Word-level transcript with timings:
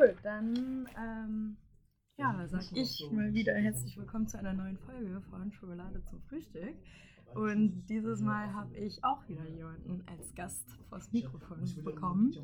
Cool, 0.00 0.16
dann 0.22 0.88
ähm, 0.98 1.56
ja, 2.16 2.46
sag 2.48 2.62
ich 2.72 3.06
mal 3.12 3.34
wieder 3.34 3.54
herzlich 3.54 3.98
willkommen 3.98 4.26
zu 4.26 4.38
einer 4.38 4.54
neuen 4.54 4.78
Folge 4.78 5.20
von 5.28 5.52
Schokolade 5.52 6.02
zum 6.08 6.22
Frühstück. 6.22 6.74
Und 7.34 7.84
dieses 7.86 8.22
Mal 8.22 8.50
habe 8.54 8.74
ich 8.78 9.04
auch 9.04 9.28
wieder 9.28 9.46
jemanden 9.46 10.02
als 10.06 10.34
Gast 10.34 10.64
vors 10.88 11.12
Mikrofon 11.12 11.58
bekommen. 11.84 12.34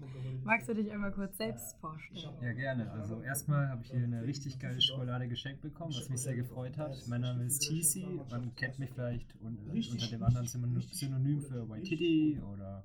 Magst 0.44 0.68
du 0.68 0.74
dich 0.74 0.92
einmal 0.92 1.12
kurz 1.12 1.38
selbst 1.38 1.78
vorstellen? 1.78 2.34
Ja, 2.42 2.52
gerne. 2.52 2.92
Also 2.92 3.22
erstmal 3.22 3.70
habe 3.70 3.80
ich 3.82 3.90
hier 3.90 4.04
eine 4.04 4.22
richtig 4.24 4.58
geile 4.58 4.80
Schokolade 4.82 5.26
geschenkt 5.26 5.62
bekommen, 5.62 5.94
was 5.96 6.10
mich 6.10 6.20
sehr 6.20 6.36
gefreut 6.36 6.76
hat. 6.76 6.94
Mein 7.08 7.22
Name 7.22 7.44
ist 7.44 7.60
TC. 7.60 8.30
Man 8.30 8.54
kennt 8.54 8.78
mich 8.78 8.90
vielleicht 8.90 9.34
unter 9.40 10.06
dem 10.08 10.22
anderen 10.22 10.46
Synonym 10.46 11.40
für 11.40 11.66
Waititi 11.70 12.38
oder 12.52 12.84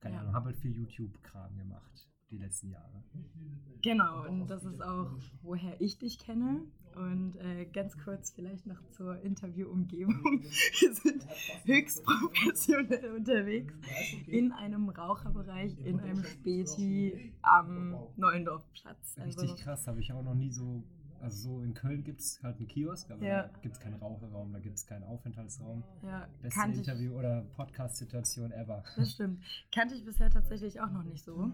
keine 0.00 0.18
Ahnung, 0.18 0.34
habe 0.34 0.46
halt 0.46 0.58
viel 0.58 0.72
YouTube-Kram 0.72 1.56
gemacht 1.56 2.11
die 2.32 2.38
letzten 2.38 2.70
Jahre. 2.70 3.04
Genau, 3.82 4.26
und 4.26 4.48
das 4.48 4.64
ist 4.64 4.82
auch, 4.82 5.10
woher 5.42 5.80
ich 5.80 5.98
dich 5.98 6.18
kenne. 6.18 6.62
Und 6.94 7.36
äh, 7.36 7.64
ganz 7.64 7.96
kurz 7.96 8.32
vielleicht 8.32 8.66
noch 8.66 8.78
zur 8.90 9.18
Interviewumgebung. 9.22 10.42
Wir 10.42 10.94
sind 10.94 11.26
höchst 11.64 12.04
professionell 12.04 13.16
unterwegs 13.16 13.72
in 14.26 14.52
einem 14.52 14.90
Raucherbereich, 14.90 15.78
in 15.84 16.00
einem 16.00 16.22
Späti 16.22 17.32
am 17.40 17.96
Neuendorfplatz. 18.16 19.16
Also, 19.18 19.40
Richtig 19.40 19.64
krass, 19.64 19.86
habe 19.86 20.00
ich 20.00 20.12
auch 20.12 20.22
noch 20.22 20.34
nie 20.34 20.50
so 20.50 20.84
also 21.22 21.50
so 21.50 21.62
in 21.62 21.72
Köln 21.72 22.02
gibt 22.02 22.20
es 22.20 22.42
halt 22.42 22.56
einen 22.58 22.66
Kiosk, 22.66 23.10
aber 23.10 23.24
ja. 23.24 23.42
da 23.44 23.58
gibt 23.60 23.76
es 23.76 23.80
keinen 23.80 23.94
Raucherraum, 23.94 24.52
da 24.52 24.58
gibt 24.58 24.76
es 24.76 24.86
keinen 24.86 25.04
Aufenthaltsraum. 25.04 25.82
Ja, 26.02 26.26
Beste 26.42 26.60
Interview- 26.72 27.16
oder 27.16 27.42
Podcast-Situation 27.56 28.52
ever. 28.52 28.82
Das 28.96 29.12
stimmt. 29.12 29.42
Kannte 29.72 29.94
ich 29.94 30.04
bisher 30.04 30.30
tatsächlich 30.30 30.80
auch 30.80 30.90
noch 30.90 31.04
nicht 31.04 31.24
so. 31.24 31.52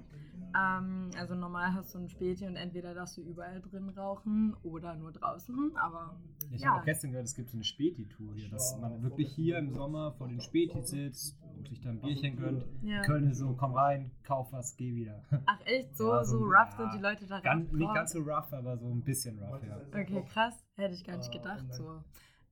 Ähm, 0.56 1.10
also 1.18 1.34
normal 1.34 1.74
hast 1.74 1.94
du 1.94 1.98
ein 1.98 2.08
Späti 2.08 2.46
und 2.46 2.56
entweder 2.56 2.94
darfst 2.94 3.18
du 3.18 3.22
überall 3.22 3.60
drin 3.60 3.90
rauchen 3.90 4.56
oder 4.62 4.94
nur 4.94 5.12
draußen, 5.12 5.76
aber 5.76 6.16
Ich 6.50 6.62
ja. 6.62 6.70
habe 6.70 6.80
auch 6.80 6.84
gestern 6.84 7.10
gehört, 7.10 7.26
es 7.26 7.34
gibt 7.34 7.50
so 7.50 7.56
eine 7.56 7.64
Späti-Tour 7.64 8.34
hier, 8.34 8.48
dass 8.48 8.78
man 8.80 9.02
wirklich 9.02 9.30
hier 9.34 9.58
im 9.58 9.70
Sommer 9.70 10.12
vor 10.12 10.28
den 10.28 10.40
Späti 10.40 10.80
sitzt 10.82 11.36
sich 11.66 11.80
da 11.80 11.90
ein 11.90 12.00
Bierchen 12.00 12.36
gönnt. 12.36 12.64
Ja. 12.82 13.02
Köln 13.02 13.30
ist 13.30 13.38
so, 13.38 13.54
komm 13.54 13.74
rein, 13.74 14.10
kauf 14.24 14.52
was, 14.52 14.76
geh 14.76 14.94
wieder. 14.94 15.22
Ach 15.46 15.60
echt? 15.64 15.96
So, 15.96 16.12
ja, 16.12 16.24
so, 16.24 16.38
so 16.38 16.44
rough 16.44 16.72
sind 16.76 16.94
die 16.94 17.02
Leute 17.02 17.26
da 17.26 17.38
rein? 17.38 17.68
Nicht 17.72 17.94
ganz 17.94 18.12
so 18.12 18.20
rough, 18.20 18.52
aber 18.52 18.76
so 18.78 18.88
ein 18.88 19.02
bisschen 19.02 19.38
rough. 19.38 19.62
Ja. 19.64 19.80
Okay, 20.00 20.22
krass. 20.32 20.54
Hätte 20.76 20.94
ich 20.94 21.04
gar 21.04 21.16
nicht 21.16 21.32
gedacht. 21.32 21.64
So. 21.72 22.02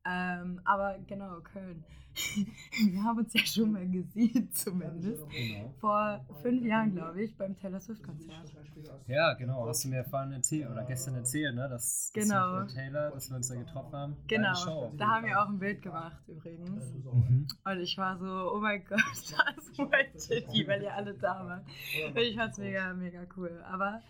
Ähm, 0.05 0.61
aber 0.65 0.99
genau, 1.07 1.41
Köln. 1.41 1.85
Wir 2.91 3.03
haben 3.03 3.19
uns 3.19 3.35
ja 3.35 3.45
schon 3.45 3.73
mal 3.73 3.87
gesehen, 3.89 4.51
zumindest. 4.53 5.29
Genau. 5.29 5.75
Vor 5.81 6.25
fünf 6.43 6.65
Jahren, 6.65 6.95
glaube 6.95 7.23
ich, 7.23 7.37
beim 7.37 7.57
Taylor 7.57 7.81
Swift-Konzert. 7.81 8.55
Ja, 9.07 9.35
genau. 9.35 9.67
Hast 9.67 9.85
du 9.85 9.89
mir 9.89 10.05
vorhin 10.05 10.33
erzählt 10.33 10.71
oder 10.71 10.85
gestern 10.85 11.17
erzählt, 11.17 11.55
ne? 11.55 11.69
Dass, 11.69 12.11
genau. 12.15 12.61
dass 12.61 12.75
Taylor, 12.75 13.11
dass 13.11 13.29
wir 13.29 13.37
uns 13.37 13.49
da 13.49 13.55
getroffen 13.57 13.93
haben. 13.93 14.17
Genau. 14.29 14.93
Da 14.97 15.07
haben 15.09 15.27
wir 15.27 15.43
auch 15.43 15.49
ein 15.49 15.59
Bild 15.59 15.83
gemacht, 15.83 16.23
übrigens. 16.29 16.95
Mhm. 17.65 17.73
Und 17.73 17.81
ich 17.81 17.97
war 17.99 18.19
so, 18.19 18.53
oh 18.55 18.61
mein 18.61 18.85
Gott, 18.85 19.01
das 19.15 19.69
ist 19.69 19.79
White 19.79 20.19
City, 20.19 20.67
weil 20.67 20.83
ihr 20.83 20.95
alle 20.95 21.15
da 21.15 21.47
wart. 21.47 21.65
Und 22.09 22.19
ich 22.19 22.37
fand 22.37 22.53
es 22.53 22.59
mega, 22.59 22.93
mega 22.95 23.27
cool. 23.37 23.63
Aber 23.65 24.01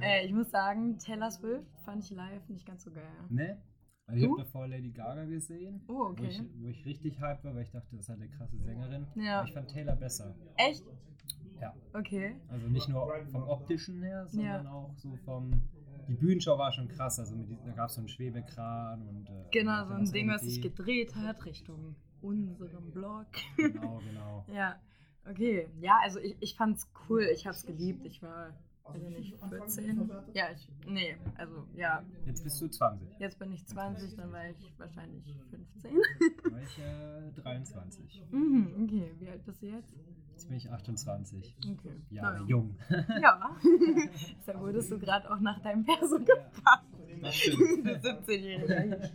äh, 0.00 0.24
ich 0.26 0.32
muss 0.32 0.50
sagen, 0.50 0.98
Taylor 0.98 1.30
Swift 1.30 1.66
fand 1.84 2.04
ich 2.04 2.10
live 2.10 2.48
nicht 2.48 2.66
ganz 2.66 2.84
so 2.84 2.90
geil. 2.90 3.04
Ne? 3.28 3.60
Also 4.06 4.24
ich 4.24 4.30
habe 4.30 4.42
davor 4.42 4.66
Lady 4.66 4.90
Gaga 4.90 5.24
gesehen, 5.24 5.80
oh, 5.88 6.08
okay. 6.10 6.22
wo, 6.22 6.26
ich, 6.26 6.42
wo 6.60 6.68
ich 6.68 6.84
richtig 6.84 7.20
hype 7.20 7.44
war, 7.44 7.54
weil 7.54 7.62
ich 7.62 7.70
dachte, 7.70 7.88
das 7.92 8.00
ist 8.00 8.08
halt 8.08 8.20
eine 8.20 8.28
krasse 8.30 8.58
Sängerin. 8.58 9.06
Ja. 9.14 9.38
Aber 9.38 9.48
ich 9.48 9.54
fand 9.54 9.70
Taylor 9.70 9.96
besser. 9.96 10.34
Echt? 10.56 10.84
Ja. 11.60 11.72
Okay. 11.94 12.36
Also 12.48 12.66
nicht 12.66 12.88
nur 12.88 13.08
vom 13.30 13.42
optischen 13.44 14.02
her, 14.02 14.26
sondern 14.26 14.64
ja. 14.64 14.72
auch 14.72 14.94
so 14.96 15.16
vom. 15.24 15.62
Die 16.08 16.14
Bühnenshow 16.14 16.58
war 16.58 16.72
schon 16.72 16.88
krass, 16.88 17.20
also 17.20 17.36
mit, 17.36 17.48
da 17.64 17.70
gab 17.70 17.88
es 17.88 17.94
so 17.94 18.00
einen 18.00 18.08
Schwebekran 18.08 19.06
und. 19.06 19.28
Äh, 19.30 19.44
genau, 19.52 19.86
so 19.86 19.94
ein 19.94 20.04
Ding, 20.10 20.28
was 20.28 20.42
sich 20.42 20.60
gedreht 20.60 21.14
hat 21.14 21.44
Richtung 21.44 21.94
unserem 22.22 22.90
Blog. 22.90 23.26
Genau, 23.56 24.00
genau. 24.06 24.44
ja. 24.52 24.80
Okay, 25.28 25.68
ja, 25.80 25.98
also 26.02 26.18
ich, 26.18 26.36
ich 26.40 26.56
fand's 26.56 26.90
cool, 27.08 27.22
ich 27.32 27.46
hab's 27.46 27.64
geliebt, 27.64 28.04
ich 28.04 28.22
war 28.22 28.52
also 28.84 29.08
nicht 29.08 29.36
14. 29.48 30.10
Ja, 30.34 30.50
ich, 30.50 30.68
nee, 30.86 31.16
also 31.36 31.66
ja. 31.74 32.02
Jetzt 32.26 32.42
bist 32.42 32.60
du 32.60 32.68
20. 32.68 33.18
Jetzt 33.18 33.38
bin 33.38 33.52
ich 33.52 33.64
20, 33.66 34.16
dann 34.16 34.32
war 34.32 34.48
ich 34.48 34.74
wahrscheinlich 34.78 35.24
15. 35.50 35.92
Dann 36.42 36.52
war 36.52 36.62
ich 36.62 36.78
äh, 36.78 37.30
23. 37.42 38.22
Mhm, 38.30 38.84
okay, 38.84 39.14
wie 39.18 39.28
alt 39.28 39.44
bist 39.44 39.62
du 39.62 39.66
jetzt? 39.66 39.94
Jetzt 40.32 40.48
bin 40.48 40.56
ich 40.56 40.70
28. 40.70 41.56
Okay. 41.72 42.02
Ja, 42.10 42.34
ja. 42.34 42.44
jung. 42.46 42.76
Ja. 43.20 43.56
Deshalb 44.38 44.60
wurdest 44.60 44.90
du 44.90 44.98
gerade 44.98 45.30
auch 45.30 45.40
nach 45.40 45.60
deinem 45.60 45.84
Perso 45.84 46.18
gefragt. 46.18 46.84
Das 47.20 47.34
stimmt. 47.34 47.86
17-Jähriger. 48.04 49.10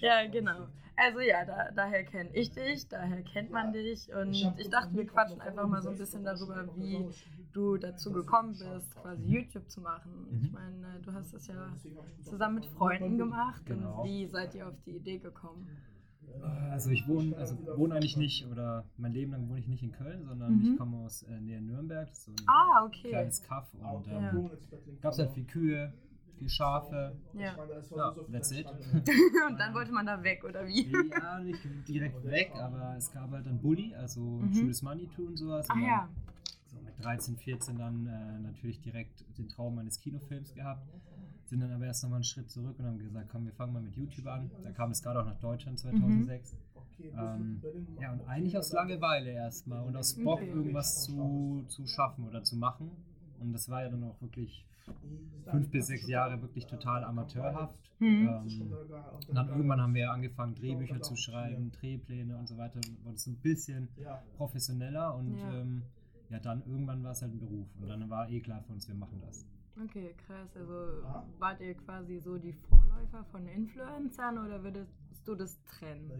Ja, 0.00 0.26
genau. 0.28 0.68
Also 0.96 1.20
ja, 1.20 1.44
da, 1.44 1.70
daher 1.74 2.04
kenne 2.04 2.30
ich 2.34 2.50
dich, 2.52 2.86
daher 2.88 3.22
kennt 3.22 3.50
man 3.50 3.72
dich 3.72 4.12
und 4.14 4.34
ich 4.58 4.68
dachte, 4.68 4.94
wir 4.94 5.06
quatschen 5.06 5.40
einfach 5.40 5.66
mal 5.66 5.82
so 5.82 5.90
ein 5.90 5.96
bisschen 5.96 6.22
darüber, 6.22 6.68
wie 6.76 7.08
du 7.52 7.76
dazu 7.76 8.12
gekommen 8.12 8.50
bist, 8.50 8.94
quasi 8.96 9.24
YouTube 9.24 9.68
zu 9.70 9.80
machen. 9.80 10.26
Mhm. 10.30 10.44
Ich 10.44 10.52
meine, 10.52 11.00
du 11.02 11.12
hast 11.12 11.32
das 11.32 11.46
ja 11.46 11.74
zusammen 12.22 12.56
mit 12.56 12.66
Freunden 12.66 13.18
gemacht 13.18 13.64
genau. 13.64 14.02
und 14.02 14.08
wie 14.08 14.26
seid 14.26 14.54
ihr 14.54 14.68
auf 14.68 14.80
die 14.84 14.96
Idee 14.96 15.18
gekommen? 15.18 15.66
Also 16.70 16.90
ich 16.90 17.06
wohne, 17.08 17.36
also 17.36 17.56
wohne 17.76 17.94
eigentlich 17.94 18.16
nicht, 18.16 18.46
oder 18.46 18.84
mein 18.96 19.12
Leben 19.12 19.32
lang 19.32 19.48
wohne 19.48 19.60
ich 19.60 19.68
nicht 19.68 19.82
in 19.82 19.92
Köln, 19.92 20.24
sondern 20.24 20.56
mhm. 20.56 20.72
ich 20.72 20.78
komme 20.78 20.98
aus 20.98 21.22
äh, 21.24 21.40
Nähe 21.40 21.60
Nürnberg, 21.60 22.08
so 22.14 22.30
ein 22.30 22.36
ah, 22.46 22.84
okay. 22.86 23.10
kleines 23.10 23.42
Kaff 23.42 23.72
und 23.74 24.08
ähm, 24.08 24.22
ja. 24.22 24.50
gab 25.02 25.12
es 25.12 25.18
halt 25.18 25.32
viel 25.32 25.44
Kühe, 25.44 25.92
viel 26.42 26.48
Schafe. 26.48 27.16
Ja. 27.34 27.56
ja, 27.96 28.14
that's 28.30 28.50
it. 28.50 28.66
und 29.48 29.58
dann 29.58 29.74
wollte 29.74 29.92
man 29.92 30.06
da 30.06 30.22
weg, 30.22 30.44
oder 30.44 30.66
wie? 30.66 30.90
Ja, 30.92 31.38
nicht 31.40 31.60
direkt 31.88 32.24
weg, 32.24 32.52
aber 32.56 32.94
es 32.96 33.12
gab 33.12 33.30
halt 33.30 33.46
dann 33.46 33.60
Bully, 33.60 33.94
also 33.94 34.20
mhm. 34.20 34.52
Schönes 34.52 34.82
Money-Tour 34.82 35.28
und 35.28 35.36
sowas. 35.36 35.68
Ah 35.70 35.78
ja. 35.78 36.08
So 36.66 36.78
mit 36.80 37.04
13, 37.04 37.36
14 37.36 37.78
dann 37.78 38.06
äh, 38.06 38.38
natürlich 38.40 38.80
direkt 38.80 39.24
den 39.38 39.48
Traum 39.48 39.78
eines 39.78 40.00
Kinofilms 40.00 40.54
gehabt. 40.54 40.86
Sind 41.44 41.60
dann 41.60 41.72
aber 41.72 41.84
erst 41.84 42.02
nochmal 42.02 42.18
einen 42.18 42.24
Schritt 42.24 42.50
zurück 42.50 42.78
und 42.78 42.86
haben 42.86 42.98
gesagt, 42.98 43.28
komm, 43.30 43.44
wir 43.44 43.52
fangen 43.52 43.74
mal 43.74 43.82
mit 43.82 43.94
YouTube 43.94 44.26
an. 44.26 44.50
Da 44.62 44.70
kam 44.70 44.90
es 44.90 45.02
gerade 45.02 45.20
auch 45.20 45.26
nach 45.26 45.38
Deutschland 45.38 45.78
2006. 45.78 46.54
Mhm. 46.54 46.58
Ähm, 47.18 47.62
ja, 48.00 48.12
und 48.12 48.26
eigentlich 48.28 48.56
aus 48.56 48.72
Langeweile 48.72 49.32
erstmal 49.32 49.84
und 49.84 49.96
aus 49.96 50.14
Bock, 50.14 50.40
irgendwas 50.40 51.02
zu, 51.02 51.64
zu 51.68 51.86
schaffen 51.86 52.26
oder 52.26 52.42
zu 52.42 52.56
machen. 52.56 52.90
Und 53.42 53.52
das 53.52 53.68
war 53.68 53.82
ja 53.82 53.88
dann 53.88 54.04
auch 54.04 54.20
wirklich 54.20 54.64
fünf 55.50 55.70
bis 55.70 55.86
sechs 55.86 56.08
Jahre 56.08 56.40
wirklich 56.42 56.66
total 56.66 57.04
amateurhaft. 57.04 57.78
Mhm. 57.98 58.28
Ähm, 58.28 58.72
und 59.28 59.34
dann 59.34 59.48
irgendwann 59.48 59.80
haben 59.80 59.94
wir 59.94 60.10
angefangen, 60.10 60.54
Drehbücher 60.54 61.00
zu 61.00 61.16
schreiben, 61.16 61.70
Drehpläne 61.72 62.36
und 62.36 62.48
so 62.48 62.58
weiter. 62.58 62.80
Wurde 63.04 63.16
es 63.16 63.26
ein 63.26 63.36
bisschen 63.36 63.88
professioneller 64.36 65.14
und 65.14 65.38
ja. 65.38 65.60
Ähm, 65.60 65.82
ja, 66.30 66.38
dann 66.38 66.62
irgendwann 66.66 67.04
war 67.04 67.12
es 67.12 67.20
halt 67.20 67.34
ein 67.34 67.40
Beruf. 67.40 67.66
Und 67.78 67.88
dann 67.88 68.08
war 68.08 68.28
eh 68.30 68.40
klar 68.40 68.62
für 68.62 68.72
uns, 68.72 68.88
wir 68.88 68.94
machen 68.94 69.20
das. 69.20 69.46
Okay, 69.84 70.14
krass. 70.26 70.48
Also 70.56 70.72
wart 71.38 71.60
ihr 71.60 71.74
quasi 71.74 72.18
so 72.18 72.38
die 72.38 72.54
Vorläufer 72.54 73.24
von 73.30 73.46
Influencern 73.46 74.38
oder 74.38 74.62
würdest 75.26 75.28
du 75.28 75.34
das 75.34 75.62
trennen? 75.64 76.10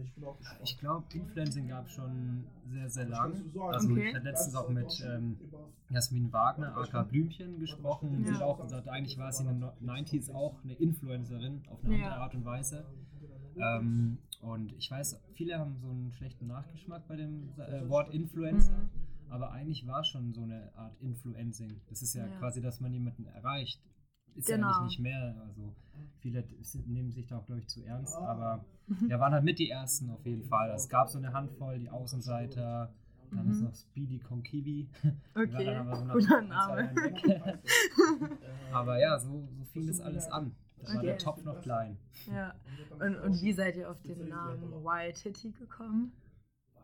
Ich 0.63 0.77
glaube, 0.77 1.05
Influencing 1.13 1.67
gab 1.67 1.87
es 1.87 1.93
schon 1.93 2.45
sehr, 2.67 2.89
sehr 2.89 3.05
lang. 3.05 3.33
Also 3.71 3.91
okay. 3.91 4.09
ich 4.09 4.15
hatte 4.15 4.25
letztens 4.25 4.55
auch 4.55 4.69
mit 4.69 5.03
ähm, 5.05 5.37
Jasmin 5.89 6.31
Wagner, 6.31 6.75
aka 6.77 7.03
Blümchen, 7.03 7.59
gesprochen. 7.59 8.21
Ja. 8.21 8.27
Sie 8.27 8.33
hat 8.35 8.41
auch 8.41 8.61
gesagt, 8.61 8.87
eigentlich 8.87 9.17
war 9.17 9.31
sie 9.31 9.43
in 9.43 9.59
den 9.59 9.69
90s 9.89 10.33
auch 10.33 10.63
eine 10.63 10.73
Influencerin 10.73 11.63
auf 11.69 11.83
eine 11.83 11.97
ja. 11.97 12.05
andere 12.05 12.21
Art 12.21 12.35
und 12.35 12.45
Weise. 12.45 12.85
Ähm, 13.55 14.17
und 14.41 14.73
ich 14.73 14.89
weiß, 14.89 15.19
viele 15.35 15.59
haben 15.59 15.77
so 15.77 15.89
einen 15.89 16.11
schlechten 16.13 16.47
Nachgeschmack 16.47 17.07
bei 17.07 17.15
dem 17.15 17.49
äh, 17.57 17.87
Wort 17.87 18.13
Influencer. 18.13 18.77
Mhm. 18.77 18.89
Aber 19.29 19.51
eigentlich 19.51 19.87
war 19.87 20.03
schon 20.03 20.33
so 20.33 20.41
eine 20.41 20.71
Art 20.75 20.95
Influencing. 21.01 21.81
Das 21.87 22.01
ist 22.01 22.13
ja, 22.13 22.25
ja. 22.27 22.37
quasi, 22.37 22.61
dass 22.61 22.79
man 22.79 22.93
jemanden 22.93 23.25
erreicht. 23.25 23.81
Ist 24.35 24.47
genau. 24.47 24.67
ja 24.67 24.77
eigentlich 24.77 24.97
nicht 24.97 24.99
mehr. 24.99 25.35
Also 25.47 25.73
viele 26.19 26.43
nehmen 26.85 27.11
sich 27.11 27.27
da 27.27 27.37
auch, 27.37 27.45
glaube 27.45 27.61
ich, 27.61 27.67
zu 27.67 27.83
ernst. 27.83 28.15
Aber 28.15 28.65
wir 28.87 29.19
waren 29.19 29.33
halt 29.33 29.43
mit 29.43 29.59
die 29.59 29.69
Ersten 29.69 30.09
auf 30.09 30.25
jeden 30.25 30.43
Fall. 30.43 30.71
Es 30.71 30.89
gab 30.89 31.09
so 31.09 31.17
eine 31.17 31.33
Handvoll, 31.33 31.79
die 31.79 31.89
Außenseiter. 31.89 32.93
Dann 33.31 33.45
mhm. 33.45 33.51
ist 33.51 33.61
noch 33.61 33.75
Speedy 33.75 34.19
Conkiwi. 34.19 34.89
Okay, 35.35 35.75
aber 35.75 35.95
so 35.95 36.05
guter 36.05 36.41
Name. 36.41 36.93
aber 38.71 38.99
ja, 38.99 39.19
so, 39.19 39.47
so 39.51 39.65
fing 39.65 39.87
das 39.87 39.99
alles 39.99 40.27
an. 40.27 40.55
Da 40.77 40.83
okay. 40.83 40.95
war 40.95 41.03
der 41.03 41.17
Topf 41.17 41.43
noch 41.43 41.61
klein. 41.61 41.97
Ja. 42.27 42.53
Und, 42.99 43.15
und 43.15 43.41
wie 43.41 43.53
seid 43.53 43.75
ihr 43.75 43.89
auf 43.89 44.01
den 44.01 44.29
Namen 44.29 44.71
Wild 44.83 45.17
Hitty 45.17 45.51
gekommen? 45.51 46.11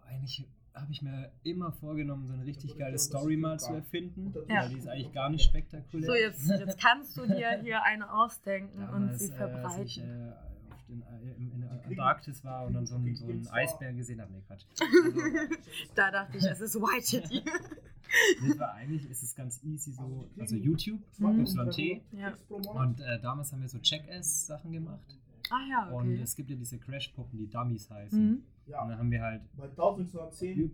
Eigentlich 0.07 0.47
habe 0.81 0.91
ich 0.91 1.01
mir 1.01 1.31
immer 1.43 1.71
vorgenommen, 1.71 2.25
so 2.27 2.33
eine 2.33 2.45
richtig 2.45 2.77
geile 2.77 2.97
Story 2.97 3.37
mal 3.37 3.59
zu 3.59 3.73
erfinden. 3.73 4.33
Ja. 4.47 4.63
Weil 4.63 4.69
die 4.69 4.77
ist 4.77 4.87
eigentlich 4.87 5.11
gar 5.13 5.29
nicht 5.29 5.43
spektakulär. 5.43 6.07
So, 6.07 6.15
jetzt, 6.15 6.49
jetzt 6.49 6.79
kannst 6.79 7.17
du 7.17 7.25
dir 7.25 7.59
hier 7.61 7.83
eine 7.83 8.11
ausdenken 8.11 8.79
Damals, 8.91 9.13
und 9.13 9.19
sie 9.19 9.33
verbreiten. 9.33 9.63
Äh, 9.63 9.79
als 9.79 9.85
ich, 9.85 9.99
äh, 9.99 10.31
auf 10.71 10.83
den, 10.87 11.01
äh, 11.01 11.35
in, 11.37 11.51
in 11.51 11.61
der 11.61 11.71
Antarktis 11.71 12.43
war 12.43 12.65
und 12.65 12.73
dann 12.73 12.85
so 12.85 12.95
einen, 12.95 13.15
so 13.15 13.25
einen 13.25 13.47
Eisbären 13.47 13.97
gesehen 13.97 14.21
habe. 14.21 14.31
Nee, 14.33 14.41
Quatsch. 14.47 14.65
Also, 14.79 15.55
da 15.95 16.11
dachte 16.11 16.37
ich, 16.37 16.43
es 16.43 16.61
ist 16.61 16.75
White 16.75 17.05
City. 17.05 17.43
das 17.43 18.59
war 18.59 18.73
eigentlich, 18.73 19.09
ist 19.09 19.23
es 19.23 19.35
ganz 19.35 19.63
easy 19.63 19.91
so, 19.91 20.27
also 20.39 20.55
YouTube, 20.55 21.01
mhm. 21.17 21.45
YT. 21.45 22.01
Ja. 22.11 22.33
Und 22.49 23.01
äh, 23.01 23.19
damals 23.21 23.51
haben 23.51 23.61
wir 23.61 23.69
so 23.69 23.79
Check-Ass-Sachen 23.79 24.71
gemacht. 24.71 25.17
Ach 25.51 25.67
ja, 25.69 25.87
okay. 25.91 25.95
Und 25.95 26.19
es 26.19 26.35
gibt 26.35 26.49
ja 26.49 26.55
diese 26.55 26.77
Crash-Puppen, 26.79 27.37
die 27.37 27.49
Dummies 27.49 27.89
heißen. 27.89 28.19
Mhm. 28.19 28.43
Ja. 28.67 28.83
Und 28.83 28.89
dann 28.89 28.99
haben 28.99 29.11
wir 29.11 29.21
halt 29.21 29.41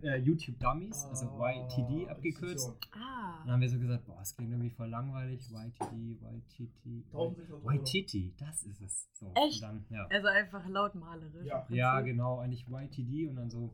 äh, 0.02 0.16
YouTube 0.18 0.58
Dummies, 0.60 1.04
also 1.06 1.26
YTD 1.26 2.08
abgekürzt. 2.10 2.68
Ah. 2.92 3.40
Und 3.40 3.46
dann 3.46 3.52
haben 3.54 3.60
wir 3.60 3.70
so 3.70 3.78
gesagt, 3.78 4.04
boah, 4.04 4.20
es 4.20 4.36
klingt 4.36 4.50
irgendwie 4.50 4.70
voll 4.70 4.88
langweilig. 4.88 5.48
YTD, 5.50 6.18
YTT. 6.20 7.04
YTT, 7.64 8.38
das 8.38 8.64
ist 8.64 8.82
es. 8.82 9.08
So, 9.14 9.32
Echt? 9.34 9.62
Dann, 9.62 9.86
ja. 9.88 10.06
Also 10.08 10.28
einfach 10.28 10.68
lautmalerisch. 10.68 11.46
Ja. 11.46 11.66
ja, 11.70 12.00
genau, 12.02 12.38
eigentlich 12.38 12.66
YTD 12.68 13.28
und 13.28 13.36
dann 13.36 13.50
so 13.50 13.72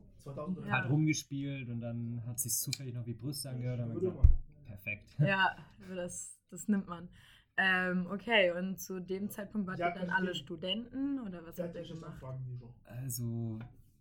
halt 0.69 0.89
rumgespielt 0.89 1.69
und 1.69 1.81
dann 1.81 2.23
hat 2.25 2.39
sich 2.39 2.53
zufällig 2.53 2.93
noch 2.93 3.05
wie 3.05 3.13
Brüste 3.13 3.49
angehört. 3.49 3.81
Und 3.81 3.89
dann 3.89 3.99
gesagt, 3.99 4.29
perfekt. 4.65 5.15
Ja, 5.19 5.55
das, 5.93 6.39
das 6.49 6.67
nimmt 6.69 6.87
man. 6.87 7.09
Ähm, 7.57 8.07
okay, 8.09 8.51
und 8.51 8.79
zu 8.79 8.99
dem 8.99 9.29
Zeitpunkt 9.29 9.67
wart 9.67 9.79
ihr 9.79 9.91
dann 9.91 10.09
alle 10.09 10.33
Studenten 10.33 11.19
oder 11.19 11.45
was 11.45 11.59
habt 11.59 11.75
ihr 11.75 11.83
gemacht? 11.83 12.23
Also, 12.85 13.59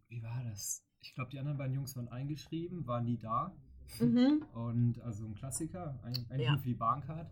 wie 0.08 0.22
war 0.22 0.42
das? 0.44 0.82
Ich 1.00 1.14
glaube, 1.14 1.30
die 1.30 1.38
anderen 1.38 1.58
beiden 1.58 1.74
Jungs 1.74 1.94
waren 1.96 2.08
eingeschrieben, 2.08 2.86
waren 2.86 3.04
nie 3.04 3.18
da. 3.18 3.54
Mhm. 4.00 4.44
Und 4.54 5.00
also 5.02 5.26
ein 5.26 5.34
Klassiker, 5.34 5.98
eigentlich 6.02 6.40
ja. 6.40 6.52
nur 6.52 6.60
für 6.60 6.68
die 6.68 6.74
Bahncard. 6.74 7.30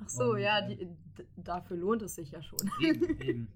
Ach 0.00 0.08
so, 0.08 0.32
und, 0.32 0.40
ja, 0.40 0.66
äh, 0.68 0.88
dafür 1.36 1.76
lohnt 1.76 2.02
es 2.02 2.14
sich 2.14 2.30
ja 2.30 2.42
schon. 2.42 2.58
Eben, 2.82 3.20
eben. 3.20 3.48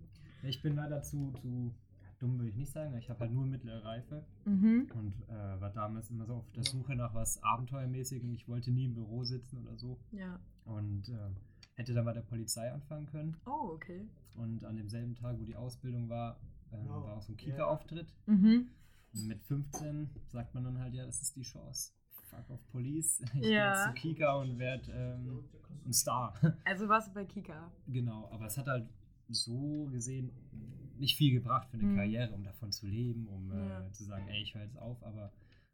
Ich 0.43 0.61
bin 0.61 0.75
leider 0.75 1.03
zu, 1.03 1.33
zu 1.41 1.73
dumm, 2.19 2.39
würde 2.39 2.51
ich 2.51 2.57
nicht 2.57 2.73
sagen. 2.73 2.97
Ich 2.99 3.09
habe 3.09 3.21
halt 3.21 3.33
nur 3.33 3.47
mittlere 3.47 3.85
Reife 3.85 4.25
mhm. 4.45 4.91
und 4.95 5.15
äh, 5.29 5.61
war 5.61 5.71
damals 5.71 6.11
immer 6.11 6.27
so 6.27 6.35
auf 6.35 6.51
der 6.53 6.65
Suche 6.65 6.97
nach 6.97 7.15
was 7.15 7.43
Abenteuermäßigem. 7.43 8.33
Ich 8.35 8.49
wollte 8.49 8.71
nie 8.71 8.87
im 8.87 8.95
Büro 8.95 9.25
sitzen 9.25 9.59
oder 9.59 9.77
so. 9.77 9.99
Ja. 10.11 10.41
Und 10.65 11.09
äh, 11.09 11.31
hätte 11.75 11.95
dann 11.95 12.05
bei 12.05 12.13
der 12.13 12.23
Polizei 12.23 12.71
anfangen 12.71 13.07
können. 13.07 13.37
Oh, 13.47 13.71
okay. 13.75 14.07
Und 14.35 14.65
an 14.65 14.77
demselben 14.77 15.15
Tag, 15.15 15.39
wo 15.39 15.45
die 15.45 15.57
Ausbildung 15.57 16.09
war, 16.09 16.39
äh, 16.71 16.89
war 16.89 17.17
auch 17.17 17.23
so 17.23 17.33
ein 17.33 17.37
Kika-Auftritt. 17.37 18.15
Mhm. 18.27 18.69
Mit 19.13 19.43
15 19.43 20.11
sagt 20.29 20.55
man 20.55 20.65
dann 20.65 20.79
halt, 20.79 20.95
ja, 20.95 21.05
das 21.05 21.21
ist 21.21 21.37
die 21.37 21.43
Chance. 21.43 21.93
Fuck 22.31 22.49
off 22.51 22.67
Police. 22.69 23.23
Ich 23.35 23.49
ja. 23.49 23.93
gehe 23.93 23.95
zu 23.95 24.01
Kika 24.01 24.35
und 24.37 24.59
werde 24.59 24.91
ähm, 24.93 25.45
ein 25.85 25.93
Star. 25.93 26.35
Also 26.65 26.89
warst 26.89 27.09
du 27.09 27.15
bei 27.15 27.25
Kika? 27.25 27.71
Genau, 27.87 28.31
aber 28.31 28.47
es 28.47 28.57
hat 28.57 28.67
halt 28.67 28.89
so 29.29 29.87
gesehen 29.91 30.31
nicht 30.99 31.17
viel 31.17 31.33
gebracht 31.33 31.69
für 31.69 31.79
eine 31.79 31.87
mhm. 31.87 31.97
Karriere, 31.97 32.33
um 32.33 32.45
davon 32.45 32.71
zu 32.73 32.87
leben, 32.87 33.27
um 33.27 33.51
äh, 33.51 33.69
ja. 33.69 33.87
äh, 33.87 33.93
zu 33.93 34.05
sagen, 34.05 34.29
ey, 34.29 34.43
ich 34.43 34.55
höre 34.55 34.63
jetzt 34.63 34.79
auf, 34.79 35.03
aber 35.03 35.33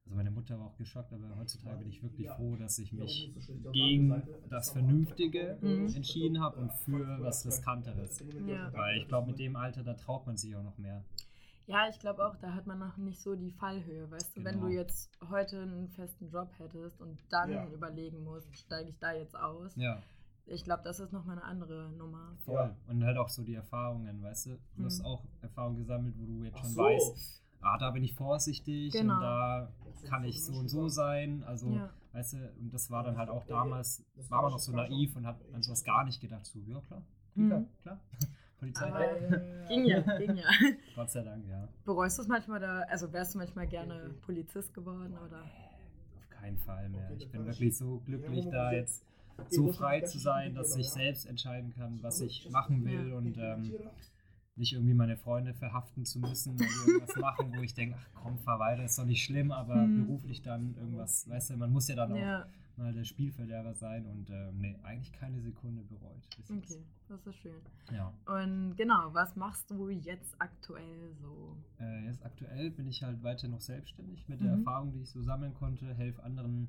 also 0.09 0.17
meine 0.17 0.31
Mutter 0.31 0.59
war 0.59 0.69
auch 0.69 0.77
geschockt, 0.79 1.13
aber 1.13 1.37
heutzutage 1.37 1.77
bin 1.81 1.91
ich 1.91 2.03
wirklich 2.03 2.31
froh, 2.31 2.57
dass 2.57 2.79
ich 2.79 2.95
mich 2.95 3.31
gegen 3.73 4.23
das 4.49 4.71
Vernünftige 4.71 5.59
mhm. 5.61 5.95
entschieden 5.95 6.41
habe 6.41 6.61
und 6.61 6.73
für 6.73 7.21
was 7.21 7.45
Riskanteres. 7.45 8.25
Ja. 8.47 8.73
Weil 8.73 8.97
ich 8.97 9.07
glaube, 9.07 9.27
mit 9.27 9.39
dem 9.39 9.55
Alter, 9.55 9.83
da 9.83 9.93
traut 9.93 10.27
man 10.27 10.39
sich 10.39 10.57
auch 10.57 10.63
noch 10.63 10.79
mehr. 10.79 11.05
Ja, 11.67 11.91
ich 11.91 11.99
glaube 11.99 12.27
auch, 12.27 12.37
da 12.37 12.55
hat 12.55 12.67
man 12.67 12.79
noch 12.79 12.97
nicht 12.97 13.21
so 13.21 13.37
die 13.37 13.51
Fallhöhe. 13.51 14.11
Weißt 14.11 14.35
du, 14.35 14.41
genau. 14.41 14.47
wenn 14.47 14.61
du 14.61 14.69
genau. 14.69 14.81
jetzt 14.81 15.11
heute 15.29 15.61
einen 15.61 15.91
festen 15.91 16.31
Job 16.31 16.49
hättest 16.57 17.03
und 17.03 17.19
dann 17.29 17.51
ja. 17.51 17.67
überlegen 17.67 18.25
musst, 18.25 18.57
steige 18.57 18.89
ich 18.89 18.99
da 18.99 19.13
jetzt 19.13 19.37
aus? 19.37 19.77
Ja. 19.77 20.03
Ich 20.47 20.65
glaube, 20.65 20.85
das 20.85 21.01
ist 21.01 21.13
nochmal 21.13 21.37
eine 21.37 21.45
andere 21.45 21.91
Nummer. 21.91 22.35
Voll. 22.47 22.55
Ja. 22.55 22.77
Und 22.87 23.05
halt 23.05 23.19
auch 23.19 23.29
so 23.29 23.43
die 23.43 23.55
Erfahrungen, 23.55 24.23
weißt 24.23 24.47
du? 24.47 24.51
Du 24.77 24.81
mhm. 24.81 24.85
hast 24.87 25.05
auch 25.05 25.23
Erfahrungen 25.43 25.77
gesammelt, 25.77 26.15
wo 26.17 26.25
du 26.25 26.45
jetzt 26.45 26.59
schon 26.61 26.71
so. 26.71 26.81
weißt, 26.81 27.43
ah, 27.61 27.79
da 27.79 27.91
bin 27.91 28.05
ich 28.05 28.15
vorsichtig 28.15 28.93
genau. 28.93 29.15
und 29.15 29.21
da 29.21 29.73
kann 30.09 30.25
ich 30.25 30.45
so 30.45 30.53
und 30.55 30.69
so 30.69 30.89
sein. 30.89 31.43
Also, 31.45 31.71
ja. 31.71 31.91
weißt 32.13 32.35
du, 32.35 32.53
und 32.61 32.73
das 32.73 32.91
war 32.91 33.03
dann 33.03 33.17
halt 33.17 33.31
auch 33.31 33.45
damals, 33.47 34.05
war 34.29 34.43
man 34.43 34.53
noch 34.53 34.59
so 34.59 34.73
naiv 34.73 35.17
und 35.17 35.27
hat 35.27 35.41
an 35.53 35.63
sowas 35.63 35.85
gar 35.85 36.05
nicht 36.05 36.21
gedacht. 36.21 36.47
So, 36.47 36.59
ja, 36.61 36.81
klar, 36.81 37.03
mhm. 37.35 37.69
klar. 37.83 38.01
Polizei. 38.59 38.87
Aber, 38.87 39.21
äh, 39.21 39.69
ging 39.69 39.85
ja, 39.85 40.01
ging 40.19 40.37
ja. 40.37 40.49
Gott 40.97 41.11
sei 41.11 41.23
Dank, 41.23 41.47
ja. 41.47 41.69
Bereust 41.85 42.19
du 42.19 42.23
es 42.23 42.29
manchmal 42.29 42.61
da, 42.61 42.81
also 42.89 43.13
wärst 43.13 43.35
du 43.35 43.39
manchmal 43.39 43.69
gerne 43.69 44.15
Polizist 44.23 44.75
geworden 44.75 45.17
oder? 45.25 45.43
Auf 46.17 46.29
keinen 46.29 46.59
Fall 46.59 46.89
mehr. 46.89 47.11
Ich 47.17 47.31
bin 47.31 47.47
wirklich 47.47 47.77
so 47.77 48.01
glücklich, 48.01 48.49
da 48.51 48.73
jetzt 48.73 49.05
so 49.49 49.73
frei 49.73 50.01
zu 50.01 50.19
sein, 50.19 50.55
dass 50.55 50.77
ich 50.77 50.91
selbst 50.91 51.27
entscheiden 51.27 51.73
kann, 51.73 52.03
was 52.03 52.21
ich 52.21 52.51
machen 52.51 52.85
will 52.85 53.13
und 53.13 53.39
ähm, 53.39 53.73
nicht 54.59 54.73
irgendwie 54.73 54.95
meine 54.95 55.17
Freunde 55.17 55.55
verhaften 55.55 56.05
zu 56.05 56.19
müssen 56.19 56.55
oder 56.55 56.65
irgendwas 56.65 57.17
machen, 57.21 57.53
wo 57.57 57.63
ich 57.63 57.75
denke, 57.75 57.97
ach 57.99 58.23
komm, 58.23 58.39
fahr 58.39 58.59
weiter, 58.59 58.85
ist 58.85 58.99
doch 58.99 59.07
nicht 59.07 59.25
schlimm, 59.25 59.53
aber 59.53 59.75
hm. 59.75 60.07
beruflich 60.07 60.43
dann 60.43 60.75
irgendwas, 60.77 61.29
weißt 61.29 61.51
du, 61.51 61.57
man 61.57 61.73
muss 61.73 61.89
ja 61.89 61.97
dann 61.97 62.13
auch 62.13 62.47
mal 62.79 62.93
der 62.93 63.05
Spielverderber 63.05 63.75
sein 63.75 64.07
und 64.07 64.31
äh, 64.31 64.53
nee, 64.53 64.79
eigentlich 64.85 65.13
keine 65.13 65.41
Sekunde 65.41 65.83
bereut. 65.83 66.23
Okay, 66.49 66.85
das 67.09 67.27
ist 67.27 67.37
schön. 67.37 67.61
Ja. 67.93 68.13
Und 68.27 68.77
genau, 68.77 69.13
was 69.13 69.35
machst 69.37 69.71
du 69.71 69.89
jetzt 69.89 70.35
aktuell 70.39 71.13
so? 71.21 71.57
Äh, 71.81 72.07
jetzt 72.07 72.25
aktuell 72.25 72.71
bin 72.71 72.87
ich 72.87 73.03
halt 73.03 73.23
weiter 73.23 73.49
noch 73.49 73.61
selbstständig 73.61 74.29
mit 74.29 74.41
der 74.41 74.55
mhm. 74.55 74.61
Erfahrung, 74.61 74.93
die 74.93 75.01
ich 75.03 75.11
so 75.11 75.23
sammeln 75.23 75.55
konnte, 75.55 75.93
helfe 75.95 76.23
anderen 76.23 76.69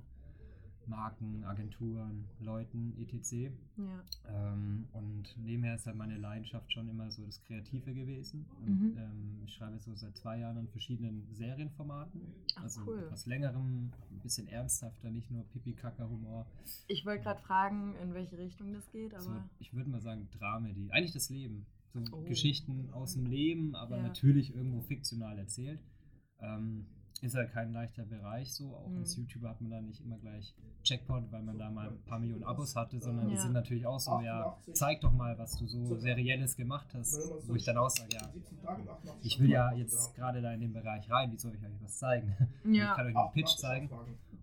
Marken, 0.89 1.43
Agenturen, 1.43 2.25
Leuten, 2.39 2.93
etc. 2.97 3.51
Ja. 3.77 4.03
Ähm, 4.27 4.87
und 4.91 5.35
nebenher 5.37 5.75
ist 5.75 5.85
halt 5.85 5.95
meine 5.95 6.17
Leidenschaft 6.17 6.71
schon 6.73 6.89
immer 6.89 7.11
so 7.11 7.25
das 7.25 7.41
Kreative 7.43 7.93
gewesen. 7.93 8.45
Und 8.59 8.81
mhm. 8.81 8.97
ähm, 8.97 9.41
ich 9.45 9.53
schreibe 9.53 9.79
so 9.79 9.93
seit 9.95 10.17
zwei 10.17 10.39
Jahren 10.39 10.57
an 10.57 10.67
verschiedenen 10.67 11.27
Serienformaten. 11.33 12.21
Ach, 12.55 12.63
also 12.63 12.81
cool. 12.87 12.99
etwas 12.99 13.25
längerem, 13.25 13.91
ein 14.11 14.19
bisschen 14.19 14.47
ernsthafter, 14.47 15.11
nicht 15.11 15.29
nur 15.31 15.43
Pipi-Kaka-Humor. 15.45 16.45
Ich 16.87 17.05
wollte 17.05 17.23
gerade 17.23 17.41
fragen, 17.41 17.95
in 17.95 18.13
welche 18.13 18.37
Richtung 18.37 18.73
das 18.73 18.89
geht, 18.91 19.13
aber. 19.13 19.23
So, 19.23 19.43
ich 19.59 19.73
würde 19.73 19.89
mal 19.89 20.01
sagen, 20.01 20.27
Dramedy. 20.31 20.89
Eigentlich 20.91 21.13
das 21.13 21.29
Leben. 21.29 21.65
So 21.93 22.01
oh. 22.11 22.21
Geschichten 22.23 22.89
aus 22.91 23.13
dem 23.13 23.25
Leben, 23.25 23.75
aber 23.75 23.97
ja. 23.97 24.03
natürlich 24.03 24.55
irgendwo 24.55 24.81
fiktional 24.81 25.37
erzählt. 25.39 25.79
Ähm, 26.39 26.85
ist 27.23 27.35
halt 27.35 27.51
kein 27.51 27.73
leichter 27.73 28.03
Bereich 28.03 28.53
so. 28.53 28.75
Auch 28.75 28.87
mhm. 28.87 28.99
als 28.99 29.15
YouTuber 29.15 29.49
hat 29.49 29.61
man 29.61 29.71
da 29.71 29.81
nicht 29.81 30.01
immer 30.01 30.17
gleich 30.17 30.53
Checkpoint, 30.83 31.31
weil 31.31 31.43
man 31.43 31.57
da 31.57 31.69
mal 31.69 31.89
ein 31.89 32.01
paar 32.05 32.19
Millionen 32.19 32.43
Abos 32.43 32.75
hatte, 32.75 32.99
sondern 32.99 33.29
ja. 33.29 33.35
die 33.35 33.41
sind 33.41 33.53
natürlich 33.53 33.85
auch 33.85 33.99
so, 33.99 34.19
ja, 34.21 34.57
zeig 34.73 35.01
doch 35.01 35.11
mal, 35.11 35.37
was 35.37 35.57
du 35.57 35.67
so 35.67 35.97
Serielles 35.97 36.55
gemacht 36.55 36.87
hast, 36.93 37.19
wo 37.47 37.55
ich 37.55 37.65
dann 37.65 37.77
auch 37.77 37.89
sage, 37.89 38.09
ja, 38.13 38.29
ich 39.21 39.39
will 39.39 39.49
ja 39.49 39.73
jetzt 39.73 40.15
gerade 40.15 40.41
da 40.41 40.53
in 40.53 40.61
den 40.61 40.73
Bereich 40.73 41.09
rein, 41.09 41.31
wie 41.31 41.37
soll 41.37 41.53
ich 41.55 41.63
euch 41.63 41.81
was 41.81 41.97
zeigen? 41.97 42.35
Ja. 42.65 42.91
Ich 42.91 42.97
kann 42.97 43.07
euch 43.07 43.15
einen 43.15 43.31
Pitch 43.31 43.57
zeigen. 43.57 43.89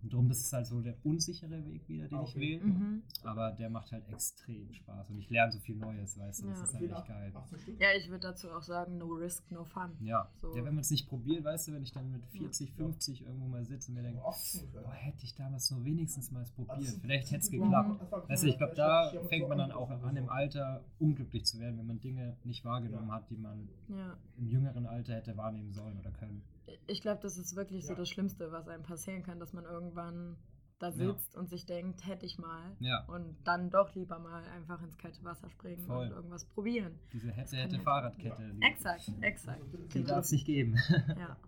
Und 0.07 0.13
darum, 0.13 0.29
das 0.29 0.39
ist 0.39 0.53
halt 0.53 0.67
so 0.67 0.81
der 0.81 0.95
unsichere 1.03 1.65
Weg 1.67 1.89
wieder, 1.89 2.07
den 2.07 2.23
ich 2.23 2.37
wähle. 2.37 2.65
Mhm. 2.65 3.03
Aber 3.25 3.51
der 3.51 3.69
macht 3.69 3.91
halt 3.91 4.09
extrem 4.09 4.73
Spaß. 4.73 5.11
Und 5.11 5.19
ich 5.19 5.29
lerne 5.31 5.51
so 5.51 5.59
viel 5.59 5.75
Neues, 5.75 6.17
weißt 6.17 6.45
du, 6.45 6.49
das 6.49 6.61
ist 6.61 6.75
halt 6.75 6.93
echt 6.93 7.07
geil. 7.09 7.33
Ja, 7.81 7.89
ich 7.97 8.09
würde 8.09 8.29
dazu 8.29 8.51
auch 8.51 8.63
sagen, 8.63 8.99
no 8.99 9.07
risk, 9.07 9.51
no 9.51 9.65
fun. 9.65 9.97
Ja, 10.01 10.31
so. 10.41 10.57
ja 10.57 10.65
wenn 10.65 10.75
man 10.75 10.83
es 10.83 10.93
nicht 10.93 11.09
probiert, 11.09 11.43
weißt 11.43 11.67
du, 11.67 11.73
wenn 11.73 11.83
ich 11.83 11.91
dann 11.91 12.13
mit 12.13 12.25
40, 12.27 12.66
50 12.73 13.23
irgendwo 13.23 13.47
mal 13.47 13.65
sitze 13.65 13.91
und 13.91 13.97
mir 13.97 14.03
denke, 14.03 14.21
boah, 14.21 14.93
hätte 14.93 15.25
ich 15.25 15.35
damals 15.35 15.71
nur 15.71 15.85
wenigstens 15.85 16.31
mal 16.31 16.45
probiert. 16.55 16.95
Vielleicht 17.01 17.31
hätte 17.31 17.43
es 17.43 17.51
geklappt. 17.51 18.01
Weißt 18.29 18.43
du, 18.43 18.49
ich 18.49 18.59
glaube, 18.59 18.75
da 18.75 19.13
fängt 19.29 19.49
man 19.49 19.59
dann 19.59 19.73
auch 19.73 19.91
an, 19.91 20.17
im 20.17 20.29
Alter 20.29 20.85
unglücklich 20.99 21.45
zu 21.45 21.59
werden, 21.59 21.79
wenn 21.79 21.87
man 21.87 22.01
Dinge 22.01 22.37
nicht 22.45 22.65
wahrgenommen 22.65 23.11
hat, 23.13 23.31
die 23.31 23.37
man 23.37 23.69
ja. 23.89 24.17
im 24.39 24.47
jüngeren 24.49 24.87
Alter 24.87 25.15
hätte 25.15 25.37
wahrnehmen 25.37 25.73
sollen 25.73 25.99
oder 25.99 26.11
können 26.11 26.43
ich 26.87 27.01
glaube, 27.01 27.21
das 27.23 27.39
ist 27.39 27.57
wirklich 27.57 27.83
ja. 27.83 27.89
so 27.89 27.95
das 27.95 28.09
Schlimmste, 28.09 28.51
was 28.53 28.69
einem 28.69 28.83
passieren 28.83 29.23
kann, 29.23 29.39
dass 29.39 29.53
man 29.53 29.65
irgendwann 29.65 30.37
da 30.79 30.93
sitzt 30.93 31.35
ja. 31.35 31.41
und 31.41 31.49
sich 31.49 31.65
denkt, 31.65 32.07
hätte 32.07 32.27
ich 32.27 32.39
mal. 32.39 32.77
Ja. 32.81 33.05
Und 33.07 33.37
dann 33.45 33.71
doch 33.71 33.95
lieber 33.95 34.19
mal 34.19 34.45
einfach 34.49 34.83
ins 34.83 34.99
kalte 34.99 35.25
Wasser 35.25 35.49
springen 35.49 35.87
Voll. 35.87 36.07
und 36.07 36.13
irgendwas 36.13 36.45
probieren. 36.45 36.99
Diese 37.13 37.31
hätte, 37.31 37.57
hätte 37.57 37.79
Fahrradkette. 37.79 38.53
Die 38.53 38.63
exakt, 38.63 39.11
exakt. 39.23 39.63
Die 39.95 40.05
darf 40.05 40.25
es 40.25 40.33
nicht 40.33 40.47
geben. 40.47 40.77
Ja. 41.19 41.37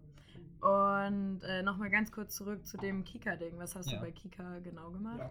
Und 0.61 1.41
äh, 1.45 1.63
nochmal 1.63 1.91
ganz 1.91 2.11
kurz 2.11 2.35
zurück 2.35 2.67
zu 2.67 2.77
dem 2.79 3.05
Kika-Ding. 3.05 3.59
Was 3.59 3.77
hast 3.77 3.91
ja. 3.91 3.99
du 3.99 4.05
bei 4.05 4.11
Kika 4.11 4.59
genau 4.59 4.91
gemacht? 4.91 5.19
Boah, 5.19 5.31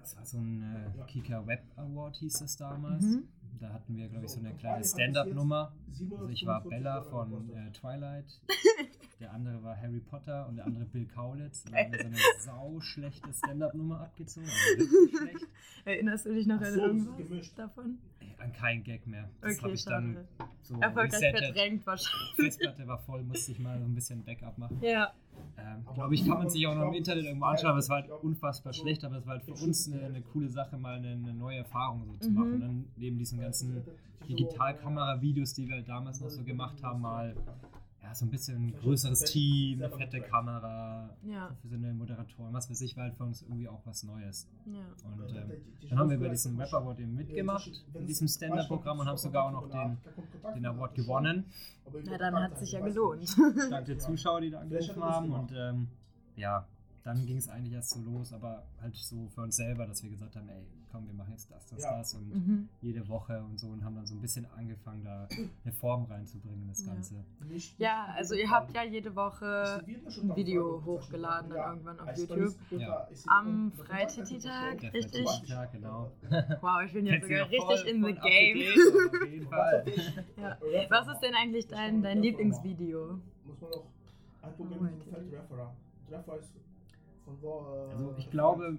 das 0.00 0.16
war 0.16 0.24
so 0.24 0.38
ein 0.38 0.62
äh, 0.62 1.02
Kika 1.06 1.46
Web 1.46 1.62
Award, 1.76 2.16
hieß 2.16 2.38
das 2.40 2.56
damals. 2.56 3.04
Mhm. 3.04 3.28
Da 3.60 3.72
hatten 3.72 3.96
wir, 3.96 4.08
glaube 4.08 4.24
ich, 4.24 4.32
so 4.32 4.40
eine 4.40 4.54
kleine 4.54 4.84
Stand-up-Nummer. 4.84 5.72
Also 5.88 6.28
ich 6.28 6.44
war 6.46 6.64
Bella 6.64 7.02
von 7.02 7.50
äh, 7.50 7.70
Twilight. 7.70 8.40
der 9.20 9.32
andere 9.32 9.62
war 9.62 9.76
Harry 9.76 10.00
Potter 10.00 10.48
und 10.48 10.56
der 10.56 10.66
andere 10.66 10.84
Bill 10.86 11.06
Kaulitz. 11.06 11.64
Und 11.66 11.72
da 11.72 11.78
haben 11.78 11.92
wir 11.92 12.00
so 12.00 12.06
eine 12.06 12.16
sauschlechte 12.40 13.32
Stand-up-Nummer 13.32 14.00
abgezogen. 14.00 14.48
Also 14.78 15.16
schlecht. 15.16 15.46
Erinnerst 15.84 16.26
du 16.26 16.34
dich 16.34 16.46
noch 16.46 16.60
an 16.60 16.78
irgendwas 16.78 17.54
davon? 17.54 17.98
An 18.38 18.52
keinen 18.52 18.82
Gag 18.82 19.06
mehr. 19.06 19.28
Das 19.40 19.52
okay, 19.52 19.62
habe 19.62 19.74
ich 19.74 19.84
dann 19.84 20.16
so 20.62 20.78
Erfolgreich 20.80 21.36
verdrängt 21.36 21.86
wahrscheinlich. 21.86 22.34
Festplatte 22.36 22.86
war 22.86 22.98
voll, 22.98 23.22
musste 23.22 23.52
ich 23.52 23.58
mal 23.58 23.78
so 23.78 23.84
ein 23.84 23.94
bisschen 23.94 24.24
Backup 24.24 24.58
machen. 24.58 24.78
Ja. 24.82 25.12
Ähm, 25.58 25.84
Glaube 25.94 26.14
ich, 26.14 26.26
kann 26.26 26.38
man 26.38 26.48
sich 26.48 26.66
auch 26.66 26.74
noch 26.74 26.88
im 26.88 26.94
Internet 26.94 27.24
irgendwo 27.24 27.46
anschauen, 27.46 27.70
aber 27.70 27.78
es 27.78 27.88
war 27.88 28.02
halt 28.02 28.10
unfassbar 28.10 28.72
schlecht, 28.72 29.04
aber 29.04 29.16
es 29.16 29.26
war 29.26 29.34
halt 29.34 29.44
für 29.44 29.52
uns 29.52 29.90
eine, 29.90 30.04
eine 30.04 30.22
coole 30.22 30.48
Sache, 30.48 30.76
mal 30.76 30.96
eine, 30.96 31.12
eine, 31.12 31.34
neue 31.34 31.58
Erfahrung 31.58 32.04
so 32.04 32.16
zu 32.16 32.30
mhm. 32.30 32.34
machen. 32.34 32.52
Und 32.54 32.60
dann 32.60 32.84
neben 32.96 33.18
diesen 33.18 33.40
ganzen 33.40 33.82
Digitalkamera-Videos, 34.28 35.54
die 35.54 35.68
wir 35.68 35.76
halt 35.76 35.88
damals 35.88 36.20
noch 36.20 36.30
so 36.30 36.42
gemacht 36.42 36.82
haben, 36.82 37.00
mal 37.00 37.34
ja, 38.02 38.14
so 38.14 38.24
ein 38.24 38.30
bisschen 38.30 38.74
größeres 38.80 39.20
Team, 39.24 39.82
eine 39.82 39.90
fette 39.90 40.20
Kamera, 40.20 41.16
ja. 41.22 41.46
professionelle 41.46 41.94
Moderatoren, 41.94 42.52
was 42.52 42.68
weiß 42.68 42.80
ich, 42.80 42.96
war 42.96 43.04
halt 43.04 43.14
für 43.14 43.24
uns 43.24 43.42
irgendwie 43.42 43.68
auch 43.68 43.80
was 43.84 44.02
Neues. 44.02 44.48
Ja. 44.66 44.80
Und 45.04 45.36
ähm, 45.36 45.52
dann 45.88 45.98
haben 45.98 46.10
wir 46.10 46.18
bei 46.18 46.28
diesem 46.28 46.58
Rap 46.58 46.72
Award 46.74 46.98
eben 46.98 47.14
mitgemacht, 47.14 47.70
in 47.94 48.06
diesem 48.06 48.26
Stand-Up-Programm 48.26 49.00
und 49.00 49.06
haben 49.06 49.18
sogar 49.18 49.46
auch 49.46 49.52
noch 49.52 49.68
den, 49.68 49.98
den 50.54 50.66
Award 50.66 50.94
gewonnen. 50.94 51.46
Na, 52.04 52.18
dann 52.18 52.34
hat 52.34 52.54
es 52.54 52.60
sich 52.60 52.72
ja 52.72 52.80
gelohnt. 52.80 53.36
Dank 53.70 53.86
der 53.86 53.98
Zuschauer, 53.98 54.40
die 54.40 54.50
da 54.50 54.60
angerufen 54.60 55.02
haben 55.02 55.32
und 55.32 55.52
ähm, 55.54 55.88
ja, 56.34 56.66
dann 57.04 57.26
ging 57.26 57.38
es 57.38 57.48
eigentlich 57.48 57.74
erst 57.74 57.90
so 57.90 58.00
los, 58.00 58.32
aber 58.32 58.64
halt 58.80 58.94
so 58.96 59.28
für 59.34 59.42
uns 59.42 59.56
selber, 59.56 59.86
dass 59.86 60.02
wir 60.02 60.10
gesagt 60.10 60.36
haben, 60.36 60.48
ey, 60.48 60.64
komm, 60.90 61.06
wir 61.06 61.14
machen 61.14 61.32
jetzt 61.32 61.50
das, 61.50 61.66
das, 61.66 61.82
ja. 61.82 61.98
das 61.98 62.14
und 62.14 62.34
mhm. 62.34 62.68
jede 62.80 63.08
Woche 63.08 63.42
und 63.42 63.58
so 63.58 63.68
und 63.68 63.84
haben 63.84 63.96
dann 63.96 64.06
so 64.06 64.14
ein 64.14 64.20
bisschen 64.20 64.46
angefangen, 64.56 65.02
da 65.02 65.26
eine 65.64 65.72
Form 65.72 66.04
reinzubringen, 66.04 66.68
das 66.68 66.84
Ganze. 66.84 67.24
Ja, 67.78 68.06
also 68.14 68.34
ihr 68.34 68.50
habt 68.50 68.74
ja 68.74 68.84
jede 68.84 69.16
Woche 69.16 69.82
ein 69.86 70.36
Video 70.36 70.82
hochgeladen 70.84 71.50
dann 71.50 71.70
irgendwann 71.70 72.00
auf 72.00 72.16
YouTube. 72.16 72.54
Ja. 72.70 73.08
Am 73.26 73.72
Freitititag, 73.72 74.82
richtig? 74.92 75.26
Tag, 75.48 75.72
genau. 75.72 76.12
Wow, 76.60 76.82
ich 76.84 76.92
bin 76.92 77.06
jetzt 77.06 77.24
sogar 77.24 77.50
richtig 77.50 77.86
in 77.86 78.04
the 78.04 78.12
game. 78.12 78.62
Auf 79.22 79.28
jeden 79.28 79.48
Fall. 79.50 79.84
ja. 80.36 80.58
Was 80.90 81.08
ist 81.08 81.20
denn 81.20 81.34
eigentlich 81.34 81.66
dein, 81.66 82.02
dein 82.02 82.20
Lieblingsvideo? 82.22 83.18
Muss 83.44 83.60
man 83.60 83.70
noch 83.70 83.86
ein 84.42 84.54
Problem 84.54 84.82
also 87.26 88.14
ich 88.18 88.30
glaube, 88.30 88.78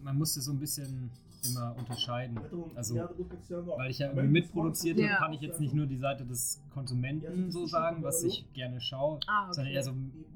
man 0.00 0.18
musste 0.18 0.40
so 0.40 0.52
ein 0.52 0.58
bisschen 0.58 1.10
immer 1.44 1.74
unterscheiden. 1.76 2.38
Also, 2.74 2.96
weil 2.96 3.90
ich 3.90 3.98
ja 3.98 4.08
irgendwie 4.08 4.28
mitproduziert 4.28 4.98
habe, 4.98 5.08
ja. 5.08 5.16
kann 5.16 5.32
ich 5.32 5.40
jetzt 5.40 5.60
nicht 5.60 5.74
nur 5.74 5.86
die 5.86 5.96
Seite 5.96 6.24
des 6.24 6.60
Konsumenten 6.72 7.50
so 7.50 7.66
sagen, 7.66 8.02
was 8.02 8.22
ich 8.22 8.46
gerne 8.52 8.80
schaue, 8.80 9.18
ah, 9.26 9.44
okay. 9.44 9.54
sondern 9.54 9.74
eher 9.74 9.82
so, 9.82 9.92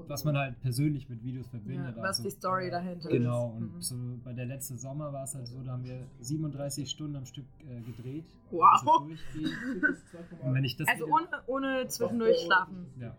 was 0.07 0.25
man 0.25 0.37
halt 0.37 0.61
persönlich 0.61 1.09
mit 1.09 1.23
Videos 1.23 1.47
verbindet. 1.49 1.97
Ja, 1.97 2.03
was 2.03 2.19
also, 2.19 2.23
die 2.25 2.31
Story 2.31 2.71
dahinter 2.71 3.09
genau, 3.09 3.49
ist. 3.49 3.55
Genau, 3.55 3.57
und 3.57 3.75
mhm. 3.75 3.83
so 3.83 3.97
bei 4.25 4.33
der 4.33 4.47
letzten 4.47 4.79
Sommer 4.79 5.13
war 5.13 5.25
es 5.25 5.35
halt 5.35 5.47
so, 5.47 5.63
da 5.63 5.73
haben 5.73 5.85
wir 5.85 6.07
37 6.21 6.91
Stunden 6.91 7.17
am 7.17 7.27
Stück 7.27 7.47
äh, 7.61 7.81
gedreht. 7.83 8.25
Wow. 8.51 8.65
Also, 8.73 8.91
und 10.43 10.55
wenn 10.55 10.65
ich 10.65 10.77
das 10.77 10.89
also 10.89 11.07
ohne, 11.07 11.29
ohne 11.47 11.89
zwischendurch 11.89 12.39
schlafen. 12.45 12.87
Ja. 13.01 13.17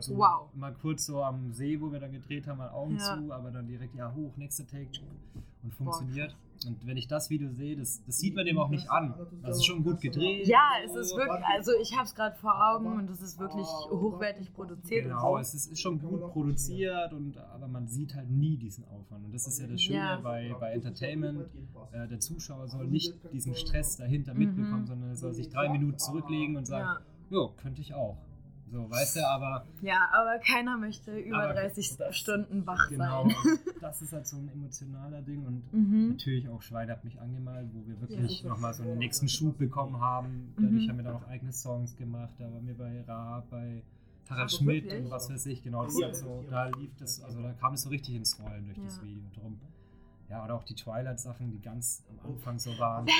So 0.00 0.16
wow. 0.16 0.48
Mal 0.54 0.74
kurz 0.74 1.06
so 1.06 1.22
am 1.22 1.52
See, 1.52 1.80
wo 1.80 1.90
wir 1.90 2.00
dann 2.00 2.12
gedreht 2.12 2.46
haben, 2.46 2.58
mal 2.58 2.70
Augen 2.70 2.96
ja. 2.96 3.16
zu, 3.16 3.32
aber 3.32 3.50
dann 3.50 3.66
direkt 3.66 3.94
ja 3.94 4.12
hoch, 4.14 4.36
nächster 4.36 4.66
Take 4.66 4.90
und 5.62 5.74
funktioniert. 5.74 6.32
Boah. 6.32 6.68
Und 6.68 6.86
wenn 6.86 6.96
ich 6.96 7.08
das 7.08 7.30
Video 7.30 7.50
sehe, 7.50 7.76
das, 7.76 8.02
das 8.04 8.18
sieht 8.18 8.34
man 8.34 8.46
dem 8.46 8.58
auch 8.58 8.68
nicht 8.68 8.90
an. 8.90 9.14
Das 9.42 9.56
ist 9.56 9.66
schon 9.66 9.82
gut 9.82 10.00
gedreht. 10.00 10.46
Ja, 10.46 10.70
es 10.84 10.94
ist 10.94 11.16
wirklich, 11.16 11.44
also 11.44 11.72
ich 11.80 11.92
habe 11.94 12.04
es 12.04 12.14
gerade 12.14 12.36
vor 12.36 12.54
Augen 12.54 12.86
und 12.86 13.10
es 13.10 13.20
ist 13.20 13.38
wirklich 13.38 13.66
hochwertig 13.66 14.52
produziert. 14.54 15.04
Genau, 15.04 15.36
es 15.38 15.52
ist, 15.52 15.72
ist, 15.72 15.80
schon 15.80 15.98
gut 15.98 16.20
produziert, 16.32 17.12
und, 17.12 17.36
aber 17.36 17.68
man 17.68 17.86
sieht 17.88 18.14
halt 18.14 18.30
nie 18.30 18.56
diesen 18.56 18.84
Aufwand. 18.84 19.24
Und 19.26 19.34
das 19.34 19.46
ist 19.46 19.60
ja 19.60 19.66
das 19.66 19.82
Schöne 19.82 19.98
ja. 19.98 20.20
Bei, 20.20 20.54
bei 20.58 20.72
Entertainment. 20.72 21.46
Äh, 21.92 22.08
der 22.08 22.20
Zuschauer 22.20 22.68
soll 22.68 22.86
nicht 22.86 23.14
diesen 23.32 23.54
Stress 23.54 23.96
dahinter 23.96 24.32
mhm. 24.32 24.40
mitbekommen, 24.40 24.86
sondern 24.86 25.10
er 25.10 25.16
soll 25.16 25.34
sich 25.34 25.48
drei 25.48 25.68
Minuten 25.68 25.98
zurücklegen 25.98 26.56
und 26.56 26.66
sagen, 26.66 27.04
ja, 27.30 27.48
könnte 27.56 27.80
ich 27.80 27.94
auch. 27.94 28.16
So, 28.74 28.90
weißt 28.90 29.16
du, 29.16 29.28
aber. 29.28 29.64
Ja, 29.82 30.08
aber 30.12 30.40
keiner 30.40 30.76
möchte 30.76 31.16
über 31.16 31.52
30 31.52 31.96
das, 31.96 32.16
Stunden 32.16 32.66
wach 32.66 32.88
genau, 32.88 33.28
sein. 33.28 33.36
Genau, 33.44 33.56
das 33.80 34.02
ist 34.02 34.12
halt 34.12 34.26
so 34.26 34.36
ein 34.36 34.48
emotionaler 34.48 35.22
Ding 35.22 35.46
und 35.46 35.72
mhm. 35.72 36.08
natürlich 36.08 36.48
auch 36.48 36.60
Schwein 36.60 36.90
hat 36.90 37.04
mich 37.04 37.20
angemalt, 37.20 37.68
wo 37.72 37.86
wir 37.86 38.00
wirklich 38.00 38.42
ja. 38.42 38.48
nochmal 38.48 38.74
so 38.74 38.82
einen 38.82 38.98
nächsten 38.98 39.28
Schub 39.28 39.58
bekommen 39.58 40.00
haben. 40.00 40.52
Dadurch 40.56 40.86
mhm. 40.86 40.88
haben 40.88 40.96
wir 40.96 41.04
dann 41.04 41.14
auch 41.14 41.28
eigene 41.28 41.52
Songs 41.52 41.94
gemacht. 41.96 42.34
Da 42.40 42.52
waren 42.52 42.66
wir 42.66 42.76
bei 42.76 43.04
Raab, 43.06 43.48
bei 43.48 43.84
Harald 44.28 44.50
Schmidt 44.50 44.86
wirklich? 44.86 45.04
und 45.04 45.10
was 45.12 45.30
weiß 45.30 45.46
ich, 45.46 45.62
genau. 45.62 45.84
Das 45.84 45.94
cool. 45.94 46.04
halt 46.06 46.16
so, 46.16 46.44
da 46.50 46.66
lief 46.66 46.96
das, 46.98 47.22
also 47.22 47.42
da 47.42 47.52
kam 47.52 47.74
es 47.74 47.82
so 47.82 47.90
richtig 47.90 48.16
ins 48.16 48.40
Rollen 48.40 48.64
durch 48.64 48.78
ja. 48.78 48.84
das 48.86 49.00
Video. 49.04 49.22
Drum. 49.38 49.60
Ja, 50.28 50.44
oder 50.44 50.56
auch 50.56 50.64
die 50.64 50.74
Twilight-Sachen, 50.74 51.52
die 51.52 51.60
ganz 51.60 52.02
am 52.10 52.18
Anfang 52.28 52.58
so 52.58 52.76
waren. 52.76 53.06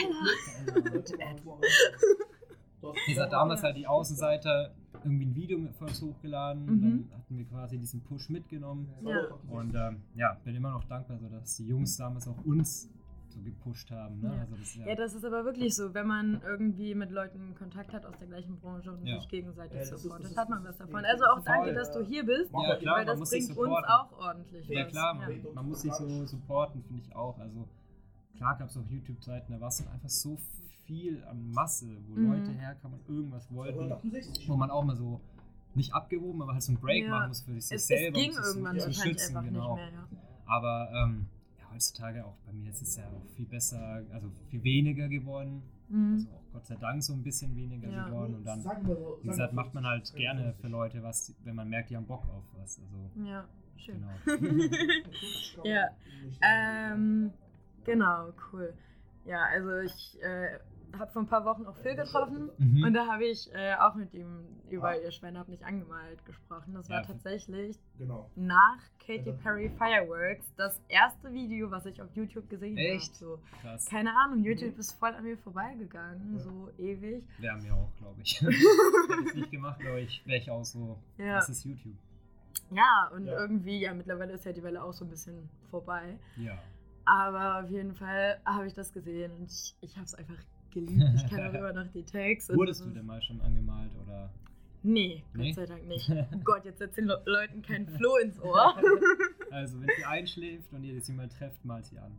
Dieser 3.06 3.28
damals 3.28 3.62
halt 3.62 3.76
die 3.76 3.86
Außenseiter 3.86 4.74
irgendwie 5.04 5.26
ein 5.26 5.34
Video 5.34 5.58
von 5.72 5.88
uns 5.88 6.02
hochgeladen. 6.02 6.64
Mhm. 6.64 6.80
Dann 7.10 7.18
hatten 7.18 7.38
wir 7.38 7.44
quasi 7.44 7.78
diesen 7.78 8.02
Push 8.02 8.30
mitgenommen. 8.30 8.88
Ja. 9.02 9.28
Und 9.48 9.74
ähm, 9.74 10.02
ja, 10.14 10.34
bin 10.44 10.54
immer 10.54 10.70
noch 10.70 10.84
dankbar, 10.84 11.18
so, 11.18 11.28
dass 11.28 11.56
die 11.56 11.66
Jungs 11.66 11.96
damals 11.96 12.26
auch 12.28 12.44
uns 12.44 12.90
so 13.34 13.40
gepusht 13.42 13.90
haben. 13.90 14.20
Ne? 14.20 14.32
Ja. 14.34 14.40
Also 14.40 14.56
das, 14.56 14.74
ja. 14.76 14.86
ja. 14.86 14.94
das 14.94 15.14
ist 15.14 15.24
aber 15.24 15.44
wirklich 15.44 15.74
so. 15.74 15.92
Wenn 15.92 16.06
man 16.06 16.40
irgendwie 16.42 16.94
mit 16.94 17.10
Leuten 17.10 17.54
Kontakt 17.54 17.92
hat 17.92 18.06
aus 18.06 18.16
der 18.18 18.28
gleichen 18.28 18.58
Branche 18.58 18.92
und 18.92 19.04
ja. 19.04 19.18
sich 19.18 19.28
gegenseitig 19.28 19.78
ja, 19.78 19.84
supportet, 19.96 20.36
hat 20.36 20.48
man 20.48 20.64
was 20.64 20.76
davon. 20.76 21.04
Also 21.04 21.24
auch 21.24 21.44
danke, 21.44 21.74
dass 21.74 21.92
du 21.92 22.02
hier 22.02 22.24
bist, 22.24 22.50
ja, 22.52 22.76
klar, 22.76 22.96
weil 22.98 23.06
das 23.06 23.30
bringt 23.30 23.56
uns 23.56 23.84
auch 23.86 24.12
ordentlich 24.18 24.68
Ja, 24.68 24.84
was. 24.84 24.92
klar, 24.92 25.14
man, 25.14 25.54
man, 25.54 25.68
muss 25.68 25.82
sich 25.82 25.92
so 25.92 26.26
supporten, 26.26 26.82
finde 26.84 27.02
ich 27.02 27.14
auch. 27.14 27.38
Also 27.38 27.68
klar 28.36 28.56
gab 28.56 28.68
es 28.68 28.76
auch 28.76 28.86
YouTube-Zeiten, 28.88 29.52
da 29.52 29.60
war 29.60 29.68
es 29.68 29.78
dann 29.78 29.88
einfach 29.88 30.08
so 30.08 30.38
viel 30.86 31.22
an 31.24 31.50
Masse, 31.50 31.86
wo 32.08 32.20
mhm. 32.20 32.32
Leute 32.32 32.52
herkamen 32.52 32.98
und 32.98 33.08
irgendwas 33.08 33.50
wollten, 33.50 33.90
wo 34.46 34.56
man 34.56 34.70
auch 34.70 34.84
mal 34.84 34.96
so 34.96 35.20
nicht 35.74 35.92
abgehoben, 35.92 36.40
aber 36.42 36.52
halt 36.52 36.62
so 36.62 36.72
einen 36.72 36.80
Break 36.80 37.04
ja. 37.04 37.10
machen 37.10 37.28
muss 37.28 37.42
für 37.42 37.60
sich 37.60 37.76
es, 37.76 37.86
selber. 37.86 38.18
Es 38.18 38.24
ging 38.24 38.32
irgendwann 38.32 38.78
zu, 38.78 38.90
zu 38.90 39.02
schützen, 39.02 39.44
genau. 39.44 39.74
Mehr, 39.74 39.90
ja. 39.90 40.08
Aber 40.46 40.90
ähm, 40.94 41.26
ja, 41.58 41.64
heutzutage 41.72 42.24
auch 42.24 42.36
bei 42.46 42.52
mir 42.52 42.70
ist 42.70 42.82
es 42.82 42.96
ja 42.96 43.04
auch 43.08 43.24
viel 43.34 43.46
besser, 43.46 44.02
also 44.12 44.30
viel 44.50 44.62
weniger 44.62 45.08
geworden. 45.08 45.62
Mhm. 45.88 46.14
Also 46.14 46.28
auch 46.30 46.52
Gott 46.52 46.66
sei 46.66 46.76
Dank 46.76 47.02
so 47.02 47.12
ein 47.12 47.22
bisschen 47.22 47.56
weniger 47.56 47.88
ja. 47.88 48.06
geworden. 48.06 48.34
Und 48.36 48.44
dann, 48.44 48.64
wie 49.22 49.28
gesagt, 49.28 49.52
macht 49.52 49.74
man 49.74 49.86
halt 49.86 50.14
gerne 50.14 50.54
für 50.60 50.68
Leute 50.68 51.02
was, 51.02 51.34
wenn 51.44 51.56
man 51.56 51.68
merkt, 51.68 51.90
die 51.90 51.96
haben 51.96 52.06
Bock 52.06 52.24
auf 52.28 52.44
was. 52.56 52.80
Also, 52.80 53.28
ja, 53.28 53.44
schön. 53.76 54.02
Genau. 54.24 55.64
ja, 55.64 55.88
ähm, 56.42 57.32
genau, 57.84 58.28
cool. 58.52 58.72
Ja, 59.24 59.44
also 59.44 59.78
ich 59.78 60.22
äh, 60.22 60.58
habe 60.98 61.10
vor 61.12 61.22
ein 61.22 61.26
paar 61.26 61.44
Wochen 61.44 61.66
auch 61.66 61.76
Phil 61.76 61.94
getroffen 61.94 62.50
mhm. 62.58 62.84
und 62.84 62.94
da 62.94 63.06
habe 63.06 63.24
ich 63.24 63.52
äh, 63.54 63.74
auch 63.74 63.94
mit 63.94 64.14
ihm 64.14 64.44
über 64.70 64.88
ah. 64.88 64.96
ihr 64.96 65.10
Schweine 65.10 65.38
hab 65.38 65.48
nicht 65.48 65.64
angemalt 65.64 66.24
gesprochen. 66.24 66.74
Das 66.74 66.88
war 66.88 67.00
ja. 67.00 67.06
tatsächlich 67.06 67.78
genau. 67.98 68.30
nach 68.34 68.78
Katy 68.98 69.32
Perry 69.42 69.70
Fireworks 69.70 70.52
das 70.56 70.80
erste 70.88 71.32
Video, 71.32 71.70
was 71.70 71.86
ich 71.86 72.00
auf 72.00 72.14
YouTube 72.14 72.48
gesehen 72.48 72.76
habe. 72.76 72.88
Echt? 72.88 73.14
So, 73.14 73.38
Krass. 73.60 73.86
Keine 73.86 74.16
Ahnung, 74.16 74.42
YouTube 74.42 74.74
mhm. 74.74 74.80
ist 74.80 74.92
voll 74.92 75.10
an 75.10 75.24
mir 75.24 75.36
vorbeigegangen, 75.38 76.34
ja. 76.36 76.40
so 76.40 76.70
ewig. 76.78 77.24
Wir 77.38 77.52
haben 77.52 77.64
ja 77.64 77.74
auch, 77.74 77.94
glaube 77.98 78.20
ich. 78.22 78.40
Hätte 78.40 78.52
ich 79.28 79.34
nicht 79.34 79.50
gemacht, 79.50 79.80
glaube 79.80 80.00
ich, 80.00 80.22
wäre 80.26 80.38
ich 80.38 80.50
auch 80.50 80.64
so, 80.64 80.98
ja. 81.18 81.36
das 81.36 81.48
ist 81.48 81.64
YouTube. 81.64 81.96
Ja, 82.70 83.10
und 83.14 83.26
ja. 83.26 83.38
irgendwie, 83.38 83.80
ja, 83.80 83.94
mittlerweile 83.94 84.32
ist 84.32 84.44
ja 84.44 84.52
die 84.52 84.62
Welle 84.62 84.82
auch 84.82 84.92
so 84.92 85.04
ein 85.04 85.10
bisschen 85.10 85.48
vorbei. 85.70 86.18
Ja. 86.36 86.58
Aber 87.04 87.62
auf 87.62 87.70
jeden 87.70 87.94
Fall 87.94 88.40
habe 88.44 88.66
ich 88.66 88.74
das 88.74 88.92
gesehen 88.92 89.32
und 89.32 89.50
ich, 89.50 89.76
ich 89.80 89.96
habe 89.96 90.06
es 90.06 90.14
einfach 90.14 90.38
geliebt. 90.74 91.02
Ich 91.16 91.30
kann 91.30 91.40
auch 91.48 91.54
immer 91.54 91.72
noch 91.72 91.86
die 91.92 92.02
Tags. 92.02 92.48
Wurdest 92.50 92.84
du 92.84 92.90
denn 92.90 93.06
mal 93.06 93.22
schon 93.22 93.40
angemalt 93.40 93.90
oder? 94.04 94.30
Nee, 94.82 95.24
nee? 95.32 95.52
Gott 95.52 95.54
sei 95.54 95.66
Dank 95.66 95.86
nicht. 95.86 96.10
Oh 96.34 96.38
Gott, 96.44 96.64
jetzt 96.66 96.80
erzählen 96.80 97.08
Le 97.08 97.22
Leuten 97.24 97.62
kein 97.62 97.88
Floh 97.88 98.18
ins 98.18 98.38
Ohr. 98.42 98.76
also, 99.50 99.80
wenn 99.80 99.88
sie 99.96 100.04
einschläft 100.04 100.72
und 100.72 100.84
ihr 100.84 101.00
sie 101.00 101.12
mal 101.14 101.28
trefft, 101.28 101.64
malt 101.64 101.86
sie 101.86 101.98
an. 101.98 102.12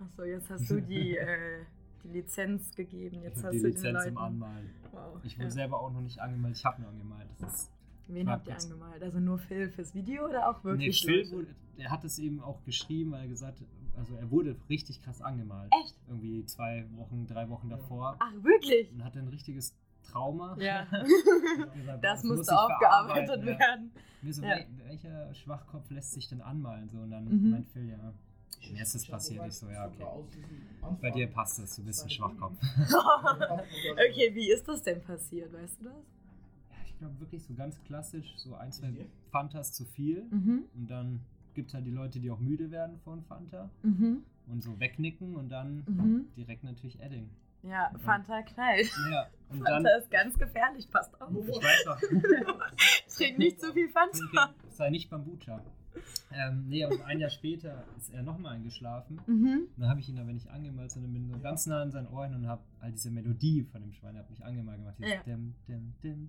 Achso, 0.00 0.24
jetzt 0.24 0.50
hast 0.50 0.68
du 0.68 0.82
die, 0.82 1.16
äh, 1.16 1.60
die 2.02 2.08
Lizenz 2.08 2.74
gegeben. 2.74 3.22
Jetzt 3.22 3.44
hast 3.44 3.52
die 3.52 3.60
du 3.60 3.68
Lizenz 3.68 4.02
zum 4.04 4.18
Anmalen. 4.18 4.68
Wow, 4.90 5.20
ich 5.22 5.36
wurde 5.36 5.44
ja. 5.44 5.50
selber 5.50 5.80
auch 5.80 5.92
noch 5.92 6.00
nicht 6.00 6.18
angemalt. 6.18 6.56
Ich 6.56 6.64
habe 6.64 6.82
nur 6.82 6.90
angemalt. 6.90 7.28
Das 7.38 7.52
ist 7.52 7.70
Wen 8.08 8.30
habt 8.30 8.46
ihr 8.46 8.56
angemalt? 8.56 9.02
Also 9.02 9.18
nur 9.18 9.38
Phil 9.38 9.68
fürs 9.68 9.94
Video 9.94 10.26
oder 10.28 10.48
auch 10.48 10.62
wirklich? 10.62 11.04
Nee, 11.04 11.24
Phil 11.24 11.30
wurde, 11.32 11.48
er 11.76 11.90
hat 11.90 12.04
es 12.04 12.18
eben 12.18 12.40
auch 12.40 12.62
geschrieben, 12.64 13.12
weil 13.12 13.22
er 13.22 13.28
gesagt 13.28 13.60
hat, 13.60 13.66
also 13.96 14.16
er 14.16 14.30
wurde 14.30 14.56
richtig 14.68 15.02
krass 15.02 15.22
angemalt. 15.22 15.72
Echt? 15.82 15.96
Irgendwie 16.08 16.44
zwei 16.44 16.86
Wochen, 16.96 17.26
drei 17.26 17.48
Wochen 17.48 17.68
davor. 17.68 18.16
Ach, 18.18 18.32
wirklich? 18.42 18.92
Und 18.92 19.04
hatte 19.04 19.18
ein 19.18 19.28
richtiges 19.28 19.76
Trauma. 20.02 20.56
Ja. 20.58 20.84
gesagt, 21.74 22.04
das, 22.04 22.22
das 22.22 22.24
musste 22.24 22.58
aufgearbeitet 22.58 23.44
werden. 23.44 23.92
Mir 24.22 24.32
so, 24.32 24.42
ja. 24.42 24.58
welcher 24.84 25.34
Schwachkopf 25.34 25.90
lässt 25.90 26.12
sich 26.12 26.28
denn 26.28 26.40
anmalen? 26.40 26.88
So, 26.88 26.98
und 26.98 27.10
dann 27.10 27.24
mhm. 27.24 27.50
meint 27.50 27.68
Phil, 27.68 27.88
ja, 27.88 28.12
mir 28.72 28.82
ist 28.82 28.94
es 28.94 29.06
passiert. 29.06 29.46
Ich 29.46 29.54
so, 29.54 29.68
ja, 29.68 29.86
okay. 29.86 30.42
Bei 31.00 31.10
dir 31.10 31.26
passt 31.28 31.58
es, 31.58 31.76
du 31.76 31.84
bist 31.84 32.02
ein 32.04 32.10
Schwachkopf. 32.10 32.58
okay, 33.92 34.34
wie 34.34 34.50
ist 34.50 34.66
das 34.66 34.82
denn 34.82 35.02
passiert? 35.02 35.52
Weißt 35.52 35.80
du 35.80 35.84
das? 35.84 35.94
Ja, 36.70 36.76
ich 36.84 36.98
glaube 36.98 37.20
wirklich 37.20 37.42
so 37.42 37.54
ganz 37.54 37.82
klassisch, 37.84 38.34
so 38.36 38.54
ein, 38.54 38.72
zwei 38.72 38.92
Fantas 39.30 39.72
zu 39.72 39.84
viel. 39.84 40.24
Mhm. 40.30 40.64
Und 40.74 40.90
dann 40.90 41.20
gibt 41.56 41.68
es 41.68 41.74
halt 41.74 41.86
die 41.86 41.90
Leute, 41.90 42.20
die 42.20 42.30
auch 42.30 42.38
müde 42.38 42.70
werden 42.70 42.98
von 43.00 43.24
Fanta 43.24 43.68
mhm. 43.82 44.22
und 44.46 44.62
so 44.62 44.78
wegnicken 44.78 45.34
und 45.34 45.48
dann 45.48 45.82
mhm. 45.88 46.28
direkt 46.36 46.62
natürlich 46.62 47.00
Edding. 47.00 47.28
Ja, 47.62 47.90
Fanta 48.04 48.42
knallt. 48.42 48.92
Ja, 49.10 49.26
und 49.48 49.58
Fanta 49.64 49.80
dann, 49.82 50.00
ist 50.00 50.10
ganz 50.10 50.38
gefährlich, 50.38 50.88
passt 50.88 51.20
auf. 51.20 51.30
Ich 51.32 51.48
weiß 51.48 51.84
doch. 51.84 52.00
Trink 53.16 53.38
nicht 53.38 53.60
zu 53.60 53.72
viel 53.72 53.88
Fanta. 53.88 54.54
Sei 54.68 54.90
nicht 54.90 55.10
Bambucha. 55.10 55.60
Ähm, 56.30 56.66
nee, 56.68 56.84
und 56.84 57.00
ein 57.02 57.18
Jahr 57.18 57.30
später 57.30 57.84
ist 57.96 58.12
er 58.12 58.22
nochmal 58.22 58.56
eingeschlafen. 58.56 59.20
Mhm. 59.26 59.68
Dann 59.76 59.88
habe 59.88 60.00
ich 60.00 60.08
ihn 60.08 60.18
aber 60.18 60.32
nicht 60.32 60.48
angemalt, 60.48 60.90
sondern 60.90 61.12
bin 61.12 61.26
so 61.26 61.38
ganz 61.38 61.66
nah 61.66 61.80
an 61.80 61.90
sein 61.90 62.06
Ohr 62.08 62.26
hin 62.26 62.34
und 62.34 62.46
habe 62.46 62.62
all 62.80 62.92
diese 62.92 63.10
Melodie 63.10 63.64
von 63.64 63.80
dem 63.80 63.92
Schwein, 63.92 64.18
habe 64.18 64.28
mich 64.30 64.44
angemalt 64.44 64.78
gemacht. 64.78 64.96
Ja. 64.98 65.22
Dim, 65.22 65.54
dim, 65.66 65.94
dim, 66.02 66.28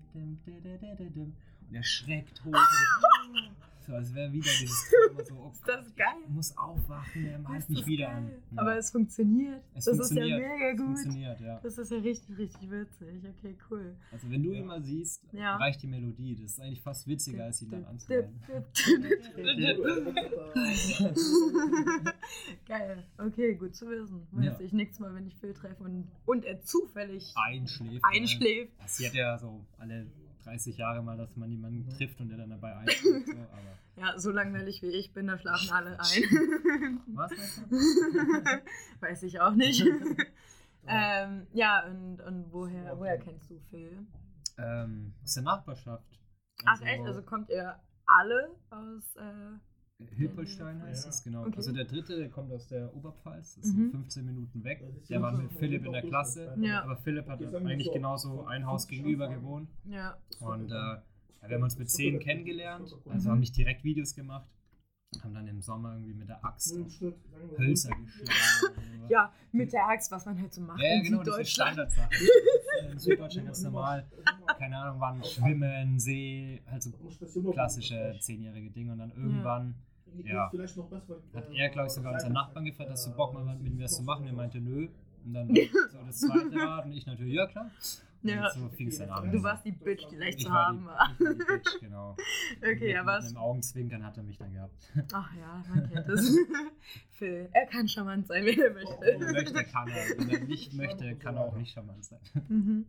Und 1.68 1.74
er 1.74 1.84
schreckt 1.84 2.44
hoch. 2.44 2.54
So, 3.88 3.94
als 3.94 4.14
wäre 4.14 4.30
wieder 4.30 4.50
dieses 4.60 4.84
Trauma 4.90 5.24
so, 5.24 5.34
oh, 5.34 5.50
das 5.66 5.86
ist 5.86 5.96
geil. 5.96 6.06
muss 6.28 6.54
aufwachen, 6.58 7.24
er 7.24 7.38
malt 7.38 7.70
mich 7.70 7.86
wieder 7.86 8.10
an. 8.10 8.30
Ja. 8.54 8.60
Aber 8.60 8.76
es 8.76 8.90
funktioniert. 8.90 9.62
Es 9.74 9.86
das 9.86 9.96
funktioniert. 9.96 10.26
ist 10.26 10.42
ja 10.42 10.48
mega 10.58 10.66
Es 10.72 10.76
gut. 10.76 10.86
funktioniert, 10.88 11.40
ja. 11.40 11.60
Das 11.62 11.78
ist 11.78 11.90
ja 11.90 11.96
richtig, 11.96 12.36
richtig 12.36 12.70
witzig. 12.70 13.22
Okay, 13.38 13.56
cool. 13.70 13.96
Also 14.12 14.30
wenn 14.30 14.42
du 14.42 14.52
ihn 14.52 14.66
mal 14.66 14.82
siehst, 14.82 15.22
Ja. 15.32 15.56
reicht 15.56 15.82
die 15.82 15.86
Melodie. 15.86 16.34
Das 16.36 16.50
ist 16.50 16.60
eigentlich 16.60 16.82
fast 16.82 17.08
witziger, 17.08 17.44
als 17.44 17.62
ihn 17.62 17.70
dann 17.70 17.86
anzuhören. 17.86 18.38
Geil. 22.66 23.04
Okay, 23.18 23.54
gut 23.54 23.74
zu 23.74 23.88
wissen. 23.88 24.26
Weiß 24.32 24.44
Ja. 24.44 24.60
ich 24.60 24.72
nichts 24.72 24.98
mal, 24.98 25.14
wenn 25.14 25.26
ich 25.26 25.34
Phil 25.36 25.54
treffe 25.54 25.82
und, 25.82 26.08
und 26.26 26.44
er 26.44 26.60
zufällig 26.62 27.32
Einschläft. 27.36 28.04
einschläft. 28.04 28.76
Passiert 28.78 29.14
ja 29.14 29.38
so 29.38 29.64
alle 29.78 30.06
30 30.48 30.78
Jahre 30.78 31.02
mal, 31.02 31.16
dass 31.16 31.36
man 31.36 31.50
jemanden 31.50 31.88
trifft 31.90 32.20
und 32.20 32.28
der 32.30 32.38
dann 32.38 32.50
dabei 32.50 32.76
einschläft. 32.76 33.26
So, 33.26 33.32
Ja, 34.00 34.18
so 34.18 34.30
langweilig 34.30 34.80
wie 34.82 34.90
ich 34.90 35.12
bin, 35.12 35.26
da 35.26 35.36
schlafen 35.38 35.70
alle 35.70 35.98
ein. 35.98 37.00
was? 37.08 37.32
Weiß 39.00 39.22
ich 39.24 39.40
auch 39.40 39.54
nicht. 39.54 39.84
ähm, 40.86 41.46
ja, 41.52 41.84
und, 41.86 42.20
und 42.20 42.52
woher, 42.52 42.98
woher 42.98 43.18
kennst 43.18 43.50
du 43.50 43.58
Phil? 43.70 44.06
ähm, 44.56 45.14
aus 45.22 45.34
der 45.34 45.42
Nachbarschaft. 45.42 46.20
Ach 46.64 46.80
echt? 46.82 47.04
Also 47.04 47.22
kommt 47.22 47.50
ihr 47.50 47.76
alle 48.06 48.56
aus... 48.70 49.16
Äh, 49.16 49.58
Hilpolstein 50.16 50.80
heißt 50.82 51.08
es, 51.08 51.22
genau. 51.24 51.42
Okay. 51.42 51.56
Also 51.56 51.72
der 51.72 51.84
dritte, 51.84 52.16
der 52.16 52.28
kommt 52.28 52.52
aus 52.52 52.68
der 52.68 52.94
Oberpfalz, 52.94 53.56
das 53.56 53.66
Mhm. 53.66 53.70
sind 53.76 53.90
15 53.90 54.24
Minuten 54.26 54.62
weg. 54.62 54.84
Der 55.08 55.20
war 55.20 55.32
mit 55.36 55.52
Philipp 55.52 55.84
in 55.86 55.92
der 55.92 56.02
Klasse, 56.02 56.54
Ja. 56.60 56.82
aber 56.84 56.96
Philipp 56.98 57.26
hat 57.28 57.42
eigentlich 57.54 57.92
genauso 57.92 58.46
ein 58.46 58.64
Haus 58.66 58.86
gegenüber 58.86 59.28
gewohnt. 59.28 59.68
ja. 59.84 60.16
Und 60.40 60.70
äh, 60.70 60.74
ja, 60.74 61.02
wir 61.48 61.56
haben 61.56 61.62
uns 61.64 61.78
mit 61.78 61.90
10 61.90 62.20
kennengelernt, 62.20 62.94
also 63.08 63.28
Mhm. 63.28 63.32
haben 63.32 63.40
nicht 63.40 63.56
direkt 63.56 63.82
Videos 63.82 64.14
gemacht, 64.14 64.46
haben 65.22 65.34
dann 65.34 65.48
im 65.48 65.60
Sommer 65.62 65.94
irgendwie 65.94 66.14
mit 66.14 66.28
der 66.28 66.44
Axt 66.44 66.76
Hölzer 67.58 67.90
geschlagen. 67.90 68.08
ja, 69.08 69.32
mit 69.52 69.72
der 69.72 69.88
Axt, 69.88 70.12
was 70.12 70.26
man 70.26 70.40
halt 70.40 70.52
so 70.52 70.60
macht 70.60 70.80
Ja, 70.80 70.86
ja, 70.90 70.94
in 70.98 71.02
genau, 71.04 71.18
das 71.24 71.38
ist 71.38 71.54
Süddeutschland. 71.54 71.90
Standardsache. 71.92 72.24
In 72.92 72.98
Süddeutschland 72.98 73.46
ganz 73.46 73.62
normal. 73.64 74.06
Keine 74.58 74.76
Ahnung, 74.78 75.00
waren 75.00 75.22
Schwimmen, 75.24 75.98
See, 75.98 76.60
halt 76.70 76.82
so 76.82 76.90
klassische 77.52 78.16
zehnjährige 78.20 78.70
Dinge. 78.70 78.92
Und 78.92 78.98
dann 78.98 79.10
irgendwann 79.10 79.74
Ja. 80.24 80.50
hat 81.34 81.48
er, 81.52 81.68
glaube 81.70 81.86
ich, 81.86 81.92
sogar 81.92 82.12
unseren 82.14 82.32
Nachbarn 82.32 82.64
gefragt, 82.64 82.90
hast 82.90 83.06
du 83.06 83.12
Bock 83.14 83.34
mal 83.34 83.44
mit 83.56 83.74
mir 83.74 83.84
was 83.84 83.96
zu 83.96 84.02
machen? 84.02 84.26
Er 84.26 84.32
meinte, 84.32 84.60
nö. 84.60 84.88
Und 85.24 85.34
dann 85.34 85.48
so 85.92 85.98
das 86.06 86.20
zweite 86.20 86.54
war, 86.56 86.84
und 86.84 86.92
ich 86.92 87.06
natürlich, 87.06 87.34
ja 87.34 87.46
klar. 87.46 87.70
Und 88.20 88.30
Ja. 88.30 88.50
so 88.50 88.68
fing 88.70 88.88
es 88.88 88.98
dann 88.98 89.10
an. 89.10 89.30
Du 89.30 89.40
warst 89.44 89.64
die 89.64 89.70
Bitch, 89.70 90.04
die 90.10 90.16
leicht 90.16 90.38
ich 90.38 90.46
zu 90.46 90.50
war 90.50 90.66
haben 90.68 90.78
die, 90.80 90.86
war. 90.86 91.10
ich 91.12 91.20
war 91.24 91.34
die 91.34 91.44
Bitch, 91.44 91.80
genau. 91.80 92.16
Okay, 92.58 92.88
mit, 92.88 92.96
aber 92.96 93.16
mit 93.20 93.26
einem 93.28 93.36
Augenzwinkern 93.36 94.04
hat 94.04 94.16
er 94.16 94.22
mich 94.24 94.38
dann 94.38 94.52
gehabt. 94.52 94.74
Ach 95.12 95.30
ja, 95.36 95.62
man 95.68 95.88
kennt 95.90 96.08
es. 96.08 96.36
Phil, 97.12 97.48
er 97.52 97.66
kann 97.66 97.86
charmant 97.86 98.26
sein, 98.26 98.44
wenn 98.44 98.58
er 98.58 98.72
möchte. 98.72 99.32
möchte, 99.32 99.64
kann 99.64 99.88
er. 99.88 100.18
Wenn 100.18 100.30
er 100.30 100.44
nicht 100.46 100.72
möchte, 100.74 101.14
kann 101.16 101.36
er 101.36 101.42
auch 101.44 101.56
nicht 101.56 101.70
charmant 101.72 102.04
sein. 102.04 102.18
Mhm. 102.48 102.86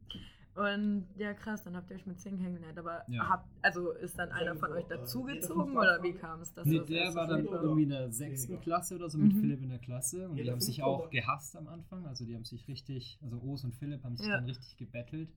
Und 0.55 1.07
ja, 1.15 1.33
krass, 1.33 1.63
dann 1.63 1.75
habt 1.75 1.89
ihr 1.89 1.95
euch 1.95 2.05
mit 2.05 2.19
Zing 2.19 2.37
kennengelernt. 2.37 2.77
Aber 2.77 3.03
Ja. 3.07 3.29
habt, 3.29 3.47
also 3.61 3.91
ist 3.91 4.17
dann 4.19 4.31
einer 4.31 4.55
von 4.55 4.71
euch 4.73 4.85
dazugezogen 4.87 5.77
oder 5.77 6.01
wie 6.03 6.13
kam 6.13 6.41
es? 6.41 6.53
dass 6.53 6.65
Nee, 6.67 6.79
das 6.79 6.87
der 6.87 7.15
war 7.15 7.27
so 7.27 7.35
dann 7.35 7.45
irgendwie 7.45 7.83
in 7.83 7.89
der 7.89 8.11
sechsten 8.11 8.59
Klasse 8.59 8.95
oder 8.95 9.09
so 9.09 9.17
mit 9.17 9.33
Mhm. 9.33 9.39
Philipp 9.39 9.61
in 9.61 9.69
der 9.69 9.79
Klasse 9.79 10.27
und 10.27 10.37
die 10.37 10.51
haben 10.51 10.59
sich 10.59 10.83
auch 10.83 11.09
gehasst 11.11 11.55
am 11.55 11.67
Anfang. 11.67 12.05
Also 12.07 12.25
die 12.25 12.35
haben 12.35 12.45
sich 12.45 12.67
richtig, 12.67 13.19
also 13.21 13.41
Os 13.41 13.63
und 13.63 13.73
Philipp 13.75 14.03
haben 14.03 14.17
sich 14.17 14.27
Ja. 14.27 14.35
dann 14.35 14.45
richtig 14.45 14.75
gebettelt. 14.77 15.29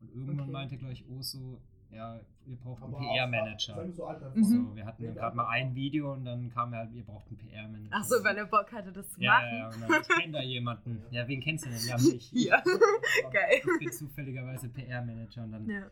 Und 0.00 0.10
irgendwann 0.10 0.40
Okay. 0.40 0.50
meinte, 0.52 0.76
glaube 0.78 0.92
ich, 0.92 1.08
Os 1.08 1.32
so, 1.32 1.60
ja, 1.92 2.18
ihr 2.46 2.56
braucht 2.56 2.82
einen 2.82 2.92
PR-Manager. 2.94 3.84
Mhm. 4.34 4.44
So, 4.44 4.74
wir 4.76 4.84
hatten 4.86 5.14
gerade 5.14 5.36
mal 5.36 5.48
ein 5.48 5.74
Video 5.74 6.12
und 6.12 6.24
dann 6.24 6.50
kam 6.50 6.74
halt, 6.74 6.92
ihr 6.92 7.04
braucht 7.04 7.26
einen 7.28 7.38
PR-Manager. 7.38 7.90
Ach 7.94 8.04
so, 8.04 8.24
weil 8.24 8.36
er 8.36 8.46
Bock 8.46 8.72
hatte, 8.72 8.92
das 8.92 9.10
zu 9.12 9.20
ja, 9.20 9.32
machen. 9.32 9.46
ja, 9.48 9.58
ja, 9.58 9.68
und 9.68 9.80
dann, 9.82 10.00
ich 10.02 10.08
kenne 10.08 10.32
da 10.32 10.42
jemanden. 10.42 11.02
Ja, 11.10 11.28
wen 11.28 11.40
kennst 11.40 11.66
du 11.66 11.70
denn? 11.70 11.78
Ja, 11.86 11.96
mich. 11.98 12.32
Ja. 12.32 12.62
Geil. 13.32 13.60
Ich 13.60 13.78
bin 13.78 13.92
zufälligerweise 13.92 14.68
PR-Manager 14.68 15.44
und 15.44 15.52
dann 15.52 15.68
Ja. 15.68 15.90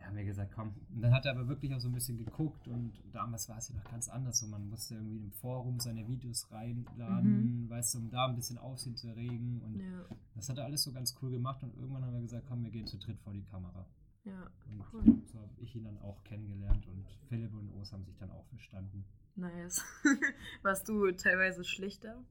haben 0.00 0.16
wir 0.16 0.24
gesagt, 0.24 0.52
komm. 0.54 0.74
Und 0.94 1.02
dann 1.02 1.12
hat 1.14 1.26
er 1.26 1.32
aber 1.32 1.46
wirklich 1.48 1.72
auch 1.74 1.78
so 1.80 1.88
ein 1.88 1.92
bisschen 1.94 2.16
geguckt 2.18 2.66
und 2.66 2.92
damals 3.12 3.48
war 3.48 3.58
es 3.58 3.68
ja 3.68 3.74
noch 3.76 3.84
ganz 3.90 4.08
anders. 4.08 4.40
So, 4.40 4.46
man 4.48 4.68
musste 4.68 4.94
irgendwie 4.94 5.18
im 5.18 5.30
Forum 5.32 5.78
seine 5.78 6.08
Videos 6.08 6.50
reinladen, 6.50 7.68
weißt 7.70 7.94
du, 7.94 7.98
um 7.98 8.10
da 8.10 8.26
ein 8.26 8.34
bisschen 8.34 8.58
Aufsehen 8.58 8.96
zu 8.96 9.08
erregen. 9.08 9.60
Und 9.64 9.78
Ja. 9.80 10.04
das 10.34 10.48
hat 10.48 10.58
er 10.58 10.64
alles 10.64 10.82
so 10.82 10.92
ganz 10.92 11.14
cool 11.22 11.30
gemacht 11.30 11.62
und 11.62 11.74
irgendwann 11.76 12.04
haben 12.04 12.14
wir 12.14 12.20
gesagt, 12.22 12.46
komm, 12.48 12.64
wir 12.64 12.70
gehen 12.70 12.86
zu 12.86 12.98
dritt 12.98 13.20
vor 13.20 13.32
die 13.32 13.44
Kamera. 13.44 13.86
Ja, 14.24 14.50
Und 14.70 14.84
Cool. 14.92 15.22
so 15.26 15.38
habe 15.40 15.50
ich 15.60 15.74
ihn 15.74 15.84
dann 15.84 15.98
auch 15.98 16.22
kennengelernt 16.24 16.86
und 16.86 17.06
Philipp 17.28 17.52
und 17.54 17.72
Os 17.80 17.92
haben 17.92 18.04
sich 18.04 18.16
dann 18.18 18.30
auch 18.30 18.44
verstanden. 18.46 19.04
nice. 19.36 19.84
Warst 20.62 20.88
du 20.88 21.10
teilweise 21.12 21.64
schlichter 21.64 22.22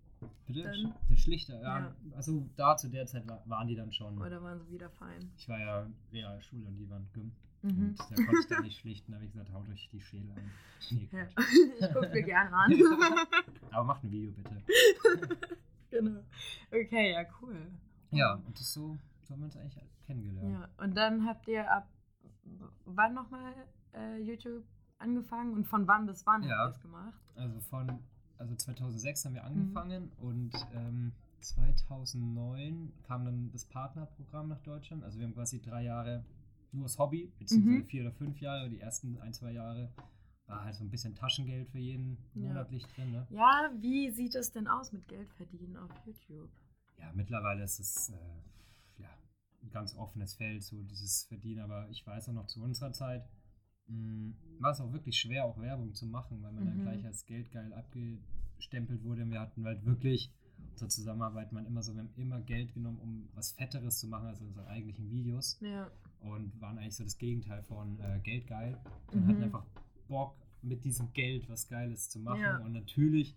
Bitte? 0.45 0.63
Dann- 0.63 0.93
Der 1.09 1.15
Schlichter, 1.17 1.59
ja, 1.61 1.79
Ja. 1.79 1.95
Also 2.15 2.47
da 2.55 2.77
zu 2.77 2.89
der 2.89 3.07
Zeit 3.07 3.27
wa- 3.27 3.41
waren 3.45 3.67
die 3.67 3.75
dann 3.75 3.91
schon. 3.91 4.17
oder 4.21 4.41
waren 4.43 4.59
sie 4.59 4.71
wieder 4.71 4.89
fein? 4.91 5.31
Ich 5.35 5.49
war 5.49 5.59
ja 5.59 5.87
Realschule 6.13 6.65
und 6.67 6.77
die 6.77 6.87
waren 6.89 7.07
Gym. 7.13 7.31
Mhm. 7.63 7.89
Und 7.89 7.99
da 7.99 8.15
konnte 8.15 8.37
ich 8.41 8.47
dann 8.47 8.63
nicht 8.63 8.79
schlichten, 8.79 9.11
da 9.11 9.15
habe 9.17 9.25
ich 9.25 9.31
gesagt, 9.31 9.51
haut 9.51 9.67
euch 9.69 9.89
die 9.91 9.99
Schäle 10.01 10.31
an. 10.33 10.51
Nee, 10.91 11.09
Ja. 11.11 11.27
Ich 11.87 11.93
guck's 11.93 12.09
mir 12.13 12.23
gerne 12.23 12.55
an. 12.55 12.71
Aber 13.71 13.83
macht 13.85 14.03
ein 14.03 14.11
Video 14.11 14.31
bitte. 14.31 14.61
genau. 15.89 16.21
Okay, 16.71 17.11
ja, 17.13 17.23
cool. 17.41 17.55
Ja, 18.11 18.35
und 18.35 18.59
das 18.59 18.73
so, 18.73 18.97
so 19.31 19.35
haben 19.35 19.41
wir 19.41 19.45
uns 19.45 19.55
eigentlich 19.57 19.81
kennengelernt. 20.05 20.51
Ja, 20.77 20.83
und 20.83 20.95
dann 20.97 21.25
habt 21.25 21.47
ihr 21.47 21.71
ab 21.71 21.87
wann 22.85 23.13
nochmal 23.13 23.53
äh, 23.93 24.17
YouTube 24.21 24.63
angefangen 24.99 25.53
und 25.53 25.65
von 25.65 25.87
wann 25.87 26.05
bis 26.05 26.25
wann 26.25 26.43
Ja. 26.43 26.57
habt 26.57 26.71
ihr 26.73 26.75
es 26.75 26.81
gemacht? 26.81 27.21
Also 27.35 27.59
von, 27.61 27.99
also 28.37 28.55
2006 28.55 29.25
haben 29.25 29.33
wir 29.35 29.41
Mhm. 29.43 29.47
angefangen 29.47 30.11
und 30.17 30.51
ähm, 30.73 31.13
2009 31.39 32.91
kam 33.03 33.25
dann 33.25 33.51
das 33.51 33.65
Partnerprogramm 33.65 34.49
nach 34.49 34.59
Deutschland. 34.59 35.03
Also 35.03 35.17
wir 35.19 35.25
haben 35.25 35.33
quasi 35.33 35.61
drei 35.61 35.83
Jahre 35.83 36.23
nur 36.71 36.83
das 36.83 36.99
Hobby, 36.99 37.31
beziehungsweise 37.39 37.77
Mhm. 37.79 37.85
vier 37.85 38.01
oder 38.03 38.11
fünf 38.11 38.39
Jahre. 38.41 38.69
Die 38.69 38.79
ersten 38.79 39.17
ein, 39.21 39.33
zwei 39.33 39.51
Jahre 39.53 39.89
war 40.47 40.63
halt 40.65 40.75
so 40.75 40.83
ein 40.83 40.89
bisschen 40.89 41.15
Taschengeld 41.15 41.69
für 41.69 41.79
jeden 41.79 42.17
Ja. 42.35 42.47
monatlich 42.49 42.85
drin. 42.87 43.11
Ne? 43.11 43.25
Ja, 43.29 43.71
wie 43.79 44.09
sieht 44.11 44.35
es 44.35 44.51
denn 44.51 44.67
aus 44.67 44.91
mit 44.91 45.07
Geld 45.07 45.31
verdienen 45.33 45.77
auf 45.77 45.89
YouTube? 46.05 46.49
Ja, 46.99 47.11
mittlerweile 47.13 47.63
ist 47.63 47.79
es 47.79 48.09
äh, 48.09 48.13
ein 49.63 49.69
ganz 49.69 49.95
offenes 49.95 50.35
Feld, 50.35 50.63
so 50.63 50.81
dieses 50.83 51.23
Verdienen. 51.25 51.61
Aber 51.61 51.89
ich 51.89 52.05
weiß 52.05 52.29
auch 52.29 52.33
noch 52.33 52.47
zu 52.47 52.61
unserer 52.63 52.91
Zeit, 52.93 53.27
mh, 53.87 54.33
war 54.59 54.71
es 54.71 54.81
auch 54.81 54.91
wirklich 54.91 55.17
schwer, 55.19 55.45
auch 55.45 55.59
Werbung 55.59 55.93
zu 55.93 56.05
machen, 56.05 56.41
weil 56.41 56.51
man 56.51 56.65
dann 56.65 56.77
Mhm. 56.77 56.81
gleich 56.81 57.05
als 57.05 57.25
geldgeil 57.25 57.73
abgestempelt 57.73 59.03
wurde. 59.03 59.23
Und 59.23 59.31
wir 59.31 59.39
hatten 59.41 59.65
halt 59.65 59.85
wirklich 59.85 60.31
unsere 60.71 60.89
Zusammenarbeit, 60.89 61.51
man 61.51 61.65
immer 61.65 61.81
so, 61.83 61.93
wir 61.93 62.01
haben 62.01 62.13
immer 62.15 62.39
Geld 62.41 62.73
genommen, 62.73 62.99
um 62.99 63.29
was 63.33 63.51
Fetteres 63.53 63.99
zu 63.99 64.07
machen 64.07 64.27
als 64.27 64.41
unsere 64.41 64.67
eigentlichen 64.67 65.09
Videos 65.09 65.59
Ja. 65.61 65.89
und 66.21 66.59
waren 66.61 66.77
eigentlich 66.77 66.95
so 66.95 67.03
das 67.03 67.17
Gegenteil 67.17 67.63
von 67.63 67.99
äh, 67.99 68.19
geldgeil 68.23 68.77
und 69.11 69.21
Mhm. 69.23 69.27
hatten 69.27 69.43
einfach 69.43 69.65
Bock, 70.07 70.35
mit 70.63 70.85
diesem 70.85 71.11
Geld 71.13 71.49
was 71.49 71.67
Geiles 71.67 72.09
zu 72.09 72.19
machen. 72.19 72.41
Ja. 72.41 72.57
Und 72.59 72.73
natürlich, 72.73 73.35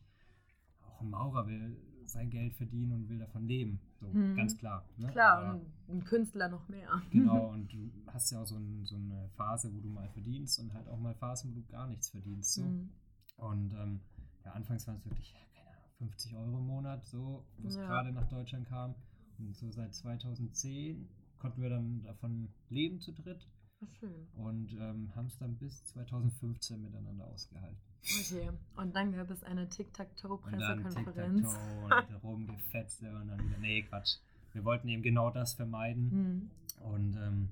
auch 0.82 1.00
ein 1.00 1.08
Maurer 1.08 1.46
will 1.46 1.74
sein 2.04 2.28
Geld 2.28 2.52
verdienen 2.52 2.92
und 2.92 3.08
will 3.08 3.18
davon 3.18 3.46
leben. 3.46 3.80
So, 4.12 4.18
Mhm. 4.18 4.36
ganz 4.36 4.56
klar. 4.56 4.84
Ne? 4.96 5.08
Klar, 5.08 5.38
Aber- 5.38 5.54
und 5.54 5.66
ein 5.88 6.04
Künstler 6.04 6.48
noch 6.48 6.68
mehr. 6.68 6.88
Genau, 7.10 7.48
und 7.52 7.72
du 7.72 7.90
hast 8.06 8.30
ja 8.30 8.40
auch 8.42 8.46
so, 8.46 8.56
ein, 8.56 8.84
so 8.84 8.96
eine 8.96 9.28
Phase, 9.36 9.72
wo 9.74 9.80
du 9.80 9.88
mal 9.88 10.08
verdienst 10.10 10.58
und 10.60 10.72
halt 10.74 10.88
auch 10.88 10.98
mal 10.98 11.14
Phasen, 11.14 11.50
wo 11.54 11.60
du 11.60 11.66
gar 11.66 11.86
nichts 11.86 12.10
verdienst. 12.10 12.54
So. 12.54 12.62
Mhm. 12.62 12.90
Und 13.36 13.72
ähm, 13.74 14.00
ja, 14.44 14.52
anfangs 14.52 14.86
waren 14.86 14.96
es 14.96 15.04
wirklich, 15.04 15.32
ja, 15.32 15.38
keine 15.54 15.68
Ahnung, 15.70 15.90
50 15.98 16.34
Euro 16.36 16.58
im 16.58 16.66
Monat, 16.66 17.04
so, 17.04 17.44
wo 17.58 17.68
es 17.68 17.76
Ja. 17.76 17.86
gerade 17.86 18.12
nach 18.12 18.28
Deutschland 18.28 18.66
kam. 18.68 18.94
Und 19.38 19.56
so 19.56 19.70
seit 19.70 19.92
2010 19.94 21.08
konnten 21.38 21.60
wir 21.62 21.68
dann 21.70 22.02
davon 22.04 22.48
leben 22.70 23.00
zu 23.00 23.12
dritt 23.12 23.48
Ach, 23.82 23.88
schön. 23.98 24.28
und 24.34 24.72
ähm, 24.74 25.10
haben 25.16 25.26
es 25.26 25.36
dann 25.38 25.56
bis 25.56 25.84
2015 25.86 26.80
miteinander 26.80 27.26
ausgehalten. 27.26 27.76
Okay. 28.04 28.50
Und 28.76 28.94
dann 28.94 29.12
gab 29.12 29.30
es 29.30 29.42
eine 29.42 29.62
Und 29.62 29.70
dann 29.70 29.70
Tic-Tac-Toe-Pressekonferenz. 29.70 31.40
Tic-Tac-Toe 31.54 32.06
und 32.06 32.22
rumgefetze 32.22 33.10
und 33.14 33.28
dann 33.28 33.42
wieder, 33.44 33.58
nee, 33.58 33.82
Quatsch. 33.82 34.16
Wir 34.52 34.64
wollten 34.64 34.88
eben 34.88 35.02
genau 35.02 35.30
das 35.30 35.54
vermeiden. 35.54 36.10
Mhm. 36.10 36.50
Und 36.84 37.16
ähm, 37.16 37.48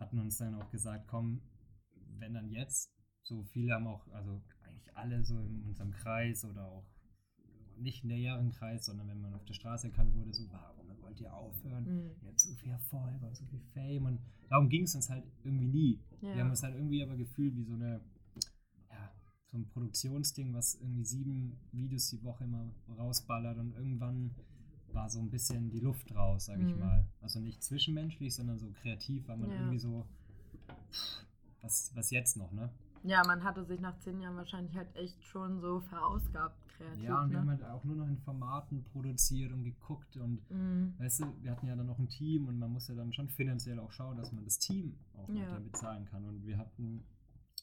hatten 0.00 0.18
uns 0.18 0.38
dann 0.38 0.54
auch 0.56 0.70
gesagt, 0.70 1.06
komm, 1.08 1.40
wenn 2.18 2.34
dann 2.34 2.48
jetzt, 2.50 2.90
so 3.22 3.42
viele 3.44 3.74
haben 3.74 3.86
auch, 3.86 4.06
also 4.12 4.42
eigentlich 4.66 4.96
alle 4.96 5.24
so 5.24 5.38
in 5.40 5.62
unserem 5.64 5.92
Kreis 5.92 6.44
oder 6.44 6.66
auch 6.66 6.84
nicht 7.76 8.04
näheren 8.04 8.50
Kreis, 8.52 8.86
sondern 8.86 9.08
wenn 9.08 9.20
man 9.20 9.34
auf 9.34 9.44
der 9.44 9.54
Straße 9.54 9.88
erkannt 9.88 10.14
wurde, 10.14 10.32
so, 10.32 10.44
warum 10.50 10.88
wollt 11.02 11.20
ihr 11.20 11.32
aufhören? 11.32 11.84
Mhm. 11.84 12.10
Ihr 12.22 12.28
habt 12.28 12.40
so 12.40 12.54
viel 12.54 12.70
Erfolg 12.70 13.22
und 13.22 13.36
so 13.36 13.44
viel 13.46 13.60
Fame 13.72 14.06
und 14.06 14.20
darum 14.48 14.68
ging 14.68 14.84
es 14.84 14.94
uns 14.94 15.08
halt 15.10 15.24
irgendwie 15.44 15.66
nie. 15.68 16.00
Wir 16.20 16.30
haben 16.40 16.48
Ja. 16.48 16.52
es 16.52 16.62
halt 16.62 16.74
irgendwie 16.74 17.02
aber 17.02 17.16
gefühlt 17.16 17.56
wie 17.56 17.64
so 17.64 17.74
eine, 17.74 17.94
ja, 17.94 18.00
so 19.54 19.60
ein 19.60 19.68
Produktionsding, 19.68 20.52
was 20.52 20.74
irgendwie 20.80 21.04
sieben 21.04 21.56
Videos 21.70 22.10
die 22.10 22.22
Woche 22.24 22.42
immer 22.42 22.68
rausballert 22.98 23.56
und 23.58 23.72
irgendwann 23.76 24.34
war 24.92 25.08
so 25.08 25.20
ein 25.20 25.30
bisschen 25.30 25.70
die 25.70 25.78
Luft 25.78 26.12
raus, 26.14 26.46
sag 26.46 26.58
ich 26.60 26.74
Mhm. 26.74 26.80
mal. 26.80 27.06
Also 27.20 27.38
nicht 27.38 27.62
zwischenmenschlich, 27.62 28.34
sondern 28.34 28.58
so 28.58 28.68
kreativ, 28.82 29.28
weil 29.28 29.36
man 29.36 29.50
Ja. 29.50 29.56
irgendwie 29.56 29.78
so, 29.78 30.06
was, 31.62 31.92
was 31.94 32.10
jetzt 32.10 32.36
noch, 32.36 32.50
ne? 32.52 32.68
Ja, 33.04 33.22
man 33.26 33.44
hatte 33.44 33.64
sich 33.64 33.80
nach 33.80 33.96
zehn 34.00 34.20
Jahren 34.20 34.36
wahrscheinlich 34.36 34.74
halt 34.76 34.94
echt 34.96 35.22
schon 35.24 35.60
so 35.60 35.80
verausgabt 35.82 36.56
kreativ. 36.76 37.02
Ja, 37.04 37.20
und 37.22 37.28
ne? 37.28 37.32
wir 37.34 37.38
haben 37.40 37.50
halt 37.50 37.62
auch 37.64 37.84
nur 37.84 37.96
noch 37.96 38.08
in 38.08 38.18
Formaten 38.18 38.82
produziert 38.84 39.52
und 39.52 39.62
geguckt 39.62 40.16
und 40.16 40.40
Mhm. 40.50 40.94
weißt 40.98 41.20
du, 41.20 41.42
wir 41.42 41.52
hatten 41.52 41.66
ja 41.68 41.76
dann 41.76 41.86
noch 41.86 41.98
ein 41.98 42.08
Team 42.08 42.48
und 42.48 42.58
man 42.58 42.72
muss 42.72 42.88
ja 42.88 42.94
dann 42.96 43.12
schon 43.12 43.28
finanziell 43.28 43.78
auch 43.78 43.92
schauen, 43.92 44.16
dass 44.16 44.32
man 44.32 44.44
das 44.44 44.58
Team 44.58 44.96
auch 45.16 45.28
Ja. 45.28 45.58
bezahlen 45.60 46.06
kann. 46.06 46.24
Und 46.24 46.44
wir 46.46 46.56
hatten 46.58 47.04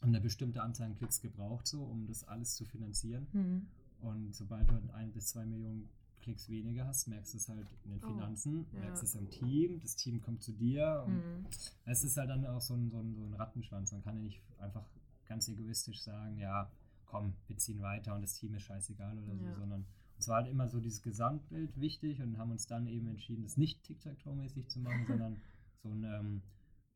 eine 0.02 0.20
bestimmte 0.22 0.62
Anzahl 0.64 0.88
an 0.88 0.96
Klicks 0.96 1.22
gebraucht, 1.22 1.68
so 1.68 1.84
um 1.84 2.08
das 2.08 2.24
alles 2.28 2.56
zu 2.56 2.66
finanzieren. 2.66 3.28
Mhm. 3.34 3.68
Und 4.02 4.36
sobald 4.36 4.68
du 4.70 4.74
halt 4.74 4.90
ein 4.92 5.12
bis 5.12 5.28
zwei 5.28 5.46
Millionen 5.46 5.90
Klicks 6.22 6.50
weniger 6.50 6.86
hast, 6.88 7.08
merkst 7.08 7.34
du 7.34 7.38
es 7.38 7.48
halt 7.50 7.68
in 7.84 7.92
den 7.92 8.04
Oh, 8.04 8.08
Finanzen, 8.08 8.66
ja. 8.74 8.80
merkst 8.82 9.04
es 9.04 9.16
im 9.16 9.30
Team, 9.30 9.80
das 9.80 9.96
Team 9.96 10.22
kommt 10.22 10.42
zu 10.44 10.52
dir 10.54 11.04
und 11.06 11.16
Mhm. 11.16 11.46
es 11.86 12.04
ist 12.04 12.18
halt 12.18 12.30
dann 12.30 12.46
auch 12.46 12.62
so 12.62 12.74
ein, 12.76 12.90
so, 12.90 13.00
ein, 13.00 13.16
so 13.16 13.24
ein 13.26 13.34
Rattenschwanz. 13.34 13.92
Man 13.92 14.04
kann 14.04 14.16
ja 14.18 14.22
nicht 14.24 14.42
einfach 14.60 14.88
ganz 15.26 15.48
egoistisch 15.48 16.02
sagen, 16.02 16.38
ja, 16.38 16.72
komm, 17.06 17.34
wir 17.48 17.58
ziehen 17.58 17.82
weiter 17.82 18.16
und 18.16 18.22
das 18.22 18.36
Team 18.36 18.54
ist 18.56 18.64
scheißegal 18.64 19.18
oder 19.20 19.36
so, 19.36 19.46
Ja. 19.46 19.56
sondern 19.56 19.86
es 20.18 20.28
war 20.28 20.38
halt 20.38 20.48
immer 20.48 20.68
so 20.70 20.80
dieses 20.80 21.02
Gesamtbild 21.02 21.80
wichtig 21.80 22.22
und 22.22 22.38
haben 22.38 22.52
uns 22.52 22.68
dann 22.68 22.86
eben 22.88 23.08
entschieden, 23.08 23.44
das 23.44 23.58
nicht 23.58 23.82
Tic-Tac-Toe-mäßig 23.84 24.68
zu 24.68 24.80
machen, 24.80 25.06
sondern 25.08 25.42
so 25.82 25.90
ein, 25.90 26.04
ähm, 26.04 26.42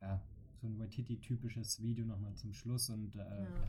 ja, 0.02 0.22
so 0.62 0.68
ein 0.68 0.80
Waititi-typisches 0.80 1.82
Video 1.82 2.06
nochmal 2.06 2.34
zum 2.36 2.54
Schluss 2.54 2.90
und 2.90 3.16
äh, 3.16 3.20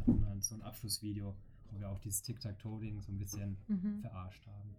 hatten 0.01 0.23
dann 0.23 0.41
so 0.43 0.55
ein 0.55 0.63
Abschlussvideo, 0.63 1.35
wo 1.71 1.79
wir 1.81 1.89
auch 1.91 1.99
dieses 2.01 2.23
Tic-Tac-Toe-Ding 2.23 3.01
so 3.03 3.13
ein 3.13 3.19
bisschen 3.19 3.57
Mhm. 3.69 4.01
verarscht 4.01 4.47
haben. 4.47 4.75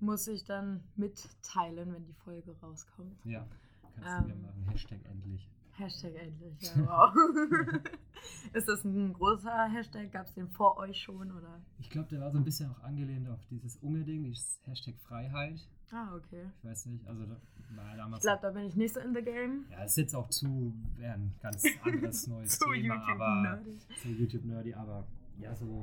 Muss 0.00 0.28
ich 0.28 0.44
dann 0.44 0.82
mitteilen, 0.96 1.92
wenn 1.94 2.04
die 2.04 2.12
Folge 2.12 2.54
rauskommt. 2.60 3.16
Ja, 3.24 3.46
kannst 3.94 4.10
du 4.20 4.24
wieder 4.26 4.34
Ähm. 4.36 4.42
machen. 4.42 4.68
Hashtag 4.70 5.04
endlich. 5.06 5.48
Hashtag 5.72 6.14
endlich, 6.16 6.60
ja, 6.62 6.72
wow. 6.86 7.14
ist 8.54 8.66
das 8.68 8.84
ein 8.84 9.12
großer 9.12 9.68
Hashtag? 9.70 10.10
Gab 10.12 10.26
es 10.26 10.34
den 10.34 10.48
vor 10.48 10.76
euch 10.78 10.98
schon? 11.02 11.30
Oder? 11.32 11.60
Ich 11.78 11.90
glaube, 11.90 12.08
der 12.08 12.20
war 12.20 12.30
so 12.30 12.38
ein 12.38 12.44
bisschen 12.44 12.70
auch 12.70 12.80
angelehnt 12.82 13.28
auf 13.28 13.44
dieses 13.46 13.76
Unge-Ding, 13.78 14.24
dieses 14.24 14.60
Hashtag 14.64 14.96
Freiheit. 15.00 15.66
Ah, 15.92 16.14
okay. 16.16 16.44
Ich 16.62 16.68
weiß 16.68 16.86
nicht, 16.86 17.06
also 17.06 17.24
da 17.26 17.36
war 17.76 17.90
Ich 17.92 17.96
damals. 17.96 18.22
glaube, 18.22 18.42
da 18.42 18.50
bin 18.50 18.64
ich 18.64 18.76
nicht 18.76 18.94
so 18.94 19.00
in 19.00 19.14
the 19.14 19.22
game. 19.22 19.64
ja, 19.70 19.84
es 19.84 19.92
ist 19.92 19.96
jetzt 19.98 20.14
auch 20.14 20.28
zu 20.30 20.74
ja, 21.00 21.14
ein 21.14 21.32
ganz 21.40 21.64
anderes 21.82 22.26
neues 22.26 22.58
Zu 22.58 22.64
Thema, 22.72 22.94
YouTube 22.96 23.20
aber 23.20 23.58
zu 24.02 24.08
YouTube 24.08 24.44
nerdy, 24.44 24.74
aber 24.74 25.06
ja, 25.38 25.54
so. 25.54 25.82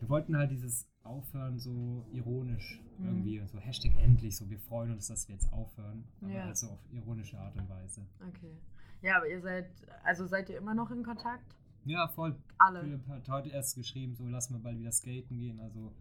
Wir 0.00 0.08
wollten 0.08 0.36
halt 0.36 0.50
dieses 0.52 0.88
Aufhören 1.02 1.58
so 1.58 2.04
ironisch 2.12 2.80
Mhm. 2.98 3.06
irgendwie, 3.06 3.42
so 3.46 3.58
Hashtag 3.58 3.92
endlich, 4.02 4.36
so 4.36 4.48
wir 4.50 4.58
freuen 4.58 4.90
uns, 4.92 5.06
dass 5.06 5.28
wir 5.28 5.34
jetzt 5.36 5.52
aufhören, 5.52 6.04
aber 6.20 6.32
Ja. 6.32 6.44
halt 6.46 6.56
so 6.56 6.68
auf 6.70 6.80
ironische 6.92 7.38
Art 7.38 7.54
und 7.56 7.68
Weise. 7.68 8.04
Okay. 8.28 8.56
Ja, 9.02 9.18
aber 9.18 9.28
ihr 9.28 9.40
seid, 9.40 9.70
also 10.02 10.26
seid 10.26 10.48
ihr 10.50 10.58
immer 10.58 10.74
noch 10.74 10.90
in 10.90 11.04
Kontakt? 11.04 11.54
Ja, 11.84 12.08
voll. 12.08 12.34
Alle. 12.58 12.80
Philipp 12.80 13.06
hat 13.06 13.28
heute 13.28 13.50
erst 13.50 13.76
geschrieben, 13.76 14.16
so 14.16 14.26
lass 14.26 14.50
mal 14.50 14.58
bald 14.58 14.78
wieder 14.80 14.90
skaten 14.90 15.38
gehen, 15.38 15.60
also. 15.60 15.92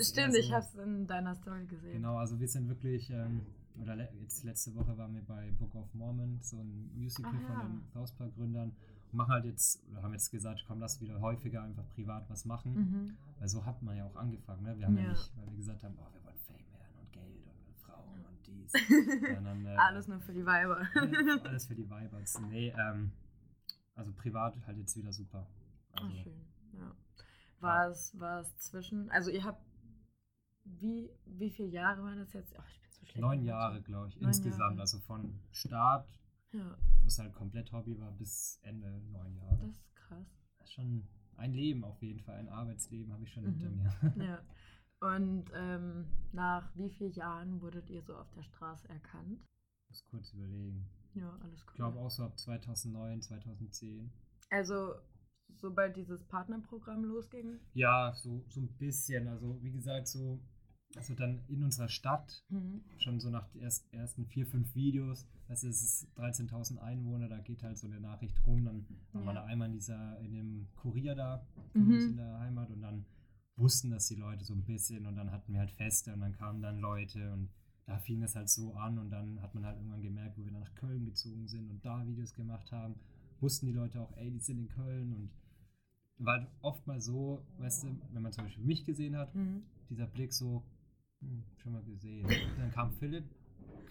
Stimmt, 0.00 0.34
eher 0.34 0.40
ich 0.40 0.52
habe 0.52 0.64
es 0.64 0.74
in 0.74 1.06
deiner 1.06 1.34
Story 1.34 1.66
gesehen. 1.66 1.92
Genau, 1.92 2.16
also 2.16 2.38
wir 2.40 2.48
sind 2.48 2.68
wirklich, 2.68 3.10
ähm, 3.10 3.44
oder 3.80 3.96
le 3.96 4.08
jetzt 4.20 4.42
letzte 4.44 4.74
Woche 4.74 4.96
waren 4.96 5.14
wir 5.14 5.22
bei 5.22 5.50
Book 5.58 5.74
of 5.74 5.92
Mormon, 5.94 6.38
so 6.42 6.56
ein 6.60 6.90
Musical 6.94 7.32
Ach 7.34 7.46
von 7.46 7.68
den 7.80 7.86
South 7.92 8.12
Park 8.12 8.34
Gründern 8.34 8.70
und 9.10 9.14
machen 9.18 9.32
halt 9.32 9.44
jetzt, 9.44 9.82
oder 9.90 10.02
haben 10.02 10.12
jetzt 10.12 10.30
gesagt, 10.30 10.64
komm, 10.66 10.80
lass 10.80 11.00
wieder 11.00 11.20
häufiger 11.20 11.62
einfach 11.62 11.86
privat 11.90 12.28
was 12.30 12.44
machen, 12.44 12.74
Mhm. 12.74 13.16
weil 13.38 13.48
so 13.48 13.64
hat 13.66 13.82
man 13.82 13.96
ja 13.96 14.04
auch 14.06 14.16
angefangen, 14.16 14.62
ne? 14.62 14.78
Wir 14.78 14.86
haben 14.86 14.96
ja, 14.96 15.02
Ja. 15.04 15.10
nicht, 15.10 15.36
weil 15.36 15.46
wir 15.50 15.56
gesagt 15.56 15.82
haben, 15.84 15.94
oh, 15.98 16.06
wir 16.14 16.22
wollen 16.24 16.38
Fame 16.38 16.72
werden 16.72 16.96
und 17.00 17.12
Geld 17.12 17.46
und 17.46 17.76
Frauen 17.78 18.24
und 18.24 18.46
dies, 18.46 18.72
sondern 19.36 19.66
äh, 19.66 19.76
Alles 19.76 20.08
nur 20.08 20.20
für 20.20 20.32
die 20.32 20.46
Weiber. 20.46 20.86
alles, 20.94 21.42
alles 21.44 21.66
für 21.66 21.74
die 21.74 21.88
Vibers. 21.90 22.40
Nee, 22.48 22.72
ähm, 22.78 23.12
also 23.94 24.12
privat 24.12 24.54
halt 24.66 24.78
jetzt 24.78 24.96
wieder 24.96 25.12
super. 25.12 25.46
Also, 25.92 26.08
Ach, 26.08 26.22
schön. 26.22 26.40
Ja. 26.78 26.94
War 27.60 27.88
es, 27.90 28.18
war 28.18 28.40
es 28.40 28.56
zwischen, 28.58 29.10
also 29.10 29.30
ihr 29.30 29.44
habt, 29.44 29.62
wie, 30.64 31.10
wie 31.26 31.50
viele 31.50 31.68
Jahre 31.68 32.02
waren 32.02 32.18
das 32.18 32.32
jetzt? 32.32 32.54
Ach, 32.58 32.68
ich 32.68 32.80
bin 32.80 32.90
so 32.92 33.04
schlecht. 33.04 33.20
neun 33.20 33.42
Jahre, 33.42 33.80
glaube 33.82 34.08
ich, 34.08 34.16
Neun 34.16 34.28
insgesamt, 34.28 34.60
Jahre. 34.72 34.80
also 34.82 34.98
von 35.00 35.40
Start 35.50 36.08
Ja, 36.52 36.76
wo 37.00 37.06
es 37.06 37.18
halt 37.18 37.32
komplett 37.34 37.72
Hobby 37.72 37.98
war, 38.00 38.12
bis 38.12 38.58
Ende 38.62 38.88
neun 39.10 39.34
Jahre. 39.36 39.56
das 39.58 39.70
ist 39.70 39.96
krass. 39.96 40.26
Das 40.58 40.68
ist 40.68 40.74
schon 40.74 41.06
ein 41.36 41.52
Leben 41.52 41.84
auf 41.84 42.00
jeden 42.02 42.20
Fall, 42.20 42.36
ein 42.36 42.48
Arbeitsleben 42.48 43.12
habe 43.12 43.24
ich 43.24 43.32
schon 43.32 43.44
Mhm. 43.44 43.58
hinter 43.58 43.70
mir. 43.70 43.92
Ja. 44.26 44.42
Und 45.00 45.46
ähm, 45.54 46.06
nach 46.30 46.70
wie 46.76 46.88
vielen 46.90 47.12
Jahren 47.14 47.60
wurdet 47.60 47.90
ihr 47.90 48.02
so 48.02 48.14
auf 48.16 48.30
der 48.36 48.44
Straße 48.44 48.88
erkannt? 48.88 49.40
Ich 49.84 49.88
muss 49.88 50.04
kurz 50.04 50.32
überlegen. 50.32 50.88
Ja, 51.14 51.36
alles 51.42 51.58
Ich 51.60 51.66
cool. 51.68 51.74
glaube 51.74 51.98
auch 51.98 52.10
so 52.10 52.22
ab 52.24 52.38
2009, 52.38 53.20
2010. 53.20 54.12
Also, 54.50 54.94
sobald 55.56 55.96
dieses 55.96 56.22
Partnerprogramm 56.24 57.04
losging? 57.04 57.58
Ja, 57.74 58.12
so, 58.14 58.44
so 58.48 58.60
ein 58.60 58.68
bisschen. 58.78 59.28
Also 59.28 59.58
wie 59.62 59.70
gesagt, 59.72 60.08
so 60.08 60.40
also 60.94 61.14
dann 61.14 61.40
in 61.48 61.62
unserer 61.64 61.88
Stadt, 61.88 62.44
Mhm. 62.50 62.82
schon 62.98 63.18
so 63.18 63.30
nach 63.30 63.48
den 63.48 63.62
erst, 63.62 63.90
ersten 63.94 64.26
vier, 64.26 64.46
fünf 64.46 64.74
Videos, 64.74 65.26
das 65.48 65.64
ist 65.64 66.06
13.000 66.16 66.76
Einwohner, 66.82 67.30
da 67.30 67.38
geht 67.38 67.62
halt 67.62 67.78
so 67.78 67.86
eine 67.86 67.98
Nachricht 67.98 68.38
rum, 68.46 68.66
dann 68.66 68.84
waren 69.12 69.24
wir 69.24 69.32
Ja. 69.32 69.40
da 69.40 69.44
einmal 69.46 69.68
in 69.68 69.72
dieser, 69.72 70.18
in 70.20 70.32
dem 70.34 70.68
Kurier 70.76 71.14
da 71.14 71.46
Mhm. 71.72 71.92
in 72.10 72.16
der 72.18 72.38
Heimat 72.40 72.70
und 72.70 72.82
dann 72.82 73.06
wussten 73.56 73.90
das 73.90 74.06
die 74.08 74.16
Leute 74.16 74.44
so 74.44 74.52
ein 74.52 74.64
bisschen 74.64 75.06
und 75.06 75.16
dann 75.16 75.30
hatten 75.32 75.52
wir 75.54 75.60
halt 75.60 75.70
Feste 75.70 76.12
und 76.12 76.20
dann 76.20 76.32
kamen 76.32 76.60
dann 76.60 76.78
Leute 76.80 77.32
und 77.32 77.48
da 77.86 77.98
fing 77.98 78.22
es 78.22 78.36
halt 78.36 78.50
so 78.50 78.74
an 78.74 78.98
und 78.98 79.08
dann 79.10 79.40
hat 79.40 79.54
man 79.54 79.64
halt 79.64 79.76
irgendwann 79.78 80.02
gemerkt, 80.02 80.36
wo 80.36 80.44
wir 80.44 80.52
dann 80.52 80.60
nach 80.60 80.74
Köln 80.74 81.06
gezogen 81.06 81.48
sind 81.48 81.70
und 81.70 81.82
da 81.84 82.06
Videos 82.06 82.34
gemacht 82.34 82.70
haben, 82.70 82.96
wussten 83.40 83.64
die 83.66 83.72
Leute 83.72 83.98
auch, 84.00 84.14
ey, 84.18 84.30
die 84.30 84.40
sind 84.40 84.58
in 84.58 84.68
Köln 84.68 85.12
und 85.14 85.30
war 86.24 86.46
oft 86.62 86.86
mal 86.86 87.00
so, 87.00 87.42
weißt 87.58 87.84
du, 87.84 87.88
wenn 88.12 88.22
man 88.22 88.32
zum 88.32 88.44
Beispiel 88.44 88.64
mich 88.64 88.84
gesehen 88.84 89.16
hat, 89.16 89.34
Mhm. 89.34 89.62
dieser 89.90 90.06
Blick 90.06 90.32
so, 90.32 90.62
hm, 91.20 91.42
schon 91.56 91.72
mal 91.72 91.82
gesehen. 91.82 92.24
Und 92.26 92.58
dann 92.58 92.70
kam 92.70 92.90
Philipp, 92.92 93.24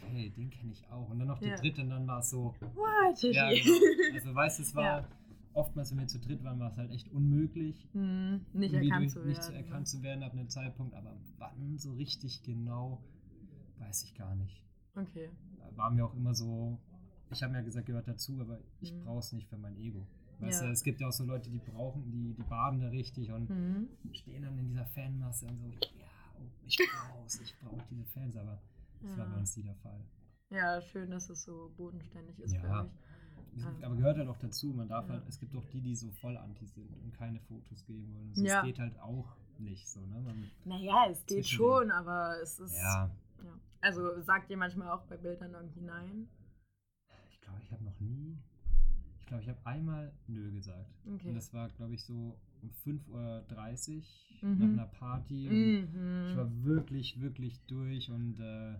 okay, 0.04 0.30
den 0.30 0.50
kenne 0.50 0.72
ich 0.72 0.88
auch. 0.89 1.10
Und 1.10 1.20
dann 1.20 1.28
noch 1.28 1.39
der 1.39 1.50
Ja. 1.50 1.56
dritte 1.58 1.82
und 1.82 1.89
dann 1.89 2.08
war 2.08 2.20
es 2.20 2.30
so, 2.30 2.56
What? 2.76 3.22
ja, 3.24 3.50
genau. 3.52 4.13
Also 4.13 4.36
weißt 4.36 4.60
du, 4.60 4.63
es 4.63 4.76
war 4.76 4.84
Ja. 4.84 5.08
oftmals, 5.54 5.91
wenn 5.91 6.00
wir 6.00 6.08
zu 6.08 6.20
dritt 6.20 6.44
waren, 6.44 6.60
war 6.60 6.70
es 6.70 6.78
halt 6.78 6.91
echt 6.91 7.10
unmöglich, 7.12 7.88
Mhm. 7.94 8.41
Nicht 8.54 8.74
erkannt 8.74 9.02
durch- 9.02 9.10
zu 9.12 9.15
werden. 9.20 9.30
nicht 9.30 9.44
zu 9.44 9.54
erkannt 9.54 9.88
zu 9.88 10.02
werden 10.04 10.24
ab 10.24 10.32
einem 10.34 10.50
Zeitpunkt, 10.50 10.94
aber 10.96 11.15
wann 11.38 11.78
so 11.78 11.94
richtig 11.94 12.44
genau, 12.44 13.04
weiß 13.80 14.04
ich 14.06 14.15
gar 14.15 14.36
nicht. 14.36 14.63
Okay. 14.96 15.30
War 15.76 15.89
mir 15.89 16.06
auch 16.06 16.13
immer 16.15 16.34
so, 16.36 16.78
ich 17.32 17.41
habe 17.44 17.52
mir 17.54 17.60
ja 17.60 17.63
gesagt, 17.65 17.86
gehört 17.88 18.08
dazu, 18.08 18.39
aber 18.41 18.60
ich 18.82 18.94
Mhm. 18.94 19.04
brauche 19.06 19.20
es 19.20 19.32
nicht 19.34 19.48
für 19.48 19.58
mein 19.58 19.78
Ego. 19.78 20.06
Weißt 20.41 20.62
Ja. 20.62 20.67
du, 20.67 20.73
es 20.73 20.84
gibt 20.84 20.99
ja 21.01 21.08
auch 21.08 21.12
so 21.12 21.23
Leute, 21.23 21.49
die 21.49 21.60
brauchen, 21.60 22.04
die, 22.12 22.34
die 22.34 22.43
baden 22.43 22.80
da 22.82 22.88
richtig 22.89 23.32
und 23.32 23.49
Mhm. 23.49 23.89
stehen 24.13 24.43
dann 24.43 24.58
in 24.58 24.67
dieser 24.67 24.86
Fanmasse 24.86 25.45
und 25.47 25.58
so, 25.60 25.67
ja, 25.97 26.08
oh, 26.39 26.43
ich 26.65 26.77
brauch's, 26.77 27.39
ich 27.41 27.56
brauche 27.60 27.84
diese 27.89 28.06
Fans, 28.06 28.36
aber 28.36 28.60
das 29.01 29.17
war 29.17 29.25
bei 29.25 29.32
Ja. 29.34 29.38
uns 29.39 29.56
nie 29.58 29.63
der 29.63 29.75
Fall. 29.75 30.04
ja, 30.49 30.82
schön, 30.82 31.10
dass 31.12 31.30
es 31.30 31.43
so 31.43 31.71
bodenständig 31.77 32.38
ist 32.39 32.54
Ja. 32.54 32.60
für 32.62 32.67
euch. 32.69 32.88
Es- 33.56 33.65
Ah. 33.65 33.73
Aber 33.86 33.95
gehört 33.95 34.17
halt 34.17 34.27
auch 34.30 34.38
dazu, 34.38 34.67
man 34.73 34.88
darf 34.88 35.06
Ja. 35.08 35.13
halt, 35.15 35.27
es 35.27 35.38
gibt 35.39 35.56
auch 35.56 35.65
die, 35.65 35.82
die 35.82 35.93
so 35.95 36.10
voll 36.12 36.38
anti 36.38 36.65
sind 36.65 36.89
und 37.04 37.13
keine 37.13 37.39
Fotos 37.41 37.86
geben 37.86 38.13
wollen. 38.15 38.30
Also 38.30 38.43
Ja. 38.45 38.60
Es 38.60 38.65
geht 38.65 38.80
halt 38.80 38.97
auch 38.99 39.36
nicht 39.60 39.88
so, 39.89 39.99
ne? 40.06 40.21
Man, 40.21 40.49
Naja, 40.65 41.06
es 41.10 41.25
geht 41.25 41.45
schon, 41.47 41.91
aber 41.91 42.36
es 42.41 42.60
ist. 42.60 42.73
ja, 42.75 43.12
ja. 43.43 43.60
Also 43.82 44.21
sagt 44.21 44.49
ihr 44.49 44.58
manchmal 44.58 44.89
auch 44.89 45.04
bei 45.04 45.17
Bildern 45.17 45.54
irgendwie 45.54 45.82
nein? 45.82 46.27
ich 47.30 47.41
glaube, 47.41 47.60
ich 47.62 47.71
habe 47.71 47.84
noch 47.84 47.99
nie, 47.99 48.38
ich 48.45 48.50
glaube, 49.32 49.44
ich 49.44 49.50
habe 49.50 49.65
einmal 49.65 50.12
Nö 50.28 50.52
gesagt. 50.52 50.91
Okay. 51.15 51.30
Und 51.30 51.36
das 51.36 51.54
war, 51.54 51.70
glaube 51.70 51.94
ich, 51.96 52.04
so 52.06 52.38
um 52.62 52.70
5.30 52.86 53.98
Uhr 53.98 54.06
Mhm. 54.44 54.58
nach 54.60 54.67
einer 54.84 54.88
Party. 54.88 55.48
Mhm. 55.50 56.26
Ich 56.30 56.36
war 56.36 56.63
wirklich, 56.63 57.20
wirklich 57.22 57.63
durch 57.67 58.10
und 58.12 58.39
äh, 58.39 58.74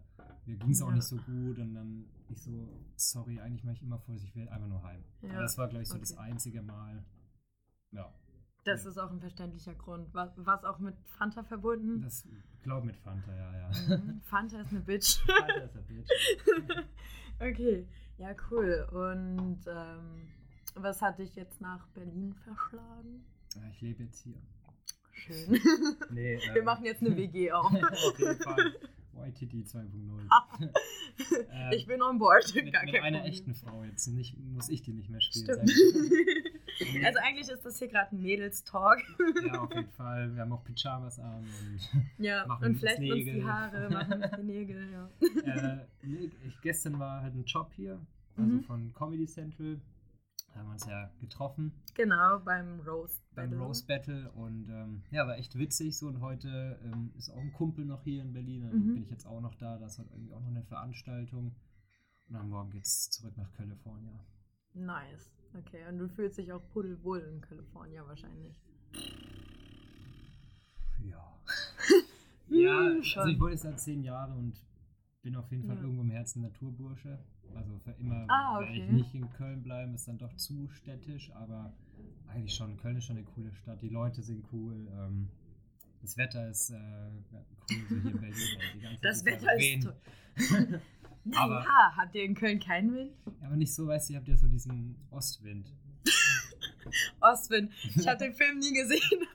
mir 0.46 0.58
ging 0.58 0.72
es 0.72 0.82
auch 0.82 0.90
Ja. 0.90 0.96
nicht 0.96 1.04
so 1.06 1.16
gut 1.18 1.58
und 1.60 1.74
dann 1.76 2.06
ich 2.30 2.42
so, 2.42 2.68
sorry, 2.96 3.40
eigentlich 3.40 3.64
mache 3.64 3.76
ich 3.76 3.84
immer 3.84 4.00
vor, 4.00 4.16
ich 4.16 4.36
will 4.36 4.48
einfach 4.50 4.68
nur 4.68 4.82
heim. 4.84 5.04
Ja, 5.22 5.30
Aber 5.34 5.42
das 5.42 5.58
war, 5.58 5.68
glaube 5.68 5.84
ich, 5.84 5.90
so 5.90 5.98
das 5.98 6.12
okay. 6.14 6.22
einzige 6.22 6.62
Mal. 6.62 7.04
Ja, 7.92 8.14
Das 8.66 8.84
Ja. 8.84 8.90
ist 8.92 8.98
auch 8.98 9.12
ein 9.12 9.20
verständlicher 9.20 9.76
Grund. 9.76 10.14
War 10.14 10.34
es 10.36 10.64
auch 10.66 10.80
mit 10.80 10.96
Fanta 11.18 11.44
verbunden? 11.44 12.02
das 12.02 12.28
glaub 12.64 12.84
mit 12.84 12.98
Fanta, 12.98 13.34
ja, 13.36 13.58
ja. 13.58 13.98
Mhm. 13.98 14.22
Fanta 14.24 14.62
ist 14.62 14.72
eine 14.72 14.82
Bitch. 14.82 15.18
Fanta 15.26 15.54
ist 15.64 15.76
ein 15.78 15.86
Bitch. 15.86 16.10
okay, 17.40 17.88
ja, 18.18 18.36
cool. 18.50 18.88
Und 18.92 19.60
ähm, 19.68 20.28
was 20.76 21.02
hat 21.02 21.20
dich 21.20 21.36
jetzt 21.36 21.62
nach 21.62 21.86
Berlin 21.90 22.34
verschlagen? 22.44 23.24
Ich 23.72 23.82
lebe 23.82 24.04
jetzt 24.04 24.24
hier. 24.24 24.36
Schön. 25.14 25.60
Nee, 26.12 26.40
Wir 26.54 26.58
ähm, 26.58 26.66
machen 26.66 26.86
jetzt 26.86 27.02
eine 27.02 27.16
WG 27.16 27.52
auf. 27.52 27.66
Auf 27.66 28.20
jeden 28.20 28.40
Fall. 28.42 28.76
YTT 29.24 29.54
2.0. 29.68 30.70
Ähm, 31.52 31.72
ich 31.74 31.86
bin 31.86 32.02
on 32.02 32.18
board. 32.18 32.56
mit, 32.56 32.74
Gar 32.74 32.86
mit 32.86 32.94
kein 32.96 33.04
einer 33.04 33.20
Problem. 33.20 33.34
echten 33.34 33.54
Frau 33.54 33.84
jetzt. 33.84 34.08
Nicht, 34.08 34.36
muss 34.40 34.70
ich 34.70 34.82
die 34.82 34.94
nicht 34.94 35.10
mehr 35.10 35.22
spielen. 35.22 35.62
Ich. 35.66 35.76
Also 37.06 37.20
eigentlich 37.20 37.48
ist 37.50 37.64
das 37.64 37.78
hier 37.78 37.90
gerade 37.90 38.16
ein 38.16 38.22
Mädels-Talk. 38.24 38.98
Ja, 39.46 39.62
auf 39.62 39.76
jeden 39.76 39.92
Fall. 39.92 40.34
Wir 40.34 40.42
haben 40.42 40.52
auch 40.54 40.64
Pyjamas 40.64 41.20
an 41.20 41.44
und 41.44 41.80
Ja, 42.18 42.48
Machen 42.48 42.66
und 42.70 42.76
flechten 42.78 43.12
uns 43.12 43.24
die. 43.26 43.44
Haare, 43.44 43.90
machen 43.92 44.24
uns 44.24 44.32
die 44.38 44.44
Nägel, 44.44 44.90
ja. 44.92 45.10
äh, 45.46 45.86
nee, 46.02 46.32
ich, 46.48 46.60
gestern 46.62 46.98
war 46.98 47.22
halt 47.22 47.36
ein 47.36 47.44
Job 47.44 47.72
hier, 47.76 48.00
also 48.36 48.50
Mhm. 48.54 48.64
von 48.64 48.94
Comedy 48.96 49.28
Central. 49.28 49.80
Da 50.54 50.60
haben 50.60 50.68
wir 50.68 50.74
uns 50.74 50.86
ja 50.86 51.10
getroffen. 51.20 51.72
Genau, 51.94 52.40
beim 52.40 52.82
Rose 52.82 53.22
Battle. 53.34 53.50
Beim 53.50 53.62
Rose 53.62 53.86
Battle 53.86 54.32
und 54.32 54.68
ähm, 54.70 55.04
ja, 55.12 55.26
war 55.26 55.38
echt 55.38 55.58
witzig 55.58 55.98
so. 55.98 56.08
Und 56.08 56.22
heute 56.22 56.80
ähm, 56.84 57.12
ist 57.18 57.30
auch 57.30 57.40
ein 57.40 57.54
Kumpel 57.54 57.86
noch 57.86 58.04
hier 58.04 58.22
in 58.22 58.34
Berlin. 58.34 58.64
Dann 58.64 58.74
mhm. 58.74 58.94
bin 58.94 59.04
ich 59.04 59.10
jetzt 59.10 59.26
auch 59.26 59.40
noch 59.40 59.56
da. 59.56 59.78
Das 59.78 59.98
hat 59.98 60.08
irgendwie 60.12 60.34
auch 60.34 60.42
noch 60.42 60.50
eine 60.50 60.64
Veranstaltung. 60.64 61.56
Und 62.28 62.36
am 62.36 62.50
Morgen 62.50 62.72
geht's 62.72 63.10
zurück 63.10 63.36
nach 63.38 63.52
Kalifornien. 63.54 64.20
Nice. 64.74 65.32
Okay, 65.58 65.86
und 65.90 65.98
du 66.00 66.08
fühlst 66.08 66.38
dich 66.38 66.52
auch 66.54 66.62
pudelwohl 66.70 67.20
in 67.20 67.42
Kalifornien 67.42 68.06
wahrscheinlich. 68.08 68.56
Ja. 71.04 71.38
ja, 72.50 72.78
also 72.78 73.26
ich 73.30 73.40
wohne 73.40 73.52
jetzt 73.52 73.64
seit 73.64 73.80
zehn 73.80 74.04
Jahren 74.04 74.38
und 74.38 74.56
bin 75.22 75.36
auf 75.36 75.52
jeden 75.52 75.66
Fall 75.66 75.76
ja. 75.76 75.82
irgendwo 75.82 76.02
im 76.04 76.10
Herzen 76.10 76.42
Naturbursche. 76.42 77.20
Also 77.56 77.78
für 77.80 77.92
immer 77.92 78.26
ah, 78.30 78.58
okay. 78.58 78.68
werde 78.68 78.78
ich 78.80 78.92
nicht 78.92 79.16
in 79.16 79.30
Köln 79.34 79.64
bleiben, 79.64 79.94
ist 79.94 80.08
dann 80.08 80.18
doch 80.18 80.36
zu 80.36 80.70
städtisch, 80.70 81.32
aber 81.34 81.74
eigentlich 82.28 82.56
schon, 82.56 82.78
Köln 82.78 82.98
ist 82.98 83.06
schon 83.06 83.18
eine 83.18 83.26
coole 83.26 83.52
Stadt, 83.54 83.82
die 83.82 83.90
Leute 83.90 84.22
sind 84.22 84.46
cool, 84.52 84.88
ähm, 84.94 85.30
das 86.02 86.18
Wetter 86.18 86.50
ist 86.50 86.72
äh, 86.72 86.78
cool, 87.70 87.86
so 87.90 87.96
hier 87.96 88.12
in 88.12 88.20
Berlin. 88.20 88.98
das 89.02 89.26
Wetter 89.26 89.56
ist 89.56 89.84
toll. 89.84 90.82
aber, 91.36 91.64
ja, 91.64 91.94
habt 91.96 92.16
ihr 92.16 92.24
in 92.24 92.36
Köln 92.36 92.60
keinen 92.60 92.94
Wind? 92.94 93.12
Aber 93.42 93.56
nicht 93.56 93.74
so, 93.74 93.88
weißt 93.88 94.10
du, 94.10 94.14
ihr 94.14 94.20
habt 94.20 94.28
ja 94.28 94.38
so 94.38 94.48
diesen 94.48 94.96
Ostwind. 95.12 95.72
Ostwind. 97.22 97.72
Ich 97.96 98.08
habe 98.08 98.18
den 98.18 98.34
Film 98.34 98.60
nie 98.60 98.74
gesehen. 98.74 99.28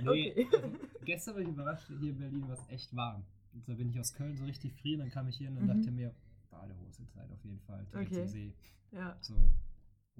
nee, 0.02 0.30
okay. 0.30 0.46
also, 0.52 0.72
gestern 1.04 1.34
war 1.34 1.42
ich 1.42 1.48
überrascht, 1.48 1.86
hier 1.88 2.10
in 2.10 2.18
Berlin 2.18 2.48
war 2.48 2.54
es 2.54 2.68
echt 2.68 2.94
warm. 2.94 3.24
Und 3.54 3.64
so 3.64 3.74
bin 3.74 3.90
ich 3.90 3.98
aus 3.98 4.14
Köln 4.14 4.36
so 4.36 4.44
richtig 4.44 4.72
frieren, 4.74 5.00
dann 5.00 5.10
kam 5.10 5.28
ich 5.28 5.36
hier 5.36 5.48
und 5.48 5.62
mhm. 5.62 5.68
dachte 5.68 5.90
mir, 5.90 6.14
Badehose-Zeit 6.52 7.30
auf 7.32 7.44
jeden 7.44 7.60
Fall, 7.60 7.84
direkt 7.92 8.12
okay. 8.12 8.22
zum 8.22 8.28
See. 8.28 8.54
Ja. 8.92 9.16
So 9.20 9.34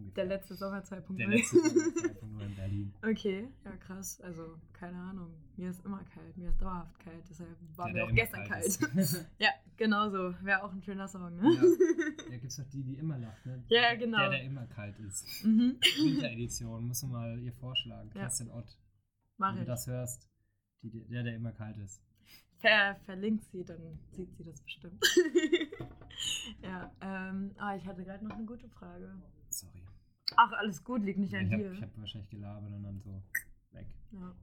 ungefähr. 0.02 0.24
Der 0.24 0.36
letzte 0.36 0.54
Sommer 0.54 0.82
2.0. 0.82 1.16
Der 1.16 1.28
letzte 1.28 1.56
Sommer 1.60 1.70
2.0 1.70 2.46
in 2.46 2.56
Berlin. 2.56 2.94
Okay, 3.02 3.48
ja 3.64 3.76
krass. 3.76 4.20
Also, 4.20 4.58
keine 4.72 4.96
Ahnung. 4.96 5.34
Mir 5.56 5.70
ist 5.70 5.84
immer 5.84 6.02
kalt, 6.04 6.36
mir 6.36 6.50
ist 6.50 6.60
dauerhaft 6.60 6.98
kalt. 6.98 7.24
Deshalb 7.28 7.56
war 7.76 7.92
der, 7.92 8.06
mir 8.06 8.10
auch 8.10 8.14
gestern 8.14 8.46
kalt. 8.46 8.80
kalt. 8.80 9.26
ja, 9.38 9.50
genau 9.76 10.10
so. 10.10 10.34
Wäre 10.42 10.62
auch 10.62 10.72
ein 10.72 10.82
schöner 10.82 11.08
Song, 11.08 11.36
ne? 11.36 11.42
Ja, 11.54 11.62
ja 12.30 12.38
gibt 12.38 12.52
es 12.52 12.56
doch 12.56 12.68
die, 12.70 12.82
die 12.82 12.96
immer 12.96 13.18
lacht, 13.18 13.44
ne? 13.44 13.64
Ja, 13.68 13.94
genau. 13.94 14.18
Der, 14.18 14.30
der 14.30 14.44
immer 14.44 14.66
kalt 14.66 14.98
ist. 15.00 15.44
Mhm. 15.44 15.78
Winteredition, 15.80 16.86
musst 16.86 17.02
du 17.02 17.06
mal 17.08 17.38
ihr 17.40 17.52
vorschlagen. 17.52 18.10
Ja. 18.14 18.22
Kerstin 18.22 18.50
Ott. 18.50 18.78
Mach 19.36 19.54
Wenn 19.54 19.62
ich. 19.62 19.66
du 19.66 19.72
das 19.72 19.86
hörst, 19.86 20.28
die, 20.82 20.90
der, 20.90 21.22
der 21.22 21.34
immer 21.34 21.52
kalt 21.52 21.76
ist. 21.78 22.02
Ver, 22.58 22.96
verlinkt 23.04 23.44
sie, 23.50 23.64
dann 23.64 23.98
sieht 24.12 24.32
sie 24.36 24.44
das 24.44 24.60
bestimmt. 24.62 25.02
ja, 26.62 26.92
ähm, 27.00 27.52
ah, 27.58 27.76
ich 27.76 27.86
hatte 27.86 28.04
gerade 28.04 28.24
noch 28.24 28.36
eine 28.36 28.46
gute 28.46 28.68
Frage. 28.68 29.14
Sorry. 29.50 29.82
Ach, 30.36 30.52
alles 30.52 30.82
gut, 30.82 31.02
liegt 31.02 31.18
nicht 31.18 31.32
ja, 31.32 31.40
an 31.40 31.46
ich 31.46 31.56
dir. 31.56 31.68
Hab, 31.68 31.74
ich 31.74 31.82
habe 31.82 31.98
wahrscheinlich 31.98 32.30
gelabert 32.30 32.72
und 32.72 32.82
dann 32.82 33.00
so 33.00 33.22
weg. 33.72 33.86
Ja. 34.12 34.34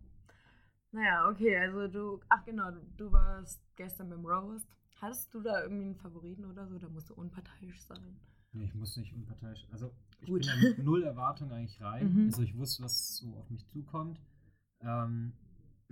Naja, 0.92 1.30
okay, 1.30 1.58
also 1.58 1.88
du, 1.88 2.20
ach 2.30 2.44
genau, 2.46 2.72
du, 2.72 2.82
du 2.98 3.12
warst 3.12 3.62
gestern 3.76 4.10
beim 4.10 4.26
Roast. 4.26 4.68
Hattest 5.02 5.34
du 5.34 5.42
da 5.42 5.62
irgendwie 5.64 5.86
einen 5.86 5.96
Favoriten 5.96 6.46
oder 6.46 6.68
so? 6.68 6.78
Da 6.78 6.90
musst 6.90 7.10
du 7.10 7.14
unparteiisch 7.14 7.82
sein. 7.84 8.20
Nee, 8.52 8.66
ich 8.66 8.74
muss 8.74 8.98
nicht 8.98 9.14
unparteiisch. 9.14 9.66
Also 9.72 9.94
ich 10.20 10.28
Gut. 10.28 10.42
bin 10.42 10.50
ja 10.50 10.56
mit 10.56 10.80
null 10.80 11.04
Erwartung 11.04 11.52
eigentlich 11.52 11.80
rein. 11.82 12.14
Mhm. 12.14 12.26
Also 12.26 12.42
ich 12.42 12.58
wusste, 12.58 12.84
was 12.84 13.18
so 13.18 13.36
auf 13.36 13.50
mich 13.50 13.66
zukommt. 13.68 14.20
Ähm, 14.82 15.34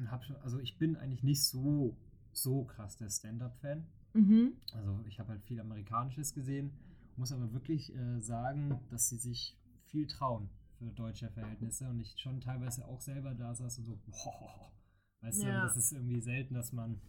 hab 0.08 0.24
schon, 0.24 0.36
also 0.38 0.60
ich 0.60 0.78
bin 0.78 0.96
eigentlich 0.96 1.24
nicht 1.24 1.44
so 1.44 1.96
so 2.38 2.66
krass 2.66 2.98
der 2.98 3.10
Stand-up-Fan. 3.10 3.86
Mhm. 4.18 4.54
Also 4.74 5.00
ich 5.08 5.20
habe 5.20 5.30
halt 5.30 5.44
viel 5.44 5.60
Amerikanisches 5.60 6.34
gesehen, 6.34 6.72
muss 7.16 7.32
aber 7.32 7.54
wirklich 7.54 7.96
äh, 7.96 8.20
sagen, 8.20 8.80
dass 8.90 9.10
sie 9.10 9.18
sich 9.18 9.56
viel 9.86 10.08
trauen 10.08 10.50
für 10.78 10.86
deutsche 10.86 11.30
Verhältnisse 11.30 11.88
und 11.90 12.00
ich 12.00 12.20
schon 12.20 12.42
teilweise 12.42 12.86
auch 12.86 13.00
selber 13.02 13.34
da 13.34 13.54
saß 13.54 13.80
und 13.80 13.86
so, 13.86 13.98
boah, 14.08 14.72
weißt 15.22 15.44
ja. 15.44 15.62
du, 15.62 15.68
das 15.68 15.78
ist 15.78 15.92
irgendwie 15.92 16.20
selten, 16.20 16.56
dass 16.56 16.74
man 16.74 17.00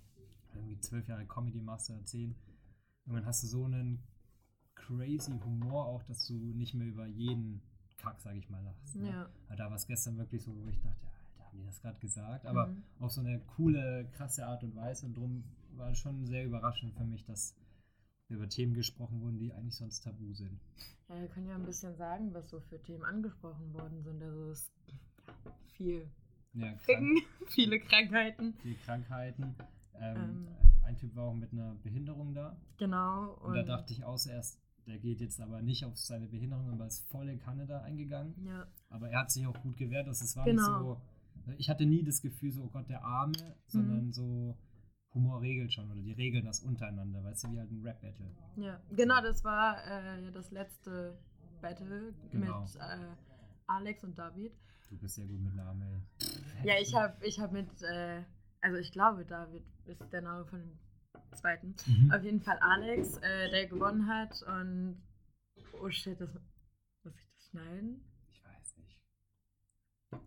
irgendwie 0.55 0.79
zwölf 0.81 1.09
Jahre 1.09 1.27
Comedy 1.27 1.61
machst 1.61 1.91
oder 1.91 2.05
zehn. 2.05 2.35
Irgendwann 3.05 3.27
hast 3.27 3.43
du 3.43 3.47
so 3.47 3.65
einen 3.65 4.03
crazy 4.75 5.39
Humor 5.45 5.87
auch, 5.87 6.03
dass 6.05 6.27
du 6.27 6.35
nicht 6.35 6.75
mehr 6.75 6.87
über 6.87 7.07
jeden 7.07 7.63
Kack, 7.99 8.21
sag 8.21 8.37
ich 8.37 8.49
mal, 8.49 8.63
lachst. 8.63 8.97
Ne? 8.97 9.09
Ja. 9.09 9.29
Aber 9.47 9.57
da 9.57 9.69
war 9.69 9.77
es 9.77 9.87
gestern 9.87 10.17
wirklich 10.19 10.43
so, 10.43 10.55
wo 10.55 10.69
ich 10.69 10.79
dachte, 10.81 11.07
ja, 11.39 11.45
haben 11.47 11.59
die 11.59 11.65
das 11.65 11.81
gerade 11.81 11.99
gesagt, 11.99 12.47
aber 12.47 12.69
mhm. 12.69 12.83
auf 13.01 13.11
so 13.11 13.21
eine 13.21 13.41
coole, 13.41 14.09
krasse 14.13 14.47
Art 14.47 14.63
und 14.63 14.77
Weise. 14.77 15.07
Und 15.07 15.17
darum 15.17 15.45
war 15.79 15.95
schon 15.95 16.27
sehr 16.27 16.45
überraschend 16.45 16.95
für 16.95 17.05
mich, 17.05 17.25
dass 17.25 17.55
über 18.29 18.49
Themen 18.49 18.75
gesprochen 18.75 19.21
wurden, 19.21 19.39
die 19.39 19.53
eigentlich 19.53 19.77
sonst 19.77 20.01
tabu 20.01 20.35
sind. 20.35 20.61
Ja, 21.09 21.21
wir 21.21 21.29
können 21.29 21.47
ja 21.47 21.55
ein 21.55 21.65
bisschen 21.65 21.97
sagen, 21.97 22.35
was 22.35 22.51
so 22.51 22.61
für 22.61 22.81
Themen 22.83 23.05
angesprochen 23.05 23.73
worden 23.73 24.03
sind. 24.03 24.23
Also 24.23 24.51
es 24.51 24.61
ist 24.61 24.73
ja, 24.87 25.53
viel 25.77 26.11
ja, 26.53 26.77
Ficken, 26.77 27.23
viele 27.47 27.81
Krankheiten. 27.81 28.55
Viele 28.61 28.75
Krankheiten. 28.77 29.55
Ähm, 29.95 30.17
ähm, 30.17 30.49
ein 30.85 30.97
Typ 30.97 31.15
war 31.17 31.25
auch 31.25 31.35
mit 31.35 31.53
einer 31.53 31.75
Behinderung 31.77 32.35
da. 32.35 32.61
Genau. 32.77 33.33
Und, 33.35 33.51
und 33.51 33.55
da 33.55 33.63
dachte 33.63 33.95
ich 33.95 34.05
auch 34.05 34.17
zuerst, 34.17 34.61
der 34.87 34.99
geht 34.99 35.21
jetzt 35.21 35.41
aber 35.41 35.63
nicht 35.63 35.85
auf 35.85 35.97
seine 35.97 36.29
Behinderung, 36.29 36.71
aber 36.71 36.87
ist 36.87 37.09
voll 37.09 37.29
in 37.29 37.39
Kanada 37.39 37.83
eingegangen. 37.83 38.35
Ja. 38.45 38.67
Aber 38.91 39.11
er 39.11 39.21
hat 39.21 39.31
sich 39.31 39.47
auch 39.47 39.61
gut 39.63 39.77
gewehrt. 39.77 40.07
Es 40.09 40.37
war 40.37 40.45
genau. 40.45 40.63
nicht 40.63 40.81
so 40.81 41.03
ich 41.57 41.71
hatte 41.71 41.87
nie 41.87 42.03
das 42.03 42.21
Gefühl, 42.21 42.53
so, 42.53 42.63
oh 42.63 42.69
Gott, 42.69 42.89
der 42.89 43.03
Arme, 43.03 43.57
sondern 43.67 44.07
mhm. 44.07 44.13
so, 44.13 44.57
Humor 45.15 45.41
regelt 45.41 45.73
schon 45.73 45.91
oder 45.91 46.01
die 46.01 46.13
regeln 46.13 46.45
das 46.45 46.61
untereinander, 46.61 47.23
weißt 47.25 47.45
du, 47.45 47.53
wie 47.53 47.59
halt 47.59 47.71
ein 47.71 47.83
Rap-Battle. 47.83 48.27
Ja, 48.57 48.81
genau, 48.91 49.21
das 49.23 49.43
war 49.45 49.79
äh, 49.87 50.31
das 50.33 50.51
letzte 50.51 51.19
Battle 51.61 52.15
genau. 52.31 52.61
mit 52.61 52.77
äh, 52.77 53.17
Alex 53.67 54.05
und 54.05 54.19
David. 54.19 54.53
Du 54.91 54.97
bist 54.99 55.17
sehr 55.17 55.27
gut 55.27 55.41
mit 55.41 55.55
Namen, 55.55 55.83
ey. 55.83 56.67
Ja, 56.67 56.75
ich 56.81 56.95
habe 56.95 57.25
ich 57.25 57.41
hab 57.41 57.53
mit, 57.53 57.83
äh, 57.83 58.23
also 58.61 58.79
ich 58.79 58.93
glaube, 58.93 59.25
David 59.25 59.65
ist 59.87 60.03
der 60.13 60.23
Name 60.23 60.47
von 60.47 60.61
dem 60.61 60.79
zweiten. 61.35 61.75
Mhm. 61.87 62.13
Auf 62.13 62.23
jeden 62.23 62.41
Fall 62.41 62.59
Alex, 62.61 63.17
äh, 63.19 63.51
der 63.51 63.67
gewonnen 63.67 64.07
hat 64.09 64.43
und 64.43 65.03
oh 65.81 65.91
shit, 65.91 66.21
das, 66.21 66.31
muss 67.05 67.15
ich 67.17 67.29
das 67.35 67.49
schneiden? 67.51 68.05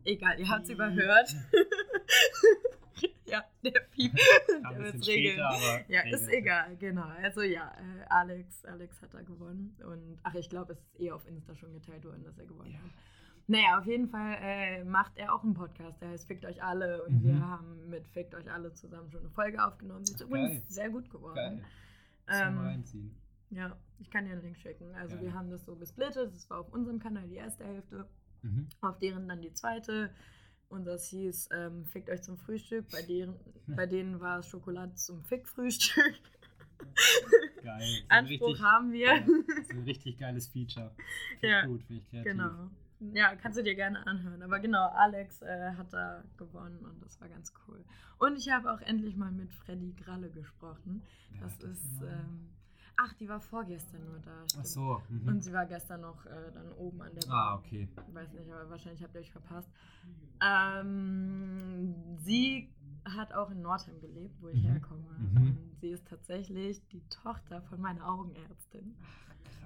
Egal, 0.04 0.40
ihr 0.40 0.50
habt 0.50 0.64
es 0.64 0.70
überhört. 0.70 1.36
ja, 3.26 3.44
der 3.64 3.80
Piep. 3.92 4.14
der 4.48 4.80
wird 4.80 5.08
regeln. 5.08 5.40
ja, 5.88 6.02
ist 6.02 6.28
egal, 6.30 6.76
genau. 6.78 7.08
Also 7.22 7.42
ja, 7.42 7.72
äh, 7.78 8.06
Alex, 8.10 8.66
Alex 8.66 9.02
hat 9.02 9.14
da 9.14 9.22
gewonnen. 9.22 9.76
Und 9.84 10.20
ach, 10.24 10.36
ich 10.36 10.50
glaube, 10.50 10.74
es 10.74 10.80
ist 10.80 11.00
eh 11.00 11.12
auf 11.12 11.28
Insta 11.28 11.56
schon 11.56 11.74
geteilt 11.74 12.04
worden, 12.06 12.24
dass 12.24 12.38
er 12.38 12.46
gewonnen 12.46 12.72
ja. 12.72 12.80
hat. 12.80 12.92
Naja, 13.48 13.80
auf 13.80 13.86
jeden 13.86 14.08
Fall 14.08 14.38
äh, 14.42 14.84
macht 14.84 15.18
er 15.18 15.34
auch 15.34 15.44
einen 15.44 15.54
Podcast, 15.54 16.02
der 16.02 16.10
heißt 16.10 16.28
Fickt 16.28 16.46
euch 16.46 16.64
alle. 16.64 17.04
Und 17.04 17.22
mhm. 17.22 17.28
wir 17.28 17.40
haben 17.48 17.90
mit 17.90 18.08
Fickt 18.08 18.36
euch 18.36 18.50
alle 18.50 18.74
zusammen 18.74 19.12
schon 19.12 19.22
eine 19.22 19.30
Folge 19.30 19.64
aufgenommen. 19.64 20.06
Die 20.06 20.14
ist 20.14 20.22
übrigens 20.22 20.74
sehr 20.74 20.90
gut 20.90 21.10
geworden. 21.10 21.36
Geil. 21.36 21.64
Ähm, 22.30 22.56
mal 22.56 22.66
reinziehen. 22.68 23.16
Ja, 23.50 23.76
ich 24.00 24.10
kann 24.10 24.26
dir 24.26 24.32
einen 24.32 24.42
Link 24.42 24.58
schicken. 24.58 24.96
Also 24.96 25.16
Geil. 25.16 25.26
wir 25.26 25.34
haben 25.34 25.50
das 25.50 25.66
so 25.66 25.76
gesplittet. 25.76 26.34
Das 26.34 26.50
war 26.50 26.60
auf 26.60 26.72
unserem 26.72 27.00
Kanal 27.00 27.28
die 27.28 27.36
erste 27.36 27.66
Hälfte. 27.66 28.08
Mhm. 28.42 28.70
Auf 28.80 28.98
deren 29.00 29.28
dann 29.28 29.42
die 29.42 29.54
zweite. 29.54 30.12
Und 30.72 30.86
das 30.86 31.08
hieß 31.10 31.50
ähm, 31.54 31.86
Fickt 31.86 32.10
euch 32.10 32.22
zum 32.22 32.38
Frühstück. 32.38 32.90
Bei, 32.92 33.02
deren, 33.02 33.36
bei 33.68 33.86
denen 33.86 34.20
war 34.22 34.40
es 34.40 34.48
Schokolade 34.48 34.96
zum 34.96 35.22
Fick-Frühstück. 35.24 36.20
Geil. 37.64 38.04
Anspruch 38.08 38.48
richtig, 38.48 38.64
haben 38.64 38.92
wir. 38.92 39.08
Ja, 39.08 39.20
das 39.20 39.66
ist 39.66 39.72
ein 39.72 39.84
richtig 39.84 40.18
geiles 40.18 40.48
Feature. 40.48 40.96
Finde 41.40 41.48
ja, 41.48 41.66
gut, 41.66 41.84
finde 41.84 42.02
ich 42.02 42.10
kreativ. 42.10 42.32
Genau. 42.32 42.70
Ja, 43.14 43.36
kannst 43.36 43.58
du 43.58 43.64
dir 43.64 43.76
gerne 43.76 44.06
anhören. 44.08 44.42
Aber 44.44 44.60
genau, 44.60 44.88
Alex 44.88 45.42
äh, 45.42 45.74
hat 45.76 45.92
da 45.92 46.24
gewonnen 46.38 46.86
und 46.86 47.04
das 47.04 47.20
war 47.20 47.28
ganz 47.28 47.52
cool. 47.68 47.84
Und 48.20 48.38
ich 48.38 48.50
habe 48.50 48.72
auch 48.72 48.82
endlich 48.82 49.16
mal 49.16 49.32
mit 49.32 49.52
Freddy 49.52 49.94
Gralle 49.94 50.30
gesprochen. 50.30 51.04
Ja, 51.34 51.42
das, 51.42 51.58
das, 51.60 51.72
ist. 51.72 52.02
Ähm, 52.02 52.50
Ach, 52.98 53.14
die 53.14 53.28
war 53.28 53.40
vorgestern 53.40 54.04
nur 54.06 54.20
da. 54.20 54.48
Stimmt. 54.48 54.64
Ach 54.64 54.66
so. 54.66 55.02
Mhm. 55.10 55.28
Und 55.28 55.44
sie 55.44 55.54
war 55.54 55.66
gestern 55.66 56.02
noch 56.02 56.26
äh, 56.26 56.52
dann 56.54 56.72
oben 56.74 57.02
an 57.02 57.12
der 57.14 57.28
Bar. 57.28 57.54
Ah, 57.54 57.56
okay. 57.56 57.88
Ich 58.08 58.16
weiß 58.16 58.34
nicht, 58.34 58.52
aber 58.52 58.70
wahrscheinlich 58.70 59.02
habt 59.04 59.16
ihr 59.16 59.22
euch 59.22 59.32
verpasst. 59.32 59.70
Ähm, 60.42 61.96
sie 62.20 62.70
hat 63.06 63.34
auch 63.34 63.50
in 63.50 63.62
Nordheim 63.62 64.00
gelebt, 64.00 64.42
wo 64.42 64.50
ich 64.50 64.62
mhm. 64.62 64.68
herkomme. 64.68 65.16
Mhm. 65.18 65.38
Und 65.38 65.80
sie 65.80 65.90
ist 65.90 66.08
tatsächlich 66.08 66.82
die 66.90 67.02
Tochter 67.10 67.62
von 67.64 67.82
meiner 67.82 68.08
Augenärztin. 68.08 68.96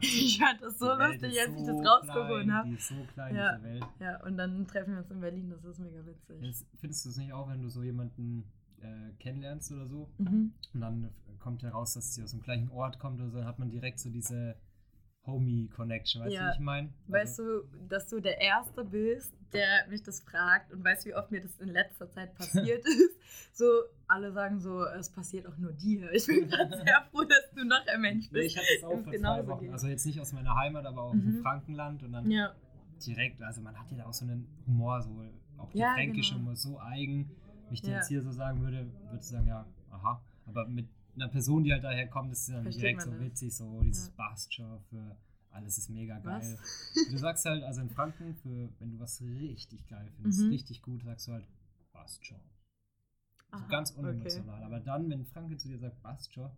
Ich 0.02 0.40
fand 0.40 0.62
das 0.62 0.78
so 0.78 0.94
lustig, 0.94 1.40
als 1.40 1.54
so 1.54 1.58
ich 1.58 1.66
das 1.68 1.78
rausgefunden 1.78 2.54
habe. 2.54 2.68
Die 2.68 2.76
ist 2.76 2.90
so 2.90 2.96
klein, 3.14 3.34
ja, 3.34 3.56
diese 3.56 3.64
Welt. 3.64 3.86
Ja, 4.02 4.24
und 4.26 4.38
dann 4.38 4.68
treffen 4.68 4.92
wir 4.92 5.00
uns 5.00 5.10
in 5.10 5.22
Berlin, 5.22 5.50
das 5.50 5.64
ist 5.64 5.80
mega 5.80 6.06
witzig. 6.06 6.42
Jetzt 6.42 6.68
findest 6.76 7.06
du 7.06 7.10
es 7.10 7.18
nicht 7.18 7.32
auch, 7.32 7.48
wenn 7.50 7.62
du 7.62 7.70
so 7.70 7.82
jemanden 7.82 8.44
äh, 8.86 9.14
kennenlernst 9.20 9.72
oder 9.72 9.88
so. 9.88 10.10
Mhm. 10.18 10.54
Und 10.74 10.82
dann 10.82 11.10
kommt 11.40 11.64
heraus, 11.64 11.94
dass 11.94 12.16
sie 12.16 12.24
aus 12.24 12.32
dem 12.32 12.42
gleichen 12.42 12.70
Ort 12.70 13.00
kommt 13.00 13.20
oder 13.20 13.30
so, 13.30 13.38
dann 13.38 13.48
hat 13.48 13.60
man 13.60 13.70
direkt 13.70 14.00
so 14.00 14.10
diese 14.10 14.56
Homie-Connection, 15.26 16.24
weißt 16.24 16.34
ja. 16.34 16.42
du, 16.42 16.48
wie 16.48 16.54
ich 16.54 16.60
meine? 16.60 16.90
Also, 16.90 17.14
weißt 17.14 17.40
du, 17.40 17.44
dass 17.90 18.08
du 18.08 18.20
der 18.20 18.40
Erste 18.40 18.84
bist, 18.84 19.34
der 19.54 19.88
mich 19.90 20.04
das 20.04 20.22
fragt 20.22 20.72
und 20.72 20.84
weißt, 20.84 21.06
wie 21.06 21.16
oft 21.16 21.32
mir 21.32 21.42
das 21.42 21.56
in 21.58 21.70
letzter 21.70 22.10
Zeit 22.12 22.36
passiert 22.38 22.86
ist. 22.86 23.20
So, 23.54 23.66
alle 24.08 24.32
sagen 24.34 24.60
so, 24.60 24.84
es 24.86 25.10
passiert 25.10 25.48
auch 25.48 25.58
nur 25.58 25.72
dir. 25.72 26.12
Ich 26.14 26.28
bin 26.28 26.48
gerade 26.50 26.78
sehr 26.78 27.06
froh, 27.12 27.24
dass 27.24 27.52
du 27.56 27.64
noch 27.64 27.86
ein 27.88 28.02
Mensch 28.02 28.30
bist. 28.30 28.48
Ich 28.48 28.58
hatte 28.58 28.68
es 28.78 28.84
auch 28.84 29.04
vor 29.04 29.14
zwei 29.14 29.48
Wochen. 29.48 29.66
Geht. 29.66 29.72
Also 29.72 29.88
jetzt 29.88 30.06
nicht 30.06 30.20
aus 30.20 30.34
meiner 30.34 30.56
Heimat, 30.56 30.86
aber 30.86 31.04
auch 31.04 31.14
mhm. 31.14 31.38
im 31.38 31.42
Frankenland 31.42 32.04
und 32.04 32.12
dann 32.12 32.30
ja. 32.30 32.54
direkt, 33.06 33.42
also 33.42 33.62
man 33.62 33.78
hat 33.80 33.90
ja 33.92 33.98
da 33.98 34.06
auch 34.06 34.14
so 34.14 34.26
einen 34.26 34.48
Humor, 34.68 35.02
so 35.02 35.10
auch 35.58 35.72
die 35.72 35.80
ja, 35.80 35.94
fränkische 35.94 36.34
genau. 36.34 36.46
Humor 36.46 36.56
so 36.56 36.80
eigen. 36.80 37.32
Wenn 37.76 37.80
ich 37.80 37.82
dir 37.82 37.92
ja. 37.92 37.98
jetzt 37.98 38.08
hier 38.08 38.22
so 38.22 38.32
sagen 38.32 38.62
würde, 38.62 38.90
würde 39.04 39.18
ich 39.20 39.28
sagen, 39.28 39.48
ja, 39.48 39.66
aha. 39.92 40.22
Aber 40.46 40.66
mit 40.68 40.88
einer 41.16 41.28
Person, 41.28 41.64
die 41.64 41.74
halt 41.74 41.84
daher 41.84 42.08
kommt, 42.08 42.32
ist 42.32 42.50
dann 42.50 42.64
Versteht 42.64 42.84
direkt 42.84 43.02
so 43.02 43.12
das? 43.12 43.20
witzig, 43.20 43.56
so 43.56 43.82
dieses 43.82 44.08
ja. 44.08 44.14
Bastion 44.16 44.80
für 44.90 45.18
alles 45.50 45.78
ist 45.78 45.90
mega 45.90 46.20
geil. 46.20 46.58
Du 47.10 47.18
sagst 47.18 47.46
halt, 47.46 47.64
also 47.64 47.82
in 47.82 47.90
Franken, 47.90 48.36
für, 48.36 48.70
wenn 48.80 48.92
du 48.92 49.00
was 49.00 49.22
richtig 49.22 49.88
geil 49.88 50.10
findest, 50.16 50.42
mhm. 50.42 50.50
richtig 50.50 50.82
gut, 50.82 51.04
sagst 51.04 51.28
du 51.28 51.34
halt 51.34 51.48
Bastion. 51.92 52.40
Also 53.52 53.68
ganz 53.68 53.92
unemotional. 53.92 54.56
Okay. 54.56 54.66
Aber 54.66 54.80
dann, 54.80 55.10
wenn 55.10 55.26
Franke 55.26 55.58
zu 55.58 55.68
dir 55.68 55.78
sagt 55.78 56.02
Bastion, 56.02 56.52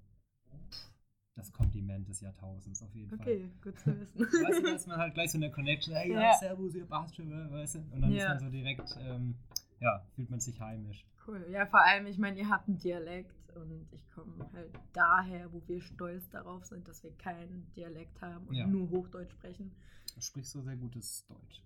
das 1.35 1.51
Kompliment 1.51 2.07
des 2.07 2.21
Jahrtausends 2.21 2.81
auf 2.81 2.93
jeden 2.95 3.13
okay, 3.13 3.23
Fall. 3.23 3.33
Okay, 3.33 3.51
gut 3.63 3.79
zu 3.79 3.99
wissen. 3.99 4.19
weißt 4.19 4.59
du, 4.59 4.63
da 4.63 4.75
ist 4.75 4.87
man 4.87 4.97
halt 4.97 5.13
gleich 5.13 5.31
so 5.31 5.37
in 5.37 5.41
der 5.41 5.51
Connection, 5.51 5.95
hey, 5.95 6.11
ja, 6.11 6.21
ja 6.21 6.37
servus, 6.37 6.75
ihr 6.75 6.85
Bastion, 6.85 7.51
weißt 7.51 7.75
du? 7.75 7.79
Und 7.91 8.01
dann 8.01 8.11
ja. 8.11 8.23
ist 8.23 8.29
man 8.29 8.39
so 8.39 8.49
direkt, 8.49 8.97
ähm, 8.99 9.35
ja, 9.79 10.03
fühlt 10.15 10.29
man 10.29 10.39
sich 10.39 10.59
heimisch. 10.59 11.05
Cool. 11.27 11.45
Ja, 11.49 11.65
vor 11.65 11.81
allem, 11.81 12.07
ich 12.07 12.17
meine, 12.17 12.39
ihr 12.39 12.49
habt 12.49 12.67
einen 12.67 12.77
Dialekt 12.77 13.33
und 13.55 13.87
ich 13.91 14.09
komme 14.11 14.49
halt 14.53 14.71
daher, 14.93 15.51
wo 15.51 15.61
wir 15.67 15.81
stolz 15.81 16.29
darauf 16.29 16.65
sind, 16.65 16.87
dass 16.87 17.03
wir 17.03 17.11
keinen 17.17 17.71
Dialekt 17.75 18.21
haben 18.21 18.47
und 18.47 18.55
ja. 18.55 18.67
nur 18.67 18.89
Hochdeutsch 18.89 19.31
sprechen. 19.31 19.71
Du 20.15 20.21
sprichst 20.21 20.51
so 20.51 20.61
sehr 20.61 20.75
gutes 20.75 21.25
Deutsch. 21.27 21.61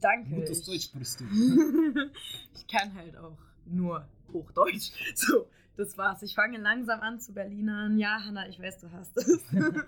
Danke. 0.00 0.34
Gutes 0.34 0.60
ich, 0.60 0.66
Deutsch 0.66 0.84
sprichst 0.84 1.20
du. 1.20 1.24
ich 2.54 2.66
kann 2.66 2.94
halt 2.94 3.16
auch 3.16 3.38
nur 3.66 4.06
Hochdeutsch. 4.32 4.90
So, 5.14 5.48
das 5.76 5.96
war's. 5.96 6.22
Ich 6.22 6.34
fange 6.34 6.58
langsam 6.58 7.00
an 7.00 7.20
zu 7.20 7.32
Berlinern. 7.32 7.98
Ja, 7.98 8.20
Hanna, 8.24 8.48
ich 8.48 8.60
weiß, 8.60 8.80
du 8.80 8.90
hast 8.92 9.16
es. 9.16 9.44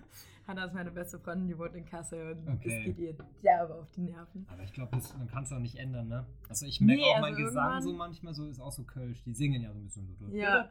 Hanna 0.46 0.64
ist 0.64 0.74
meine 0.74 0.92
beste 0.92 1.18
Freundin, 1.18 1.48
die 1.48 1.59
wohnt 1.59 1.74
in 1.74 1.85
Kassel 1.85 2.32
und 2.32 2.48
okay. 2.48 2.78
es 2.78 2.85
geht 2.85 2.98
ihr 2.98 3.16
derbe 3.42 3.74
auf 3.74 3.90
die 3.90 4.02
Nerven. 4.02 4.46
Aber 4.48 4.62
ich 4.62 4.72
glaube, 4.72 4.96
man 5.18 5.26
kann 5.28 5.42
es 5.42 5.52
auch 5.52 5.59
nicht 5.59 5.76
ändern, 5.76 6.09
ne? 6.09 6.26
Also 6.48 6.66
ich 6.66 6.80
merke 6.80 7.02
nee, 7.02 7.09
auch 7.09 7.16
also 7.16 7.26
mein 7.26 7.35
Gesang 7.35 7.82
so 7.82 7.92
manchmal 7.92 8.35
so, 8.35 8.46
ist 8.48 8.61
auch 8.61 8.72
so 8.72 8.85
Kölsch. 8.85 9.22
Die 9.24 9.35
singen 9.35 9.62
ja 9.62 9.72
so 9.72 9.78
ein 9.80 9.85
bisschen 9.85 10.16
so. 10.16 10.28
Ja. 10.28 10.68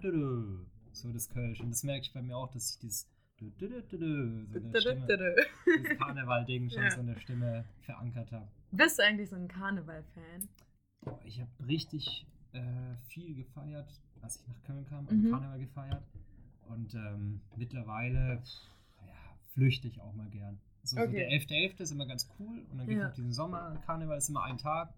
So 0.93 1.11
das 1.11 1.29
Kölsch. 1.29 1.59
Und 1.59 1.71
das 1.71 1.83
merke 1.83 2.01
ich 2.03 2.13
bei 2.13 2.21
mir 2.21 2.38
auch, 2.38 2.49
dass 2.51 2.75
ich 2.75 2.79
dieses 2.79 3.09
so 3.38 3.49
das 3.49 3.85
Karneval-Ding 5.97 6.69
schon 6.69 6.83
ja. 6.83 6.91
so 6.91 7.01
eine 7.01 7.19
Stimme 7.19 7.65
verankert 7.81 8.31
habe. 8.31 8.47
Bist 8.71 8.97
du 8.97 9.03
eigentlich 9.03 9.29
so 9.29 9.35
ein 9.35 9.49
Karneval-Fan? 9.49 10.47
Ich 11.25 11.41
habe 11.41 11.49
richtig 11.67 12.25
äh, 12.53 12.61
viel 13.07 13.35
gefeiert, 13.35 13.89
als 14.21 14.38
ich 14.38 14.47
nach 14.47 14.63
Köln 14.63 14.85
kam, 14.85 15.05
also 15.07 15.15
mhm. 15.21 15.31
Karneval 15.31 15.59
gefeiert. 15.59 16.03
Und 16.67 16.93
ähm, 16.95 17.41
mittlerweile 17.57 18.41
flüchte 19.55 19.87
ich 19.87 19.99
auch 20.01 20.13
mal 20.13 20.29
gern. 20.29 20.59
So, 20.83 20.97
okay. 20.97 21.07
so 21.07 21.13
der 21.13 21.29
11.11. 21.29 21.77
.11. 21.77 21.81
ist 21.81 21.91
immer 21.91 22.05
ganz 22.05 22.29
cool 22.37 22.65
und 22.69 22.77
dann 22.77 22.87
gibt 22.87 22.97
es 22.97 23.01
ja. 23.01 23.07
noch 23.07 23.15
diesen 23.15 23.33
Sommerkarneval, 23.33 24.17
ist 24.17 24.29
immer 24.29 24.43
ein 24.43 24.57
Tag, 24.57 24.93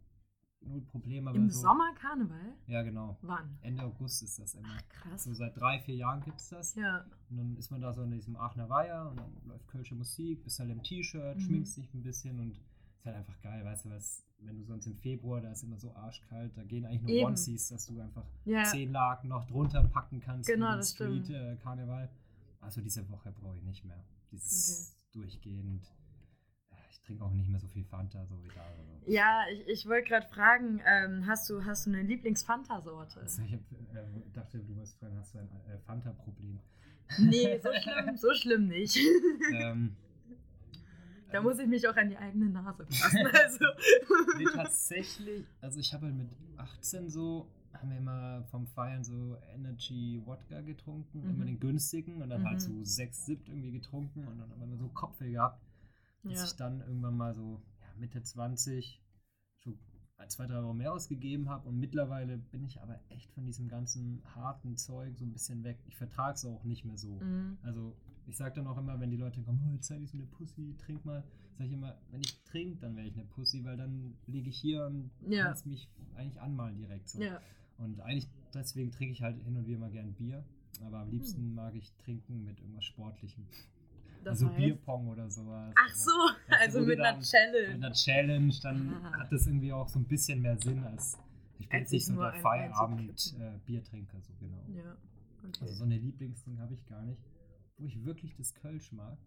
null 0.62 0.82
Probleme. 0.82 1.32
Im 1.32 1.50
so, 1.50 1.62
Sommerkarneval? 1.62 2.54
Ja, 2.66 2.82
genau. 2.82 3.18
Wann? 3.22 3.58
Ende 3.62 3.84
August 3.84 4.24
ist 4.24 4.40
das 4.40 4.56
immer. 4.56 4.68
Ach, 4.76 4.90
krass. 4.90 5.24
So 5.24 5.34
seit 5.34 5.58
drei, 5.58 5.80
vier 5.80 5.96
Jahren 5.96 6.22
gibt 6.22 6.42
es 6.42 6.50
das. 6.50 6.76
Ja. 6.76 7.06
Und 7.30 7.38
dann 7.38 7.56
ist 7.56 7.72
man 7.72 7.80
da 7.82 7.94
so 7.94 8.04
in 8.04 8.12
diesem 8.12 8.36
Aachener 8.36 8.68
Weiher 8.68 9.10
und 9.10 9.18
dann 9.18 9.32
läuft 9.46 9.68
kölsche 9.68 9.96
Musik, 9.96 10.44
bist 10.44 10.60
halt 10.60 10.72
im 10.72 10.84
T-Shirt, 10.84 11.38
mhm. 11.38 11.42
schminkst 11.42 11.78
dich 11.78 11.94
ein 11.94 12.04
bisschen 12.04 12.40
und 12.40 12.58
ist 12.98 13.06
halt 13.06 13.16
einfach 13.16 13.40
geil, 13.42 13.64
weißt 13.64 13.86
du 13.86 13.90
was, 13.92 14.26
wenn 14.40 14.58
du 14.58 14.64
sonst 14.64 14.88
im 14.88 14.98
Februar, 14.98 15.42
da 15.42 15.52
ist 15.52 15.64
immer 15.64 15.78
so 15.78 15.94
arschkalt, 15.96 16.58
da 16.58 16.64
gehen 16.64 16.86
eigentlich 16.86 17.02
nur 17.02 17.12
Eben. 17.12 17.26
Onesies, 17.28 17.70
dass 17.70 17.86
du 17.86 18.00
einfach 18.00 18.26
ja. 18.46 18.64
zehn 18.66 18.92
Laken 18.92 19.30
noch 19.30 19.46
drunter 19.46 19.84
packen 19.84 20.20
kannst. 20.20 20.50
Genau, 20.50 20.76
das 20.76 20.92
Street, 20.92 21.26
stimmt. 21.26 21.30
Äh, 21.30 21.56
Karneval. 21.58 22.10
Also 22.60 22.82
diese 22.82 23.08
Woche 23.10 23.32
brauche 23.32 23.56
ich 23.56 23.64
nicht 23.64 23.86
mehr. 23.86 24.04
Dieses 24.32 24.92
okay 24.92 24.98
durchgehend. 25.18 25.84
Ich 26.92 27.02
trinke 27.02 27.24
auch 27.24 27.32
nicht 27.32 27.50
mehr 27.50 27.60
so 27.60 27.68
viel 27.68 27.86
Fanta, 27.86 28.26
so 28.26 28.42
wie 28.44 28.50
da. 28.50 28.62
Also. 28.62 29.12
Ja, 29.12 29.46
ich, 29.52 29.68
ich 29.68 29.88
wollte 29.88 30.10
gerade 30.10 30.28
fragen, 30.28 30.82
ähm, 30.86 31.26
hast, 31.26 31.50
du, 31.50 31.64
hast 31.64 31.86
du 31.86 31.92
eine 31.92 32.04
Lieblings-Fanta-Sorte? 32.04 33.22
Also 33.22 33.42
ich 33.42 33.54
hab, 33.54 33.62
äh, 33.72 34.32
dachte, 34.34 34.60
du 34.60 34.76
wirst 34.76 35.00
fragen, 35.00 35.18
hast 35.18 35.34
du 35.34 35.40
ein 35.40 35.50
äh, 35.70 35.80
Fanta-Problem? 35.80 36.60
Nee, 37.20 37.60
so 37.60 37.70
schlimm, 37.74 38.18
so 38.18 38.34
schlimm 38.34 38.68
nicht. 38.68 39.00
ähm, 39.54 39.96
da 41.32 41.42
muss 41.42 41.60
ich 41.60 41.68
mich 41.68 41.88
auch 41.88 41.96
an 41.96 42.10
die 42.10 42.18
eigene 42.18 42.50
Nase 42.50 42.86
fassen. 42.90 43.28
Also. 43.28 43.66
nee, 44.38 44.46
tatsächlich, 44.54 45.46
also 45.62 45.80
ich 45.80 45.94
habe 45.94 46.08
halt 46.08 46.16
mit 46.16 46.30
18 46.58 47.10
so, 47.10 47.50
haben 47.82 47.90
wir 47.90 47.98
immer 47.98 48.44
vom 48.46 48.68
Feiern 48.68 49.04
so 49.04 49.38
Energy 49.54 50.22
Wodka 50.26 50.62
getrunken, 50.62 51.24
mhm. 51.24 51.30
immer 51.30 51.46
den 51.46 51.60
günstigen 51.60 52.22
und 52.22 52.30
dann 52.30 52.44
halt 52.44 52.60
mhm. 52.60 52.62
halt 52.62 52.62
so 52.62 52.84
sechs, 52.84 53.26
siebt 53.26 53.50
irgendwie 53.50 53.72
getrunken 53.72 54.28
und 54.28 54.38
dann 54.38 54.50
haben 54.52 54.72
wir 54.72 54.78
so 54.78 54.88
Kopfweh 54.90 55.32
gehabt. 55.32 55.64
Bis 56.24 56.40
ja. 56.40 56.46
ich 56.46 56.56
dann 56.56 56.82
irgendwann 56.82 57.16
mal 57.16 57.34
so 57.34 57.62
ja, 57.82 57.88
Mitte 58.00 58.22
20 58.22 59.02
so 59.60 59.78
zwei, 60.28 60.48
drei 60.48 60.56
Euro 60.56 60.74
mehr 60.74 60.92
ausgegeben 60.94 61.50
habe 61.50 61.68
und 61.70 61.80
mittlerweile 61.80 62.38
bin 62.38 62.66
ich 62.66 62.82
aber 62.82 63.00
echt 63.10 63.32
von 63.32 63.46
diesem 63.46 63.68
ganzen 63.68 64.24
harten 64.36 64.76
Zeug 64.76 65.18
so 65.18 65.26
ein 65.26 65.32
bisschen 65.32 65.64
weg. 65.64 65.78
Ich 65.86 65.96
vertrage 65.96 66.34
es 66.34 66.46
auch 66.46 66.64
nicht 66.64 66.86
mehr 66.86 66.98
so. 66.98 67.20
Mhm. 67.20 67.58
Also 67.62 67.96
ich 68.26 68.36
sage 68.36 68.56
dann 68.56 68.68
auch 68.68 68.78
immer, 68.78 69.00
wenn 69.00 69.10
die 69.10 69.18
Leute 69.18 69.42
kommen, 69.42 69.64
oh, 69.68 69.74
jetzt 69.74 69.88
zeige 69.88 70.04
ich 70.04 70.12
so 70.12 70.18
eine 70.18 70.26
Pussy, 70.26 70.76
trink 70.78 71.06
mal, 71.06 71.24
sage 71.54 71.68
ich 71.68 71.74
immer, 71.74 71.98
wenn 72.12 72.22
ich 72.22 72.44
trinke, 72.44 72.80
dann 72.80 72.96
wäre 72.96 73.08
ich 73.08 73.14
eine 73.14 73.26
Pussy, 73.26 73.64
weil 73.64 73.78
dann 73.78 74.16
liege 74.26 74.50
ich 74.50 74.60
hier 74.60 74.86
und 74.86 75.12
ja. 75.28 75.46
kannst 75.46 75.66
mich 75.66 75.90
eigentlich 76.16 76.42
anmalen 76.42 76.78
direkt 76.78 77.10
so. 77.10 77.22
Ja. 77.22 77.42
Und 77.78 78.00
eigentlich 78.02 78.28
deswegen 78.54 78.92
trinke 78.92 79.14
ich 79.14 79.22
halt 79.22 79.42
hin 79.44 79.56
und 79.56 79.68
wieder 79.68 79.80
mal 79.80 79.92
gern 79.92 80.14
Bier. 80.14 80.44
Aber 80.86 81.00
am 81.00 81.10
liebsten 81.10 81.42
hm. 81.42 81.56
mag 81.56 81.76
ich 81.76 81.92
trinken 81.94 82.44
mit 82.44 82.60
irgendwas 82.60 82.86
Sportlichem. 82.86 83.46
Das 84.24 84.42
also 84.42 84.48
heißt? 84.48 84.58
Bierpong 84.58 85.08
oder 85.08 85.30
sowas. 85.30 85.74
Ach 85.76 85.96
so, 85.96 86.12
also 86.60 86.82
mit 86.82 87.00
einer 87.00 87.20
Challenge. 87.20 87.74
Mit 87.76 87.84
einer 87.84 87.94
Challenge, 87.94 88.54
dann 88.62 88.94
ah. 89.04 89.20
hat 89.20 89.32
das 89.32 89.48
irgendwie 89.48 89.72
auch 89.72 89.88
so 89.88 90.00
ein 90.00 90.06
bisschen 90.06 90.42
mehr 90.42 90.58
Sinn 90.58 90.84
als 90.84 91.18
ich 91.60 91.70
bin 91.70 91.80
jetzt 91.80 91.92
nicht 91.92 92.06
so 92.06 92.22
der 92.22 92.34
Feierabend-Biertrinker, 92.34 94.18
äh, 94.18 94.22
so 94.22 94.34
genau. 94.40 94.64
Ja, 94.68 94.96
okay. 95.48 95.58
Also 95.62 95.74
so 95.74 95.84
eine 95.86 95.98
Lieblingsding 95.98 96.60
habe 96.60 96.74
ich 96.74 96.86
gar 96.86 97.02
nicht. 97.02 97.22
Wo 97.78 97.86
ich 97.86 98.04
wirklich 98.06 98.36
das 98.36 98.54
Kölsch 98.56 98.92
mag. 98.92 99.18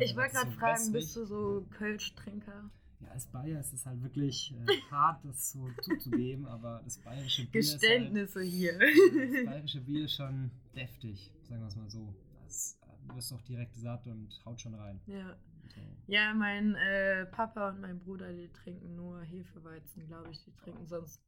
Ich 0.00 0.16
wollte 0.16 0.34
gerade 0.34 0.50
so 0.50 0.56
fragen, 0.58 0.92
bist 0.92 1.16
du 1.16 1.24
so 1.24 1.66
Kölsch-Trinker? 1.70 2.70
Ja, 3.02 3.10
als 3.10 3.26
Bayer 3.26 3.60
ist 3.60 3.72
es 3.72 3.84
halt 3.84 4.02
wirklich 4.02 4.54
äh, 4.66 4.80
hart, 4.90 5.24
das 5.24 5.52
so 5.52 5.68
zuzugeben, 5.82 6.46
aber 6.46 6.80
das 6.84 6.98
bayerische 6.98 7.42
Bier 7.46 7.60
Geständnisse 7.60 8.44
ist 8.44 8.52
halt, 8.52 8.54
hier. 8.54 8.78
Das 8.78 9.44
bayerische 9.46 9.80
Bier 9.80 10.04
ist 10.04 10.14
schon 10.14 10.50
deftig, 10.74 11.32
sagen 11.42 11.60
wir 11.60 11.68
es 11.68 11.76
mal 11.76 11.90
so. 11.90 12.14
Das, 12.44 12.78
äh, 12.82 13.08
du 13.08 13.16
wirst 13.16 13.32
auch 13.32 13.42
direkt 13.42 13.76
satt 13.76 14.06
und 14.06 14.40
haut 14.44 14.60
schon 14.60 14.74
rein. 14.74 15.00
Ja. 15.06 15.36
So. 15.74 15.80
Ja, 16.06 16.34
mein 16.34 16.74
äh, 16.74 17.26
Papa 17.26 17.70
und 17.70 17.80
mein 17.80 17.98
Bruder, 17.98 18.32
die 18.32 18.48
trinken 18.48 18.94
nur 18.94 19.22
Hefeweizen, 19.22 20.06
glaube 20.06 20.30
ich. 20.30 20.44
Die 20.44 20.52
trinken 20.52 20.86
sonst 20.86 21.20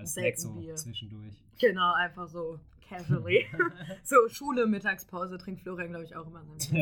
als 0.00 0.12
Snack 0.12 0.38
so 0.38 0.74
zwischendurch. 0.74 1.34
Genau, 1.58 1.92
einfach 1.94 2.28
so 2.28 2.58
casually. 2.90 3.46
so 4.04 4.16
Schule, 4.28 4.66
Mittagspause 4.66 5.38
trinkt 5.38 5.62
Florian, 5.62 5.90
glaube 5.90 6.04
ich, 6.04 6.16
auch 6.16 6.26
immer 6.26 6.44
so 6.44 6.52
ein 6.52 6.76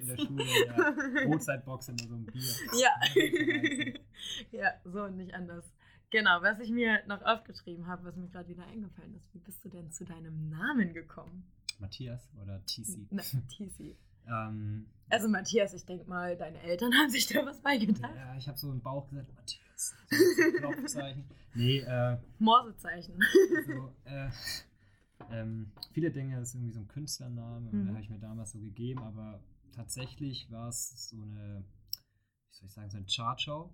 In 0.00 0.06
der 0.06 0.16
Schule, 0.16 0.44
ja. 0.66 1.26
Brotzeitbox 1.26 1.88
immer 1.88 2.08
so 2.08 2.14
ein 2.14 2.26
Bier. 2.26 2.42
Ja. 2.78 3.98
ja, 4.58 4.72
so 4.84 5.02
und 5.04 5.16
nicht 5.16 5.34
anders. 5.34 5.64
Genau, 6.10 6.42
was 6.42 6.58
ich 6.58 6.70
mir 6.70 7.00
noch 7.06 7.22
aufgeschrieben 7.22 7.86
habe, 7.86 8.04
was 8.04 8.16
mir 8.16 8.28
gerade 8.28 8.48
wieder 8.48 8.66
eingefallen 8.66 9.14
ist. 9.14 9.32
Wie 9.32 9.38
bist 9.38 9.64
du 9.64 9.68
denn 9.68 9.92
zu 9.92 10.04
deinem 10.04 10.48
Namen 10.48 10.92
gekommen? 10.92 11.44
Matthias 11.78 12.28
oder 12.42 12.60
TC? 12.66 13.06
Na, 13.10 13.22
TC. 13.48 13.96
ähm, 14.26 14.86
also 15.08 15.28
Matthias, 15.28 15.72
ich 15.72 15.84
denke 15.86 16.08
mal, 16.08 16.36
deine 16.36 16.60
Eltern 16.62 16.92
haben 16.94 17.10
sich 17.10 17.26
da 17.28 17.46
was 17.46 17.60
beigedacht. 17.60 18.14
Ja, 18.14 18.36
ich 18.36 18.48
habe 18.48 18.58
so 18.58 18.70
im 18.72 18.80
Bauch 18.80 19.08
gesagt, 19.08 19.32
Matthias. 19.34 19.69
So 19.80 20.58
Klopfzeichen. 20.58 21.24
Nee, 21.54 21.78
äh. 21.78 22.18
Morsezeichen. 22.38 23.18
Also, 23.56 23.92
äh, 24.04 24.30
ähm, 25.30 25.70
viele 25.92 26.10
das 26.10 26.48
ist 26.48 26.54
irgendwie 26.54 26.72
so 26.72 26.80
ein 26.80 26.88
Künstlername 26.88 27.60
mhm. 27.60 27.66
und 27.68 27.86
den 27.86 27.88
habe 27.88 28.00
ich 28.00 28.10
mir 28.10 28.18
damals 28.18 28.52
so 28.52 28.58
gegeben, 28.58 29.00
aber 29.00 29.40
tatsächlich 29.72 30.50
war 30.50 30.68
es 30.68 31.08
so 31.10 31.16
eine, 31.22 31.64
wie 32.50 32.56
soll 32.56 32.66
ich 32.66 32.72
sagen, 32.72 32.90
so 32.90 32.96
eine 32.96 33.06
Chartshow. 33.06 33.70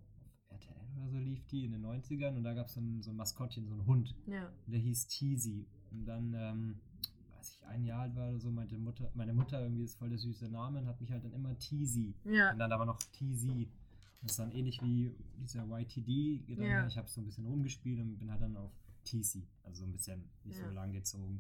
RTL 0.49 0.77
oder 0.97 1.11
so 1.11 1.19
lief 1.19 1.45
die 1.47 1.65
in 1.65 1.73
den 1.73 1.85
90ern 1.85 2.37
und 2.37 2.45
da 2.45 2.55
gab 2.55 2.67
es 2.67 2.75
so 2.75 2.81
ein, 2.81 3.03
so 3.03 3.11
ein 3.11 3.17
Maskottchen, 3.17 3.67
so 3.67 3.75
ein 3.75 3.87
Hund. 3.87 4.15
Ja. 4.27 4.51
Der 4.67 4.79
hieß 4.79 5.09
Teasy. 5.09 5.67
Und 5.91 6.05
dann, 6.07 6.35
ähm, 6.35 6.81
als 7.37 7.57
ich 7.57 7.67
ein 7.67 7.85
Jahr 7.85 8.03
alt 8.03 8.15
war 8.15 8.29
oder 8.29 8.39
so, 8.39 8.51
meinte 8.51 8.79
Mutter, 8.79 9.11
meine 9.15 9.33
Mutter 9.33 9.61
irgendwie 9.61 9.85
ist 9.85 9.99
voll 9.99 10.09
der 10.09 10.19
süße 10.19 10.49
Name 10.49 10.79
und 10.79 10.87
hat 10.87 11.01
mich 11.01 11.11
halt 11.11 11.25
dann 11.25 11.33
immer 11.33 11.59
Teasy. 11.59 12.15
Ja. 12.25 12.53
Und 12.53 12.59
dann 12.59 12.73
aber 12.73 12.87
noch 12.87 12.99
Teasy. 13.13 13.69
Das 14.23 14.33
ist 14.33 14.39
dann 14.39 14.51
ähnlich 14.53 14.83
wie 14.83 15.15
dieser 15.39 15.65
YTD-Gedanke. 15.65 16.71
Ja. 16.71 16.87
Ich 16.87 16.97
habe 16.97 17.09
so 17.09 17.21
ein 17.21 17.25
bisschen 17.25 17.47
rumgespielt 17.47 18.01
und 18.01 18.19
bin 18.19 18.31
halt 18.31 18.41
dann 18.41 18.57
auf 18.57 18.73
TC, 19.05 19.47
also 19.63 19.81
so 19.81 19.85
ein 19.85 19.93
bisschen 19.93 20.29
nicht 20.45 20.59
ja. 20.59 20.65
so 20.65 20.71
lang 20.73 20.93
gezogen. 20.93 21.39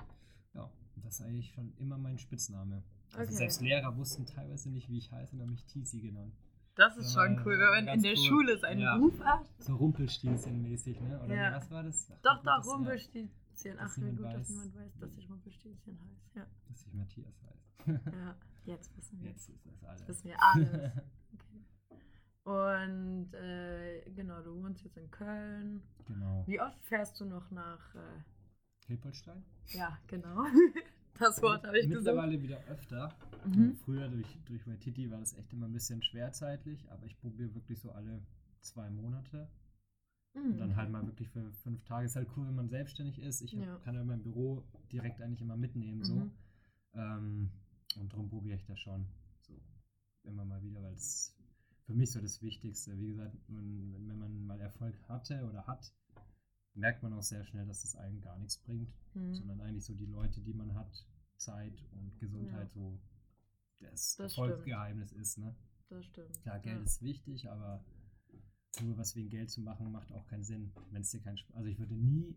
Ja, 0.54 0.70
das 0.96 1.20
ist 1.20 1.26
eigentlich 1.26 1.52
schon 1.52 1.72
immer 1.78 1.98
mein 1.98 2.18
Spitzname. 2.18 2.82
Also 3.12 3.30
okay. 3.30 3.38
selbst 3.38 3.60
Lehrer 3.60 3.96
wussten 3.96 4.26
teilweise 4.26 4.70
nicht, 4.70 4.88
wie 4.88 4.98
ich 4.98 5.10
heiße 5.10 5.34
und 5.34 5.42
haben 5.42 5.50
mich 5.50 5.64
TC 5.66 6.00
genannt. 6.02 6.34
Das 6.76 6.96
ist 6.98 7.14
schon 7.14 7.40
cool, 7.44 7.58
wenn 7.58 7.86
man 7.86 7.94
in 7.94 8.02
der 8.02 8.12
cool. 8.12 8.26
Schule 8.28 8.58
seinen 8.58 8.80
ja. 8.80 8.96
Ruf 8.96 9.18
hat. 9.20 9.48
So 9.58 9.74
Rumpelstilzchen-mäßig, 9.76 11.00
ne? 11.00 11.20
Oder 11.24 11.34
ja. 11.34 11.56
was 11.56 11.70
war 11.70 11.82
das? 11.82 12.10
Ach, 12.12 12.20
doch, 12.22 12.42
doch, 12.42 12.66
Rumpelstilzchen. 12.66 13.78
Ach, 13.78 13.96
wie 13.96 14.10
gut, 14.10 14.22
weiß. 14.22 14.34
dass 14.34 14.48
niemand 14.50 14.74
weiß, 14.74 14.98
dass 14.98 15.16
ich 15.16 15.30
Rumpelstilzchen 15.30 15.98
heiße. 15.98 16.38
Ja. 16.38 16.46
Dass 16.68 16.86
ich 16.86 16.92
Matthias 16.92 17.42
heiße. 17.42 18.00
ja, 18.12 18.36
jetzt 18.66 18.94
wissen 18.94 19.20
wir. 19.22 19.30
Jetzt 19.30 19.48
ist 19.48 19.64
das 19.64 19.84
alles. 19.84 20.00
Jetzt 20.00 20.08
wissen 20.08 20.28
wir 20.28 20.36
alles. 20.42 20.92
Okay. 21.32 21.64
Und 22.46 23.34
äh, 23.34 24.08
genau, 24.14 24.40
du 24.40 24.62
wohnst 24.62 24.84
jetzt 24.84 24.96
in 24.96 25.10
Köln. 25.10 25.82
Genau. 26.06 26.44
Wie 26.46 26.60
oft 26.60 26.80
fährst 26.84 27.18
du 27.18 27.24
noch 27.24 27.50
nach 27.50 27.92
äh, 27.96 28.22
Hilpoltstein? 28.86 29.42
Ja, 29.68 29.98
genau. 30.06 30.44
Das 31.18 31.40
Wort 31.40 31.64
habe 31.66 31.78
ich 31.78 31.88
Mittlerweile 31.88 32.42
wieder 32.42 32.58
öfter. 32.68 33.10
Mhm. 33.46 33.74
Früher 33.76 34.06
durch, 34.06 34.38
durch 34.44 34.66
Waititi 34.66 35.10
war 35.10 35.18
das 35.18 35.32
echt 35.32 35.50
immer 35.50 35.64
ein 35.64 35.72
bisschen 35.72 36.02
schwer 36.02 36.30
zeitlich, 36.32 36.86
aber 36.90 37.06
ich 37.06 37.18
probiere 37.18 37.54
wirklich 37.54 37.80
so 37.80 37.90
alle 37.90 38.20
zwei 38.60 38.90
Monate. 38.90 39.48
Mhm. 40.34 40.52
Und 40.52 40.58
dann 40.58 40.76
halt 40.76 40.90
mal 40.90 41.06
wirklich 41.06 41.30
für 41.30 41.50
fünf 41.62 41.82
Tage. 41.84 42.04
Ist 42.04 42.16
halt 42.16 42.28
cool, 42.36 42.46
wenn 42.46 42.54
man 42.54 42.68
selbstständig 42.68 43.18
ist. 43.18 43.40
Ich 43.40 43.52
ja. 43.52 43.78
kann 43.78 43.96
halt 43.96 44.06
mein 44.06 44.22
Büro 44.22 44.62
direkt 44.92 45.22
eigentlich 45.22 45.40
immer 45.40 45.56
mitnehmen. 45.56 46.04
So. 46.04 46.16
Mhm. 46.16 46.30
Ähm, 46.92 47.50
und 47.98 48.12
darum 48.12 48.28
probiere 48.28 48.56
ich 48.56 48.66
das 48.66 48.78
schon. 48.78 49.06
So 49.40 49.54
immer 50.24 50.44
mal 50.44 50.62
wieder, 50.62 50.82
weil 50.82 50.92
es 50.92 51.35
für 51.86 51.94
mich 51.94 52.10
so 52.10 52.20
das 52.20 52.42
Wichtigste. 52.42 52.98
Wie 52.98 53.08
gesagt, 53.08 53.34
man, 53.48 53.94
wenn 54.08 54.18
man 54.18 54.46
mal 54.46 54.60
Erfolg 54.60 54.94
hatte 55.08 55.44
oder 55.48 55.66
hat, 55.66 55.92
merkt 56.74 57.02
man 57.02 57.12
auch 57.14 57.22
sehr 57.22 57.44
schnell, 57.44 57.66
dass 57.66 57.82
das 57.82 57.96
einem 57.96 58.20
gar 58.20 58.38
nichts 58.38 58.58
bringt, 58.58 58.92
mhm. 59.14 59.34
sondern 59.34 59.60
eigentlich 59.60 59.84
so 59.84 59.94
die 59.94 60.06
Leute, 60.06 60.40
die 60.40 60.52
man 60.52 60.74
hat, 60.74 61.06
Zeit 61.36 61.84
und 61.92 62.18
Gesundheit 62.18 62.72
ja. 62.74 62.80
so 62.80 62.98
das, 63.80 64.16
das 64.16 64.32
Erfolgsgeheimnis 64.32 65.12
ist. 65.12 65.38
Ne? 65.38 65.54
Das 65.88 66.04
stimmt. 66.04 66.42
Klar, 66.42 66.58
Geld 66.60 66.78
ja. 66.78 66.82
ist 66.82 67.02
wichtig, 67.02 67.48
aber 67.48 67.84
nur 68.82 68.98
was 68.98 69.14
wegen 69.16 69.30
Geld 69.30 69.50
zu 69.50 69.60
machen, 69.60 69.92
macht 69.92 70.12
auch 70.12 70.26
keinen 70.26 70.44
Sinn, 70.44 70.72
wenn 70.90 71.02
es 71.02 71.10
dir 71.10 71.20
keinen 71.20 71.38
Spaß 71.38 71.56
Also 71.56 71.68
ich 71.68 71.78
würde 71.78 71.94
nie 71.94 72.34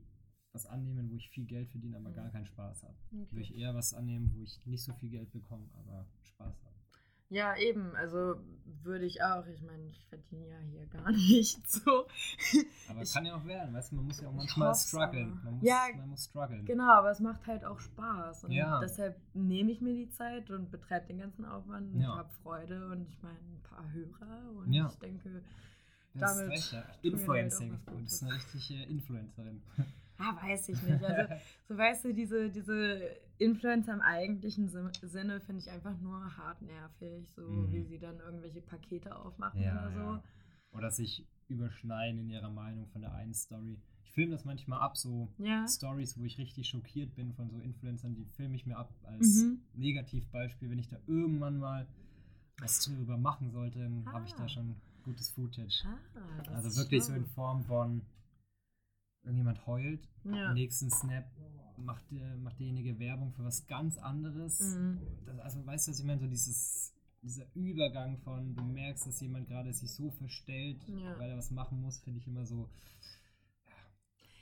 was 0.52 0.66
annehmen, 0.66 1.10
wo 1.12 1.16
ich 1.16 1.30
viel 1.30 1.45
Geld 1.45 1.70
verdiene, 1.70 1.97
aber 1.97 2.10
mhm. 2.10 2.16
gar 2.16 2.30
keinen 2.30 2.45
Spaß 2.45 2.84
habe. 2.84 2.97
Okay. 3.12 3.32
Würde 3.32 3.41
ich 3.41 3.56
eher 3.56 3.74
was 3.74 3.93
annehmen, 3.93 4.32
wo 4.36 4.41
ich 4.41 4.66
nicht 4.66 4.84
so 4.84 4.93
viel 4.93 5.10
Geld 5.10 5.32
bekomme, 5.32 5.70
aber 5.74 6.08
Spaß 6.24 6.64
habe. 6.64 6.68
Ja, 7.30 7.56
eben. 7.56 7.96
Also 7.96 8.36
würde 8.84 9.06
ich 9.06 9.22
auch. 9.22 9.46
Ich 9.48 9.62
meine, 9.62 9.84
ich 9.88 10.06
verdiene 10.06 10.48
ja 10.48 10.60
hier 10.60 10.86
gar 10.88 11.12
nicht 11.12 11.70
so. 11.70 12.08
Aber 12.90 13.02
es 13.02 13.14
kann 13.14 13.26
ja 13.26 13.36
auch 13.36 13.46
werden, 13.46 13.74
weißt 13.74 13.92
du, 13.92 13.98
man 13.98 14.06
muss 14.06 14.22
ja 14.22 14.28
auch 14.28 14.34
manchmal 14.34 14.76
strugglen. 14.76 15.40
Man 15.44 15.56
muss, 15.56 15.64
ja, 15.64 15.88
man 15.96 16.10
muss 16.10 16.26
strugglen. 16.26 16.66
Genau, 16.66 16.92
aber 16.92 17.12
es 17.12 17.20
macht 17.20 17.46
halt 17.48 17.64
auch 17.66 17.80
Spaß. 17.80 18.46
Und 18.46 18.52
ja. 18.52 18.80
deshalb 18.80 19.20
nehme 19.34 19.72
ich 19.72 19.82
mir 19.82 19.94
die 19.94 20.10
Zeit 20.10 20.50
und 20.50 20.72
betreibe 20.72 21.08
den 21.08 21.20
ganzen 21.20 21.46
Aufwand 21.46 21.94
und 21.94 22.02
ja. 22.02 22.16
habe 22.16 22.30
Freude 22.44 22.88
und 22.88 23.08
ich 23.08 23.22
meine 23.22 23.38
ein 23.38 23.62
paar 23.64 23.92
Hörer 23.92 24.52
und 24.58 24.74
ja. 24.74 24.88
ich 24.88 25.00
denke, 25.00 25.44
das 26.14 26.36
damit. 26.36 26.54
Ist 26.54 26.74
recht, 26.74 26.74
ja. 26.74 26.84
Influencing. 27.02 27.80
Du 27.86 28.02
bist 28.02 28.24
eine 28.24 28.34
richtige 28.34 28.84
Influencerin. 28.84 29.62
Ah, 30.20 30.36
weiß 30.41 30.70
ich 30.70 30.82
nicht. 30.84 31.03
Also, 31.03 31.34
so 31.67 31.78
weißt 31.78 32.05
du, 32.05 32.13
diese, 32.13 32.49
diese 32.49 33.01
Influencer 33.38 33.93
im 33.93 34.01
eigentlichen 34.01 34.70
Sinne 34.70 35.39
finde 35.39 35.61
ich 35.61 35.70
einfach 35.70 35.97
nur 35.99 36.38
hart 36.38 36.61
nervig, 36.61 37.30
so 37.36 37.41
mhm. 37.41 37.72
wie 37.72 37.84
sie 37.84 37.97
dann 37.97 38.20
irgendwelche 38.20 38.61
Pakete 38.61 39.15
aufmachen 39.15 39.61
ja, 39.61 39.72
oder 39.72 39.91
so. 39.91 39.99
Ja. 39.99 40.24
Oder 40.72 40.91
sich 40.91 41.26
überschneiden 41.47 42.20
in 42.20 42.30
ihrer 42.30 42.49
Meinung 42.49 42.88
von 42.88 43.01
der 43.01 43.13
einen 43.13 43.34
Story. 43.34 43.80
Ich 44.03 44.11
filme 44.11 44.32
das 44.32 44.43
manchmal 44.43 44.80
ab, 44.82 44.97
so 44.97 45.30
ja. 45.38 45.65
Stories, 45.67 46.20
wo 46.20 46.26
ich 46.26 46.38
richtig 46.38 46.67
schockiert 46.67 47.15
bin 47.15 47.34
von 47.34 47.49
so 47.49 47.57
Influencern, 47.59 48.13
die 48.13 48.26
filme 48.26 48.55
ich 48.55 48.65
mir 48.65 48.78
ab 48.78 48.93
als 49.03 49.43
mhm. 49.43 49.61
Negativbeispiel. 49.74 50.70
Wenn 50.70 50.80
ich 50.80 50.89
da 50.89 50.97
irgendwann 51.07 51.57
mal 51.57 51.88
was 52.59 52.84
drüber 52.84 53.17
machen 53.17 53.51
sollte, 53.51 53.80
dann 53.80 54.03
ah. 54.05 54.13
habe 54.13 54.26
ich 54.26 54.34
da 54.34 54.43
ah. 54.43 54.49
schon 54.49 54.76
gutes 55.03 55.30
Footage. 55.30 55.86
Ah, 55.86 56.53
also 56.53 56.76
wirklich 56.76 57.03
so 57.03 57.13
in 57.13 57.26
Form 57.26 57.63
von 57.63 58.01
irgendjemand 59.24 59.65
heult, 59.65 60.07
ja. 60.24 60.53
nächsten 60.53 60.89
Snap 60.89 61.26
macht, 61.78 62.03
macht 62.39 62.59
derjenige 62.59 62.99
Werbung 62.99 63.32
für 63.32 63.43
was 63.43 63.67
ganz 63.67 63.97
anderes. 63.97 64.59
Mhm. 64.59 64.99
Das, 65.26 65.39
also 65.39 65.65
weißt 65.65 65.88
du, 65.88 65.91
was 65.91 65.99
ich 65.99 66.05
meine? 66.05 66.20
So 66.20 66.28
dieses, 66.28 66.93
dieser 67.22 67.45
Übergang 67.53 68.17
von, 68.20 68.55
du 68.55 68.63
merkst, 68.63 69.07
dass 69.07 69.22
jemand 69.22 69.47
gerade 69.47 69.74
sich 69.74 69.93
so 69.93 70.11
verstellt, 70.11 70.84
ja. 70.88 71.17
weil 71.20 71.32
er 71.32 71.38
was 71.38 71.51
machen 71.51 71.82
muss, 71.82 71.99
finde 71.99 72.20
ich 72.20 72.28
immer 72.28 72.45
so. 72.45 72.70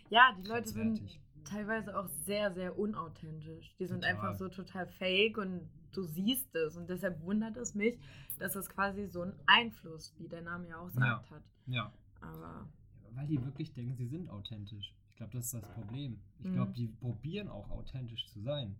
Ja, 0.09 0.35
die 0.37 0.47
Leute 0.47 0.69
sind 0.69 1.01
teilweise 1.43 1.97
auch 1.97 2.07
sehr, 2.25 2.53
sehr 2.53 2.77
unauthentisch. 2.77 3.75
Die 3.77 3.87
sind 3.87 4.01
total. 4.01 4.15
einfach 4.15 4.35
so 4.35 4.47
total 4.47 4.87
fake 4.87 5.37
und 5.37 5.69
du 5.91 6.03
siehst 6.03 6.53
es. 6.55 6.77
Und 6.77 6.89
deshalb 6.89 7.21
wundert 7.23 7.57
es 7.57 7.75
mich, 7.75 7.99
dass 8.39 8.55
es 8.55 8.69
quasi 8.69 9.07
so 9.07 9.21
einen 9.21 9.39
Einfluss, 9.45 10.13
wie 10.17 10.27
der 10.27 10.41
Name 10.41 10.69
ja 10.69 10.77
auch 10.77 10.89
sagt, 10.89 11.29
ja. 11.29 11.35
hat. 11.35 11.43
Ja. 11.65 11.93
Aber 12.21 12.69
weil 13.17 13.27
die 13.27 13.43
wirklich 13.43 13.73
denken, 13.73 13.95
sie 13.95 14.05
sind 14.05 14.29
authentisch. 14.29 14.93
Ich 15.09 15.15
glaube, 15.15 15.33
das 15.33 15.45
ist 15.45 15.53
das 15.55 15.67
Problem. 15.73 16.19
Ich 16.39 16.45
mhm. 16.45 16.53
glaube, 16.53 16.73
die 16.73 16.87
probieren 16.87 17.47
auch 17.47 17.69
authentisch 17.71 18.27
zu 18.27 18.41
sein. 18.41 18.75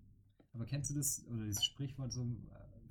Aber 0.53 0.65
kennst 0.65 0.91
du 0.91 0.95
das, 0.95 1.25
oder 1.27 1.45
dieses 1.45 1.63
Sprichwort 1.65 2.13
so, 2.13 2.25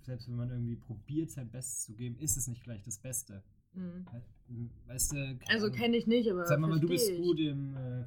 selbst 0.02 0.28
wenn 0.28 0.36
man 0.36 0.50
irgendwie 0.50 0.76
probiert, 0.76 1.30
sein 1.30 1.48
Bestes 1.50 1.84
zu 1.84 1.94
geben, 1.94 2.18
ist 2.18 2.36
es 2.36 2.48
nicht 2.48 2.64
gleich 2.64 2.82
das 2.82 2.98
Beste. 2.98 3.44
Mhm. 3.74 4.70
Weißt 4.86 5.12
du, 5.12 5.38
also 5.48 5.70
kenne 5.70 5.96
ich 5.96 6.06
nicht, 6.06 6.30
aber. 6.30 6.46
Sag 6.46 6.58
mal, 6.58 6.80
du 6.80 6.88
bist 6.88 7.10
ich. 7.10 7.20
gut 7.20 7.38
im 7.38 7.76
äh, 7.76 8.04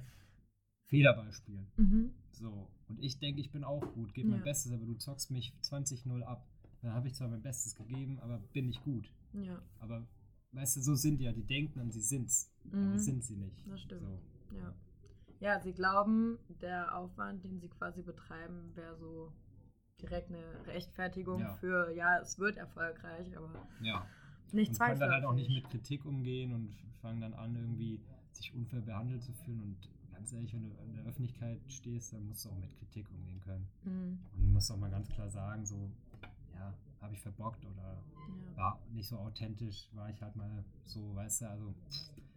Federballspielen. 0.88 1.68
Mhm. 1.78 2.14
So. 2.32 2.70
Und 2.88 3.02
ich 3.02 3.20
denke, 3.20 3.40
ich 3.40 3.52
bin 3.52 3.64
auch 3.64 3.94
gut, 3.94 4.14
gebe 4.14 4.30
ja. 4.30 4.36
mein 4.36 4.44
Bestes, 4.44 4.72
aber 4.72 4.86
du 4.86 4.96
zockst 4.96 5.32
mich 5.32 5.54
20-0 5.64 6.22
ab. 6.24 6.46
Dann 6.82 6.94
habe 6.94 7.08
ich 7.08 7.14
zwar 7.14 7.28
mein 7.28 7.42
Bestes 7.42 7.76
gegeben, 7.76 8.20
aber 8.20 8.40
bin 8.54 8.68
nicht 8.68 8.84
gut. 8.84 9.14
Ja. 9.34 9.62
Aber 9.80 10.08
weißt 10.52 10.78
du, 10.78 10.82
so 10.82 10.96
sind 10.96 11.20
die 11.20 11.26
ja, 11.26 11.32
die 11.32 11.44
denken 11.44 11.80
und 11.80 11.92
sie 11.92 12.02
sind's. 12.02 12.52
Mhm. 12.64 12.90
Aber 12.90 13.00
sind 13.00 13.24
sie 13.24 13.36
nicht. 13.36 13.66
Das 13.68 13.82
stimmt. 13.82 14.02
So. 14.02 14.58
Ja. 14.58 14.74
ja, 15.40 15.60
sie 15.60 15.74
glauben, 15.74 16.38
der 16.62 16.96
Aufwand, 16.98 17.44
den 17.44 17.60
sie 17.60 17.70
quasi 17.70 18.02
betreiben, 18.02 18.72
wäre 18.76 18.96
so 18.98 19.32
direkt 20.02 20.30
eine 20.30 20.66
Rechtfertigung 20.68 21.42
ja. 21.42 21.54
für, 21.56 21.92
ja, 21.94 22.20
es 22.20 22.40
wird 22.40 22.58
erfolgreich, 22.58 23.36
aber 23.36 23.52
ja. 23.82 24.06
nicht 24.52 24.72
und 24.72 24.80
können 24.80 25.00
dann 25.00 25.12
halt 25.12 25.26
auch 25.26 25.34
nicht 25.34 25.50
mit 25.50 25.70
Kritik 25.70 26.06
umgehen 26.06 26.54
und 26.54 26.74
fangen 27.02 27.22
dann 27.22 27.34
an, 27.34 27.56
irgendwie 27.56 28.00
sich 28.32 28.54
unfair 28.54 28.82
behandelt 28.82 29.24
zu 29.24 29.34
fühlen 29.34 29.62
und 29.62 29.90
ganz 30.14 30.34
ehrlich, 30.34 30.54
wenn 30.54 30.64
du 30.64 30.70
in 30.84 30.96
der 30.96 31.06
Öffentlichkeit 31.06 31.60
stehst, 31.68 32.14
dann 32.14 32.28
musst 32.28 32.46
du 32.46 32.50
auch 32.50 32.58
mit 32.58 32.78
Kritik 32.78 33.10
umgehen 33.10 33.40
können. 33.42 33.68
Mhm. 33.84 34.20
Und 34.34 34.42
du 34.42 34.48
musst 34.48 34.72
auch 34.72 34.78
mal 34.78 34.90
ganz 34.90 35.08
klar 35.10 35.30
sagen, 35.30 35.66
so, 35.66 35.90
ja, 36.56 36.74
habe 37.02 37.14
ich 37.14 37.22
verbockt. 37.22 37.66
War 38.60 38.80
nicht 38.92 39.08
so 39.08 39.18
authentisch, 39.18 39.88
war 39.94 40.10
ich 40.10 40.22
halt 40.22 40.36
mal 40.36 40.64
so, 40.84 41.16
weißt 41.16 41.42
du, 41.42 41.50
also 41.50 41.74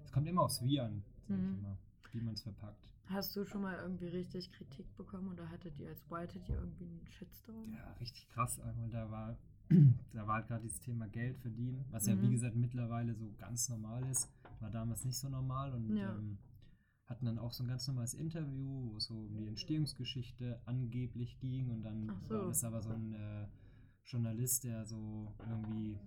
es 0.05 0.13
kommt 0.13 0.29
immer 0.29 0.43
aufs 0.43 0.63
Wie 0.63 0.81
an, 0.81 1.03
sag 1.29 1.37
mhm. 1.37 1.53
ich 1.53 1.59
immer, 1.59 1.79
wie 2.13 2.21
man 2.21 2.35
es 2.35 2.43
verpackt. 2.43 2.89
Hast 3.07 3.35
du 3.37 3.45
schon 3.45 3.63
mal 3.63 3.77
irgendwie 3.77 4.07
richtig 4.07 4.53
Kritik 4.53 4.97
bekommen 4.97 5.29
oder 5.33 5.51
hattet 5.51 5.79
ihr 5.79 5.89
als 5.89 6.09
White 6.11 6.39
hier 6.47 6.57
irgendwie 6.57 6.85
einen 6.85 7.07
Shitstorm? 7.07 7.73
Ja, 7.73 7.93
richtig 8.01 8.29
krass. 8.29 8.61
Einmal 8.61 8.89
da 8.89 9.11
war, 9.11 9.37
da 10.13 10.27
war 10.27 10.37
halt 10.37 10.47
gerade 10.47 10.63
dieses 10.63 10.81
Thema 10.81 11.09
Geld 11.09 11.39
verdienen, 11.39 11.85
was 11.91 12.07
mhm. 12.07 12.11
ja 12.11 12.23
wie 12.23 12.27
mhm. 12.27 12.33
gesagt 12.33 12.57
mittlerweile 12.57 13.15
so 13.15 13.33
ganz 13.39 13.69
normal 13.69 14.09
ist, 14.09 14.31
war 14.61 14.71
damals 14.71 15.05
nicht 15.05 15.19
so 15.19 15.29
normal 15.29 15.73
und 15.75 15.97
ja. 15.97 16.15
ähm, 16.15 16.39
hatten 17.07 17.27
dann 17.27 17.39
auch 17.39 17.53
so 17.53 17.65
ein 17.65 17.69
ganz 17.69 17.87
normales 17.89 18.15
Interview, 18.15 18.93
wo 18.93 18.97
es 18.97 19.07
so 19.07 19.15
um 19.15 19.37
die 19.37 19.49
Entstehungsgeschichte 19.49 20.61
angeblich 20.65 21.39
ging 21.41 21.69
und 21.71 21.83
dann 21.83 22.13
so. 22.29 22.35
war 22.35 22.47
das 22.47 22.65
aber 22.65 22.81
so 22.81 22.93
ein 22.93 23.13
äh, 23.13 23.47
Journalist, 24.05 24.65
der 24.65 24.85
so 24.85 25.33
irgendwie 25.49 25.99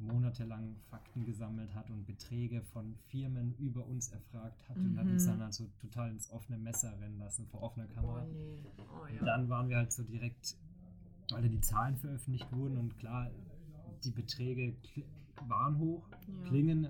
monatelang 0.00 0.76
Fakten 0.88 1.24
gesammelt 1.24 1.74
hat 1.74 1.90
und 1.90 2.06
Beträge 2.06 2.62
von 2.62 2.96
Firmen 3.08 3.54
über 3.58 3.86
uns 3.86 4.08
erfragt 4.08 4.68
hat 4.68 4.76
mhm. 4.76 4.92
und 4.92 4.98
hat 4.98 5.06
uns 5.06 5.26
dann 5.26 5.42
halt 5.42 5.54
so 5.54 5.68
total 5.78 6.10
ins 6.10 6.30
offene 6.30 6.58
Messer 6.58 6.98
rennen 7.00 7.18
lassen, 7.18 7.46
vor 7.46 7.62
offener 7.62 7.86
Kamera. 7.86 8.24
Oh, 8.24 8.32
nee. 8.32 8.64
oh, 8.78 9.06
ja. 9.06 9.20
Und 9.20 9.26
dann 9.26 9.48
waren 9.48 9.68
wir 9.68 9.76
halt 9.76 9.92
so 9.92 10.02
direkt, 10.02 10.56
weil 11.30 11.48
die 11.48 11.60
Zahlen 11.60 11.96
veröffentlicht 11.96 12.50
wurden 12.52 12.78
und 12.78 12.96
klar, 12.98 13.30
die 14.04 14.10
Beträge 14.10 14.74
waren 15.46 15.78
hoch, 15.78 16.08
ja. 16.10 16.48
klingen 16.48 16.88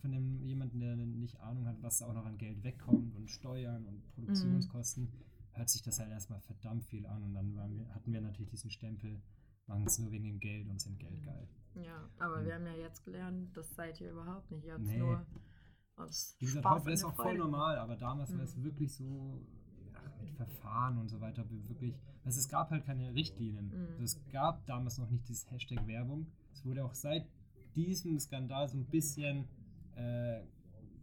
von 0.00 0.12
dem 0.12 0.42
jemanden, 0.42 0.80
der 0.80 0.96
nicht 0.96 1.40
Ahnung 1.40 1.66
hat, 1.66 1.82
was 1.82 1.98
da 1.98 2.06
auch 2.06 2.12
noch 2.12 2.26
an 2.26 2.36
Geld 2.36 2.62
wegkommt 2.62 3.16
und 3.16 3.30
Steuern 3.30 3.86
und 3.86 4.06
Produktionskosten, 4.14 5.04
mhm. 5.04 5.56
hört 5.56 5.70
sich 5.70 5.80
das 5.80 5.98
halt 5.98 6.10
erstmal 6.10 6.40
verdammt 6.40 6.84
viel 6.84 7.06
an 7.06 7.22
und 7.22 7.32
dann 7.32 7.54
wir, 7.54 7.94
hatten 7.94 8.12
wir 8.12 8.20
natürlich 8.20 8.50
diesen 8.50 8.70
Stempel, 8.70 9.22
machen 9.66 9.86
es 9.86 9.98
nur 9.98 10.10
wegen 10.10 10.24
dem 10.24 10.40
Geld 10.40 10.68
und 10.68 10.80
sind 10.80 10.98
geldgeil. 10.98 11.48
Ja, 11.74 12.08
aber 12.18 12.40
mhm. 12.40 12.46
wir 12.46 12.54
haben 12.54 12.66
ja 12.66 12.74
jetzt 12.74 13.04
gelernt, 13.04 13.56
das 13.56 13.74
seid 13.74 14.00
ihr 14.00 14.10
überhaupt 14.10 14.50
nicht. 14.50 14.64
Ihr 14.64 14.74
habt 14.74 14.84
nee. 14.84 14.98
nur 14.98 15.26
aus 15.96 16.36
Wie 16.38 16.46
gesagt, 16.46 16.66
heute 16.66 16.92
es 16.92 17.04
auch 17.04 17.14
voll 17.14 17.38
normal, 17.38 17.78
aber 17.78 17.96
damals 17.96 18.30
mhm. 18.30 18.38
war 18.38 18.44
es 18.44 18.62
wirklich 18.62 18.94
so 18.94 19.40
ach, 19.94 20.20
mit 20.20 20.30
Verfahren 20.34 20.98
und 20.98 21.08
so 21.08 21.20
weiter. 21.20 21.44
Wirklich, 21.50 21.94
also 22.24 22.38
es 22.38 22.48
gab 22.48 22.70
halt 22.70 22.84
keine 22.84 23.14
Richtlinien. 23.14 23.68
Mhm. 23.68 23.92
Also 23.92 24.02
es 24.02 24.28
gab 24.30 24.66
damals 24.66 24.98
noch 24.98 25.10
nicht 25.10 25.28
dieses 25.28 25.50
Hashtag 25.50 25.86
Werbung. 25.86 26.26
Es 26.52 26.64
wurde 26.64 26.84
auch 26.84 26.94
seit 26.94 27.26
diesem 27.74 28.18
Skandal 28.18 28.68
so 28.68 28.76
ein 28.76 28.86
bisschen 28.86 29.48
äh, 29.96 30.42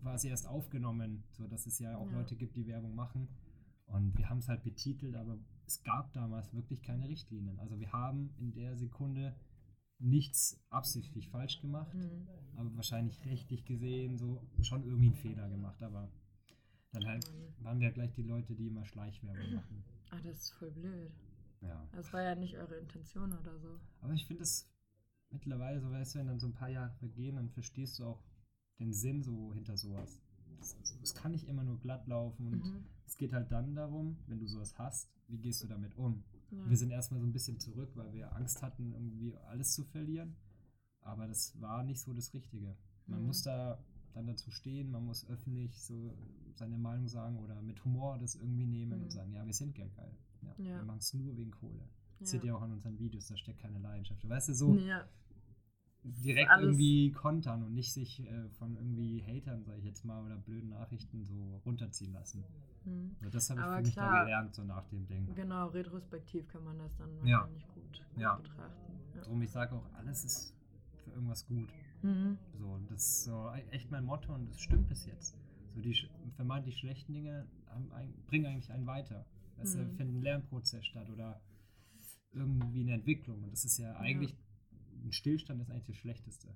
quasi 0.02 0.30
erst 0.30 0.48
aufgenommen, 0.48 1.24
so 1.32 1.48
dass 1.48 1.66
es 1.66 1.80
ja 1.80 1.98
auch 1.98 2.10
ja. 2.12 2.18
Leute 2.18 2.36
gibt, 2.36 2.56
die 2.56 2.68
Werbung 2.68 2.96
machen. 2.96 3.28
Und 3.88 4.18
wir 4.18 4.30
haben 4.30 4.38
es 4.38 4.48
halt 4.48 4.64
betitelt, 4.64 5.16
aber 5.16 5.38
es 5.72 5.84
gab 5.84 6.12
damals 6.14 6.54
wirklich 6.54 6.82
keine 6.82 7.08
Richtlinien. 7.08 7.60
Also 7.60 7.80
wir 7.80 7.92
haben 7.94 8.34
in 8.38 8.52
der 8.52 8.76
Sekunde 8.76 9.34
nichts 10.00 10.60
absichtlich 10.70 11.30
falsch 11.30 11.62
gemacht, 11.62 11.94
mhm. 11.94 12.28
aber 12.56 12.76
wahrscheinlich 12.76 13.24
rechtlich 13.26 13.66
gesehen 13.66 14.18
so 14.18 14.42
schon 14.62 14.84
irgendwie 14.84 15.08
einen 15.08 15.16
Fehler 15.16 15.48
gemacht. 15.50 15.82
Aber 15.82 16.12
dann 16.92 17.06
halt 17.06 17.32
waren 17.60 17.80
wir 17.80 17.92
gleich 17.92 18.12
die 18.14 18.24
Leute, 18.24 18.54
die 18.56 18.68
immer 18.68 18.86
Schleichwerbung 18.86 19.54
machen. 19.54 19.84
Ah, 20.10 20.20
das 20.24 20.42
ist 20.42 20.52
voll 20.52 20.72
blöd. 20.72 21.12
Ja. 21.62 21.88
Das 21.94 22.12
war 22.12 22.22
ja 22.22 22.36
nicht 22.36 22.58
eure 22.58 22.76
Intention 22.76 23.32
oder 23.32 23.58
so. 23.60 23.80
Aber 24.02 24.14
ich 24.14 24.26
finde 24.26 24.44
es 24.44 24.70
mittlerweile 25.30 25.80
so, 25.80 25.90
weißt 25.90 26.16
du, 26.16 26.20
wenn 26.20 26.28
dann 26.28 26.40
so 26.40 26.48
ein 26.48 26.54
paar 26.54 26.70
Jahre 26.70 26.92
vergehen, 26.96 27.36
dann 27.36 27.50
verstehst 27.50 28.00
du 28.00 28.06
auch 28.06 28.24
den 28.80 28.94
Sinn 28.94 29.24
so 29.24 29.54
hinter 29.54 29.78
sowas. 29.78 30.20
Es 31.02 31.14
kann 31.14 31.32
nicht 31.32 31.48
immer 31.48 31.64
nur 31.64 31.80
glatt 31.80 32.08
laufen 32.08 32.48
und 32.48 32.64
mhm. 32.64 32.86
es 33.06 33.18
geht 33.18 33.34
halt 33.34 33.52
dann 33.52 33.76
darum, 33.76 34.18
wenn 34.28 34.40
du 34.40 34.48
sowas 34.48 34.78
hast, 34.78 35.10
wie 35.28 35.38
gehst 35.38 35.64
du 35.64 35.68
damit 35.68 35.96
um? 35.96 36.24
Ja. 36.52 36.70
Wir 36.70 36.78
sind 36.78 36.92
erstmal 36.92 37.20
so 37.20 37.26
ein 37.26 37.32
bisschen 37.32 37.60
zurück, 37.60 37.92
weil 37.96 38.14
wir 38.14 38.36
Angst 38.36 38.62
hatten, 38.62 38.92
irgendwie 38.92 39.36
alles 39.38 39.74
zu 39.74 39.84
verlieren. 39.84 40.36
Aber 41.02 41.28
das 41.28 41.60
war 41.60 41.84
nicht 41.84 42.02
so 42.02 42.14
das 42.14 42.34
Richtige. 42.34 42.76
Man 43.08 43.22
mhm. 43.22 43.28
muss 43.28 43.42
da 43.44 43.84
dann 44.14 44.28
dazu 44.28 44.52
stehen, 44.52 44.92
man 44.92 45.06
muss 45.06 45.28
öffentlich 45.30 45.82
so 45.82 46.18
seine 46.56 46.78
Meinung 46.78 47.08
sagen 47.08 47.40
oder 47.40 47.62
mit 47.62 47.84
Humor 47.86 48.20
das 48.20 48.36
irgendwie 48.36 48.66
nehmen 48.66 48.98
mhm. 48.98 49.04
und 49.06 49.12
sagen, 49.12 49.32
ja, 49.34 49.46
wir 49.46 49.54
sind 49.54 49.74
geldgeil. 49.74 50.16
Ja, 50.42 50.56
ja. 50.58 50.78
Wir 50.78 50.84
machen 50.84 51.00
es 51.00 51.14
nur 51.14 51.38
wegen 51.38 51.52
Kohle. 51.52 51.88
Das 52.20 52.32
ja. 52.34 52.40
seht 52.40 52.44
ihr 52.44 52.56
auch 52.56 52.62
an 52.62 52.74
unseren 52.74 53.00
Videos, 53.00 53.28
da 53.28 53.38
steckt 53.38 53.60
keine 53.60 53.80
Leidenschaft. 53.80 54.28
Weißt 54.28 54.50
du, 54.50 54.54
so 54.54 54.76
ja. 54.76 55.08
Direkt 56.04 56.52
irgendwie 56.60 57.12
kontern 57.12 57.64
und 57.64 57.74
nicht 57.74 57.94
sich 57.94 58.26
äh, 58.26 58.50
von 58.50 58.76
irgendwie 58.76 59.24
Hatern, 59.24 59.64
sage 59.64 59.80
ich 59.80 59.86
jetzt 59.86 60.04
mal, 60.04 60.24
oder 60.26 60.38
blöden 60.38 60.70
Nachrichten 60.70 61.26
so 61.26 61.62
runterziehen 61.66 62.14
lassen. 62.14 62.44
Mhm. 62.86 63.16
Also 63.20 63.30
das 63.30 63.50
habe 63.50 63.62
ich 63.62 63.68
für 63.68 63.82
mich 63.82 63.94
klar, 63.94 64.12
da 64.12 64.24
gelernt, 64.24 64.56
so 64.56 64.64
nach 64.64 64.86
dem 64.88 65.06
Ding. 65.08 65.34
Genau, 65.36 65.68
retrospektiv 65.68 66.48
kann 66.48 66.64
man 66.64 66.80
das 66.80 66.96
dann 66.98 67.10
wahrscheinlich 67.18 67.68
gut, 67.68 67.84
gut 67.84 68.44
betrachten. 68.44 68.92
Darum, 69.14 69.42
ich 69.42 69.52
sage 69.52 69.76
auch, 69.76 69.94
alles 69.94 70.26
ist 70.26 70.56
für 71.04 71.12
irgendwas 71.12 71.46
gut. 71.46 71.70
Mhm. 72.02 72.38
So, 72.58 72.80
das 72.90 73.02
ist 73.02 73.24
so 73.26 73.52
echt 73.72 73.92
mein 73.92 74.06
Motto 74.06 74.34
und 74.34 74.50
das 74.50 74.60
stimmt 74.60 74.88
bis 74.90 75.06
jetzt. 75.06 75.38
So 75.76 75.82
die 75.82 75.96
vermeintlich 76.36 76.78
schlechten 76.78 77.14
Dinge 77.14 77.48
haben, 77.68 77.90
bringen 78.28 78.48
eigentlich 78.48 78.72
einen 78.72 78.88
weiter. 78.88 79.26
Es 79.58 79.76
mhm. 79.76 79.92
findet 79.96 80.16
ein 80.16 80.22
Lernprozess 80.22 80.86
statt 80.86 81.10
oder 81.10 81.40
irgendwie 82.34 82.82
eine 82.82 82.94
Entwicklung. 82.94 83.44
Und 83.44 83.52
das 83.52 83.66
ist 83.66 83.78
ja 83.78 83.96
eigentlich, 83.98 84.32
ja. 84.32 84.38
Ein 85.04 85.12
Stillstand 85.12 85.62
ist 85.62 85.70
eigentlich 85.70 85.88
das 85.88 85.96
Schlechteste, 85.98 86.48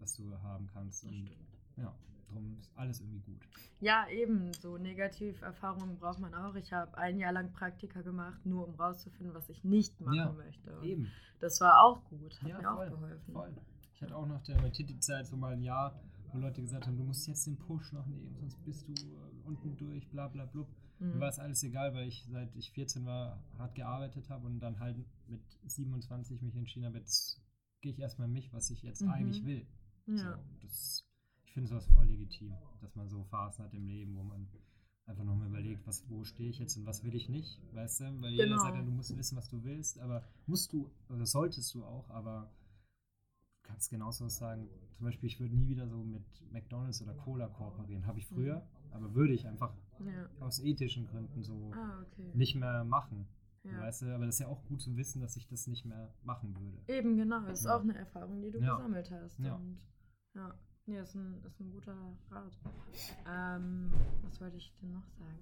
was 0.00 0.14
du 0.16 0.30
haben 0.42 0.66
kannst. 0.72 1.04
Und 1.04 1.30
ja, 1.76 1.94
darum 2.26 2.56
ist 2.58 2.70
alles 2.76 3.00
irgendwie 3.00 3.20
gut. 3.20 3.48
Ja, 3.80 4.06
eben, 4.08 4.52
so 4.54 4.78
Negativerfahrungen 4.78 5.98
braucht 5.98 6.20
man 6.20 6.34
auch. 6.34 6.54
Ich 6.54 6.72
habe 6.72 6.96
ein 6.98 7.18
Jahr 7.18 7.32
lang 7.32 7.52
Praktika 7.52 8.02
gemacht, 8.02 8.44
nur 8.44 8.68
um 8.68 8.74
rauszufinden, 8.74 9.34
was 9.34 9.48
ich 9.48 9.64
nicht 9.64 10.00
machen 10.00 10.16
ja, 10.16 10.32
möchte. 10.32 10.78
Und 10.78 10.84
eben. 10.84 11.12
Das 11.40 11.60
war 11.60 11.82
auch 11.82 12.04
gut, 12.04 12.40
hat 12.40 12.48
ja, 12.48 12.58
mir 12.58 12.62
voll, 12.62 12.86
auch 12.86 12.90
geholfen. 12.90 13.32
Voll. 13.32 13.56
Ich 13.94 14.02
hatte 14.02 14.16
auch 14.16 14.26
nach 14.26 14.42
der 14.42 14.72
Titi-Zeit 14.72 15.26
so 15.26 15.36
mal 15.36 15.52
ein 15.52 15.62
Jahr, 15.62 16.00
wo 16.32 16.38
Leute 16.38 16.60
gesagt 16.60 16.86
haben, 16.86 16.96
du 16.96 17.04
musst 17.04 17.26
jetzt 17.26 17.46
den 17.46 17.58
Push 17.58 17.92
noch 17.92 18.06
nehmen, 18.06 18.34
sonst 18.36 18.64
bist 18.64 18.88
du 18.88 18.92
äh, 18.92 19.46
unten 19.46 19.76
durch, 19.76 20.08
bla 20.08 20.28
bla 20.28 20.46
blub. 20.46 20.68
Mhm. 20.98 21.14
Mir 21.14 21.20
war 21.20 21.28
es 21.28 21.38
alles 21.38 21.62
egal, 21.62 21.94
weil 21.94 22.08
ich 22.08 22.24
seit 22.30 22.54
ich 22.56 22.70
14 22.72 23.04
war 23.04 23.42
hart 23.58 23.74
gearbeitet 23.74 24.30
habe 24.30 24.46
und 24.46 24.60
dann 24.60 24.78
halt 24.78 24.96
mit 25.26 25.42
27 25.66 26.40
mich 26.42 26.56
entschieden 26.56 26.86
habe, 26.86 26.98
jetzt 26.98 27.40
gehe 27.82 27.92
ich 27.92 27.98
erstmal 27.98 28.28
mich, 28.28 28.52
was 28.52 28.70
ich 28.70 28.82
jetzt 28.82 29.02
mhm. 29.02 29.10
eigentlich 29.10 29.44
will. 29.44 29.66
Ja. 30.06 30.16
So, 30.16 30.42
das, 30.62 31.04
ich 31.44 31.52
finde 31.52 31.68
sowas 31.68 31.86
voll 31.86 32.06
legitim, 32.06 32.54
dass 32.80 32.94
man 32.94 33.08
so 33.08 33.24
Phasen 33.24 33.64
hat 33.64 33.74
im 33.74 33.86
Leben, 33.86 34.16
wo 34.16 34.22
man 34.22 34.48
einfach 35.04 35.24
nochmal 35.24 35.48
überlegt, 35.48 35.86
was, 35.86 36.08
wo 36.08 36.24
stehe 36.24 36.48
ich 36.48 36.58
jetzt 36.58 36.76
und 36.76 36.86
was 36.86 37.04
will 37.04 37.14
ich 37.14 37.28
nicht, 37.28 37.60
weißt 37.74 38.00
du? 38.00 38.04
Weil 38.04 38.30
genau. 38.30 38.44
jeder 38.44 38.58
sagt 38.58 38.76
ja, 38.76 38.82
du 38.82 38.90
musst 38.90 39.16
wissen, 39.16 39.36
was 39.36 39.48
du 39.48 39.62
willst, 39.64 39.98
aber 39.98 40.24
musst 40.46 40.72
du, 40.72 40.90
oder 41.08 41.26
solltest 41.26 41.74
du 41.74 41.84
auch, 41.84 42.08
aber 42.10 42.52
du 43.56 43.68
kannst 43.68 43.90
genauso 43.90 44.28
sagen, 44.28 44.68
zum 44.92 45.06
Beispiel, 45.06 45.28
ich 45.28 45.40
würde 45.40 45.56
nie 45.56 45.68
wieder 45.68 45.88
so 45.88 46.04
mit 46.04 46.24
McDonalds 46.52 47.02
oder 47.02 47.14
Cola 47.14 47.48
kooperieren. 47.48 48.06
Habe 48.06 48.20
ich 48.20 48.26
früher, 48.26 48.60
mhm. 48.60 48.92
aber 48.92 49.14
würde 49.14 49.34
ich 49.34 49.46
einfach 49.46 49.74
ja. 50.04 50.28
aus 50.40 50.60
ethischen 50.60 51.06
Gründen 51.06 51.42
so 51.42 51.72
ah, 51.74 52.02
okay. 52.02 52.30
nicht 52.34 52.54
mehr 52.54 52.84
machen. 52.84 53.26
Ja. 53.64 53.80
Weißt 53.80 54.02
du, 54.02 54.14
aber 54.14 54.26
das 54.26 54.36
ist 54.36 54.40
ja 54.40 54.48
auch 54.48 54.64
gut 54.64 54.80
zu 54.80 54.96
wissen, 54.96 55.20
dass 55.20 55.36
ich 55.36 55.46
das 55.46 55.66
nicht 55.66 55.84
mehr 55.84 56.12
machen 56.24 56.56
würde. 56.58 56.78
Eben, 56.88 57.16
genau. 57.16 57.40
Das 57.42 57.60
ist 57.60 57.66
ja. 57.66 57.76
auch 57.76 57.82
eine 57.82 57.94
Erfahrung, 57.94 58.40
die 58.42 58.50
du 58.50 58.58
gesammelt 58.58 59.10
hast. 59.10 59.38
Ja. 59.38 59.54
Und 59.54 59.78
ja, 60.34 60.54
nee, 60.86 60.98
ist 60.98 61.14
ein, 61.14 61.42
ist 61.44 61.60
ein 61.60 61.70
guter 61.70 61.96
Rat. 62.30 62.58
Ähm, 63.28 63.92
was 64.22 64.40
wollte 64.40 64.56
ich 64.56 64.72
denn 64.80 64.92
noch 64.92 65.06
sagen? 65.18 65.38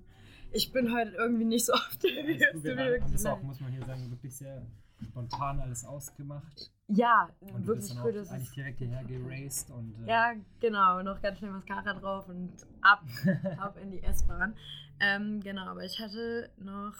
Ich 0.52 0.72
bin 0.72 0.92
heute 0.92 1.12
irgendwie 1.12 1.44
nicht 1.44 1.64
so 1.64 1.72
oft 1.74 2.02
der 2.02 2.30
ja, 2.30 2.98
Das 2.98 3.12
ist 3.12 3.26
auch, 3.26 3.42
muss 3.42 3.60
man 3.60 3.72
hier 3.72 3.86
sagen, 3.86 4.10
wirklich 4.10 4.36
sehr 4.36 4.66
spontan 5.02 5.60
alles 5.60 5.84
ausgemacht. 5.84 6.70
Ja, 6.88 7.30
und 7.40 7.66
wirklich 7.66 7.96
cool. 8.02 8.12
Das 8.12 8.30
eigentlich 8.30 8.50
direkt 8.50 8.78
hierher 8.78 9.04
geraced 9.04 9.70
und. 9.70 9.94
Äh 10.04 10.08
ja, 10.08 10.32
genau, 10.60 11.02
noch 11.02 11.22
ganz 11.22 11.38
schnell 11.38 11.52
Mascara 11.52 11.94
drauf 11.94 12.28
und 12.28 12.52
ab, 12.82 13.04
ab 13.58 13.78
in 13.80 13.92
die 13.92 14.02
S-Bahn. 14.02 14.54
Ähm, 14.98 15.40
genau, 15.40 15.66
aber 15.66 15.84
ich 15.84 15.98
hatte 16.00 16.50
noch 16.58 16.94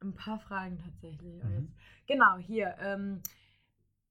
ein 0.00 0.14
paar 0.14 0.38
Fragen 0.38 0.78
tatsächlich. 0.78 1.42
Mhm. 1.42 1.68
Genau, 2.06 2.36
hier. 2.38 2.76
Ähm, 2.80 3.20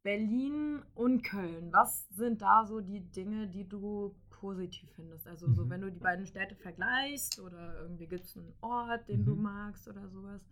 Berlin 0.03 0.81
und 0.95 1.23
Köln. 1.23 1.71
Was 1.73 2.07
sind 2.09 2.41
da 2.41 2.65
so 2.65 2.79
die 2.79 3.01
Dinge, 3.01 3.47
die 3.47 3.67
du 3.67 4.15
positiv 4.29 4.89
findest? 4.95 5.27
Also, 5.27 5.47
mhm. 5.47 5.55
so, 5.55 5.69
wenn 5.69 5.81
du 5.81 5.91
die 5.91 5.99
beiden 5.99 6.25
Städte 6.25 6.55
vergleichst 6.55 7.39
oder 7.39 7.81
irgendwie 7.81 8.07
gibt 8.07 8.25
es 8.25 8.37
einen 8.37 8.53
Ort, 8.61 9.07
den 9.09 9.21
mhm. 9.21 9.25
du 9.25 9.35
magst 9.35 9.87
oder 9.87 10.07
sowas? 10.09 10.45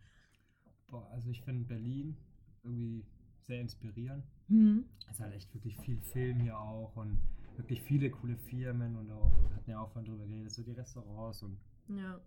Boah, 0.87 1.07
also 1.11 1.29
ich 1.29 1.41
finde 1.41 1.65
Berlin 1.65 2.17
irgendwie 2.63 3.05
sehr 3.43 3.61
inspirierend. 3.61 4.25
Mhm. 4.47 4.85
Es 5.09 5.19
halt 5.19 5.33
echt 5.33 5.53
wirklich 5.53 5.77
viel 5.77 6.01
Film 6.01 6.39
hier 6.41 6.59
auch 6.59 6.95
und 6.95 7.19
wirklich 7.57 7.81
viele 7.81 8.09
coole 8.09 8.35
Firmen 8.35 8.95
und 8.95 9.11
auch, 9.11 9.31
wir 9.47 9.55
hatten 9.55 9.71
ja 9.71 9.79
auch 9.79 9.91
von 9.91 10.03
drüber 10.03 10.25
geredet, 10.25 10.51
so 10.51 10.63
die 10.63 10.71
Restaurants 10.71 11.43
und. 11.43 11.57
Ja. 11.87 12.19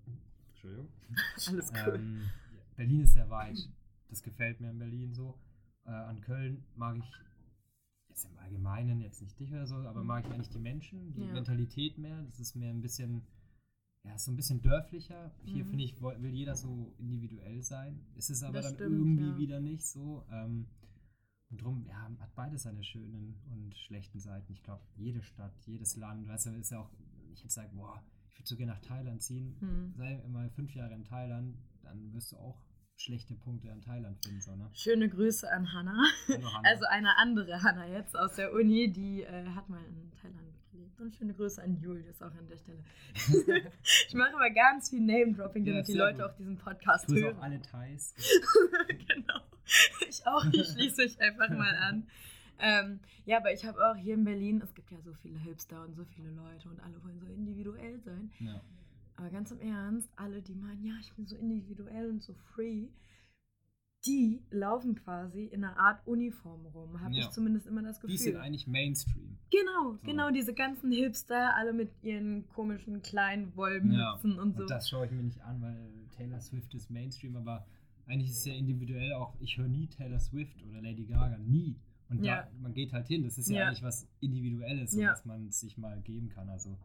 Entschuldigung. 0.51 0.89
Alles 1.47 1.73
cool. 1.73 1.95
Ähm, 1.95 2.31
Berlin 2.79 3.03
ist 3.03 3.13
sehr 3.13 3.29
weit. 3.29 3.69
Das 4.09 4.23
gefällt 4.23 4.61
mir 4.61 4.71
in 4.71 4.79
Berlin 4.79 5.13
so. 5.13 5.39
Äh, 5.85 5.91
an 5.91 6.21
Köln 6.21 6.65
mag 6.77 6.97
ich 6.97 7.13
jetzt 8.09 8.25
im 8.25 8.39
Allgemeinen, 8.39 9.01
jetzt 9.01 9.21
nicht 9.21 9.39
dich 9.39 9.53
oder 9.53 9.67
so, 9.67 9.75
aber 9.77 10.03
mag 10.03 10.25
ich 10.25 10.33
eigentlich 10.33 10.49
die 10.49 10.61
Menschen, 10.61 11.13
die 11.13 11.27
ja. 11.27 11.33
Mentalität 11.35 11.99
mehr. 11.99 12.23
Das 12.23 12.41
ist 12.41 12.55
mir 12.55 12.71
ein 12.71 12.81
bisschen 12.81 13.27
ja, 14.05 14.17
so 14.17 14.31
ein 14.31 14.37
bisschen 14.37 14.63
dörflicher. 14.63 15.33
Hier 15.45 15.65
mhm. 15.65 15.71
finde 15.71 15.85
ich, 15.85 16.01
will 16.01 16.33
jeder 16.33 16.55
so 16.55 16.95
individuell 16.99 17.63
sein. 17.63 18.01
Ist 18.15 18.31
es 18.31 18.43
aber 18.43 18.55
das 18.55 18.67
dann 18.67 18.75
stimmt, 18.77 18.97
irgendwie 18.97 19.29
ja. 19.29 19.39
wieder 19.39 19.61
nicht 19.61 19.85
so. 19.85 20.25
Ähm, 20.31 20.69
und 21.51 21.63
drum, 21.63 21.85
ja, 21.87 22.11
hat 22.21 22.35
beides 22.35 22.63
seine 22.63 22.85
schönen 22.85 23.41
und 23.51 23.77
schlechten 23.77 24.21
Seiten. 24.21 24.53
Ich 24.53 24.63
glaube, 24.63 24.83
jede 24.95 25.23
Stadt, 25.23 25.55
jedes 25.67 25.97
Land, 25.97 26.29
weißt 26.29 26.47
du, 26.47 26.51
ist 26.51 26.71
ja 26.71 26.81
auch, 26.81 26.91
ich 27.33 27.41
hätte 27.41 27.49
gesagt, 27.49 27.75
boah, 27.75 28.03
ich 28.29 28.39
würde 28.39 28.49
so 28.49 28.57
gerne 28.57 28.73
nach 28.73 28.81
Thailand 28.81 29.21
ziehen. 29.21 29.57
Mhm. 29.61 29.95
Sei 29.97 30.23
mal 30.29 30.49
fünf 30.51 30.75
Jahre 30.75 30.95
in 30.95 31.05
Thailand, 31.05 31.57
dann 31.83 32.13
wirst 32.13 32.33
du 32.33 32.37
auch 32.37 32.63
schlechte 33.01 33.35
Punkte 33.35 33.71
an 33.71 33.81
Thailand 33.81 34.19
finden. 34.25 34.41
So, 34.41 34.55
ne? 34.55 34.69
Schöne 34.75 35.09
Grüße 35.09 35.51
an. 35.51 35.73
Hallo, 35.73 35.89
Hannah. 35.89 36.63
Also 36.65 36.85
eine 36.87 37.17
andere 37.17 37.63
Hannah 37.63 37.87
jetzt 37.87 38.17
aus 38.17 38.35
der 38.35 38.53
Uni, 38.53 38.91
die 38.91 39.23
äh, 39.23 39.47
hat 39.55 39.69
mal 39.69 39.81
in 39.85 40.11
Thailand 40.21 40.53
gelebt. 40.73 41.01
Und 41.01 41.15
schöne 41.15 41.33
Grüße 41.33 41.63
an 41.63 41.77
Julius 41.81 42.21
auch 42.21 42.35
an 42.35 42.49
der 42.49 42.57
Stelle. 42.57 42.83
ich 43.83 44.15
mache 44.15 44.35
aber 44.35 44.51
ganz 44.51 44.91
viel 44.91 45.01
Name-Dropping, 45.01 45.65
damit 45.65 45.89
ja, 45.89 45.93
die 45.93 45.99
Leute 45.99 46.23
gut. 46.23 46.31
auch 46.31 46.37
diesen 46.37 46.59
Podcast 46.59 47.07
Grüße 47.07 47.23
hören. 47.23 47.37
auch 47.37 47.43
alle 47.43 47.63
Thais. 47.63 48.15
genau. 48.89 49.41
Ich 50.09 50.27
auch, 50.27 50.45
ich 50.47 50.67
schließe 50.67 51.03
mich 51.03 51.21
einfach 51.21 51.51
mal 51.51 51.75
an. 51.77 52.07
Ähm, 52.61 53.01
ja, 53.27 53.37
aber 53.37 53.53
ich 53.53 53.65
habe 53.65 53.79
auch 53.87 53.95
hier 53.95 54.15
in 54.15 54.25
Berlin, 54.25 54.61
es 54.65 54.75
gibt 54.75 54.91
ja 54.91 54.99
so 55.05 55.13
viele 55.23 55.39
Hipster 55.39 55.85
und 55.85 55.95
so 55.95 56.05
viele 56.05 56.31
Leute 56.31 56.69
und 56.69 56.81
alle 56.81 57.01
wollen 57.05 57.21
so 57.21 57.27
individuell 57.27 58.01
sein. 58.01 58.33
Ja. 58.41 58.61
Aber 59.19 59.31
ganz 59.31 59.51
im 59.51 59.59
Ernst, 59.61 60.09
alle, 60.15 60.41
die 60.43 60.55
meinen, 60.55 60.85
ja, 60.85 60.95
ich 61.01 61.13
bin 61.15 61.27
so 61.27 61.35
individuell 61.35 62.09
und 62.09 62.23
so 62.23 62.35
free, 62.55 62.87
die 64.07 64.45
laufen 64.51 64.95
quasi 64.95 65.47
in 65.47 65.65
einer 65.65 65.77
Art 65.77 66.07
Uniform 66.07 66.67
rum, 66.67 67.01
habe 67.01 67.15
ja. 67.15 67.23
ich 67.23 67.31
zumindest 67.31 67.67
immer 67.67 67.83
das 67.83 67.99
Gefühl. 67.99 68.17
Die 68.17 68.23
sind 68.23 68.37
eigentlich 68.37 68.69
Mainstream. 68.69 69.37
Genau, 69.51 69.95
so. 69.95 69.99
genau, 70.07 70.31
diese 70.31 70.55
ganzen 70.55 70.93
Hipster, 70.93 71.57
alle 71.57 71.73
mit 71.73 71.91
ihren 72.01 72.47
komischen 72.51 73.03
kleinen 73.03 73.57
Wollmützen 73.57 74.37
ja. 74.37 74.41
und 74.41 74.55
so. 74.55 74.63
Und 74.63 74.71
das 74.71 74.89
schaue 74.89 75.07
ich 75.07 75.11
mir 75.11 75.25
nicht 75.25 75.41
an, 75.41 75.61
weil 75.61 75.91
Taylor 76.17 76.41
Swift 76.41 76.73
ist 76.75 76.89
Mainstream, 76.89 77.35
aber 77.35 77.67
eigentlich 78.07 78.31
ist 78.31 78.39
es 78.39 78.45
ja 78.45 78.55
individuell 78.55 79.15
auch, 79.15 79.35
ich 79.41 79.59
höre 79.59 79.67
nie 79.67 79.89
Taylor 79.89 80.21
Swift 80.21 80.63
oder 80.63 80.81
Lady 80.81 81.07
Gaga, 81.07 81.39
nie. 81.39 81.75
Und 82.09 82.23
ja. 82.23 82.43
da, 82.43 82.49
man 82.61 82.73
geht 82.73 82.93
halt 82.93 83.09
hin, 83.09 83.25
das 83.25 83.37
ist 83.37 83.51
ja, 83.51 83.67
eigentlich 83.67 83.83
was 83.83 84.07
Individuelles, 84.21 84.97
was 84.97 85.25
man 85.25 85.51
sich 85.51 85.77
mal 85.77 86.01
geben 86.03 86.29
kann, 86.29 86.49
also 86.49 86.79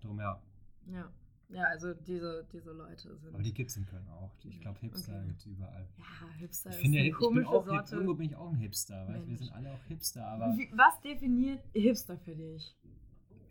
drum 0.00 0.20
ja. 0.20 0.40
Ja. 0.86 1.10
Ja, 1.52 1.64
also 1.64 1.92
diese, 1.92 2.46
diese 2.52 2.72
Leute 2.72 3.16
sind. 3.18 3.34
Aber 3.34 3.42
die 3.42 3.52
gibt 3.52 3.70
es 3.70 3.76
in 3.76 3.86
Köln 3.86 4.08
auch. 4.08 4.30
Ich 4.44 4.60
glaube, 4.60 4.78
Hipster 4.80 5.12
okay. 5.16 5.26
gibt 5.26 5.40
es 5.40 5.46
überall. 5.46 5.86
Ja, 5.98 6.04
Hipster 6.38 6.70
ich 6.70 6.76
ist 6.76 6.82
finde, 6.82 6.98
eine 6.98 7.08
ich 7.08 7.14
komische 7.14 7.40
bin 7.40 7.46
auch, 7.46 7.66
Sorte. 7.66 7.94
Irgendwo 7.94 8.14
bin 8.14 8.26
ich 8.26 8.36
auch 8.36 8.50
ein 8.50 8.56
Hipster, 8.56 9.06
weil 9.08 9.26
wir 9.26 9.36
sind 9.36 9.52
alle 9.52 9.72
auch 9.72 9.84
Hipster. 9.88 10.26
Aber 10.26 10.56
Wie, 10.56 10.70
was 10.74 11.00
definiert 11.00 11.62
Hipster 11.74 12.16
für 12.18 12.34
dich? 12.34 12.74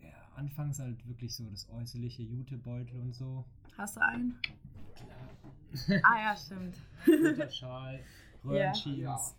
Ja, 0.02 0.10
anfangs 0.34 0.80
halt 0.80 1.06
wirklich 1.06 1.34
so 1.34 1.48
das 1.48 1.68
äußerliche 1.70 2.22
Jutebeutel 2.22 2.98
und 3.00 3.14
so. 3.14 3.44
Hast 3.76 3.96
du 3.96 4.00
einen? 4.00 4.38
Klar. 4.94 6.02
ah 6.02 6.20
ja, 6.22 6.36
stimmt. 6.36 6.76
Unterschal, 7.06 8.00
Röhrenjeans. 8.44 9.36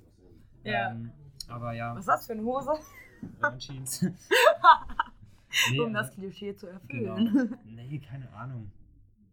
Ja. 0.64 0.92
Ähm, 0.92 1.12
Aber 1.48 1.74
ja. 1.74 1.94
Was 1.96 2.02
ist 2.02 2.08
das 2.08 2.28
für 2.28 2.34
eine 2.34 2.44
Hose? 2.44 2.72
Jeans. 3.58 4.06
nee, 5.72 5.80
um 5.80 5.94
das 5.94 6.12
Klischee 6.12 6.56
zu 6.56 6.68
erfüllen. 6.68 7.34
Genau. 7.34 7.58
Nee, 7.66 8.00
keine 8.00 8.32
Ahnung. 8.34 8.72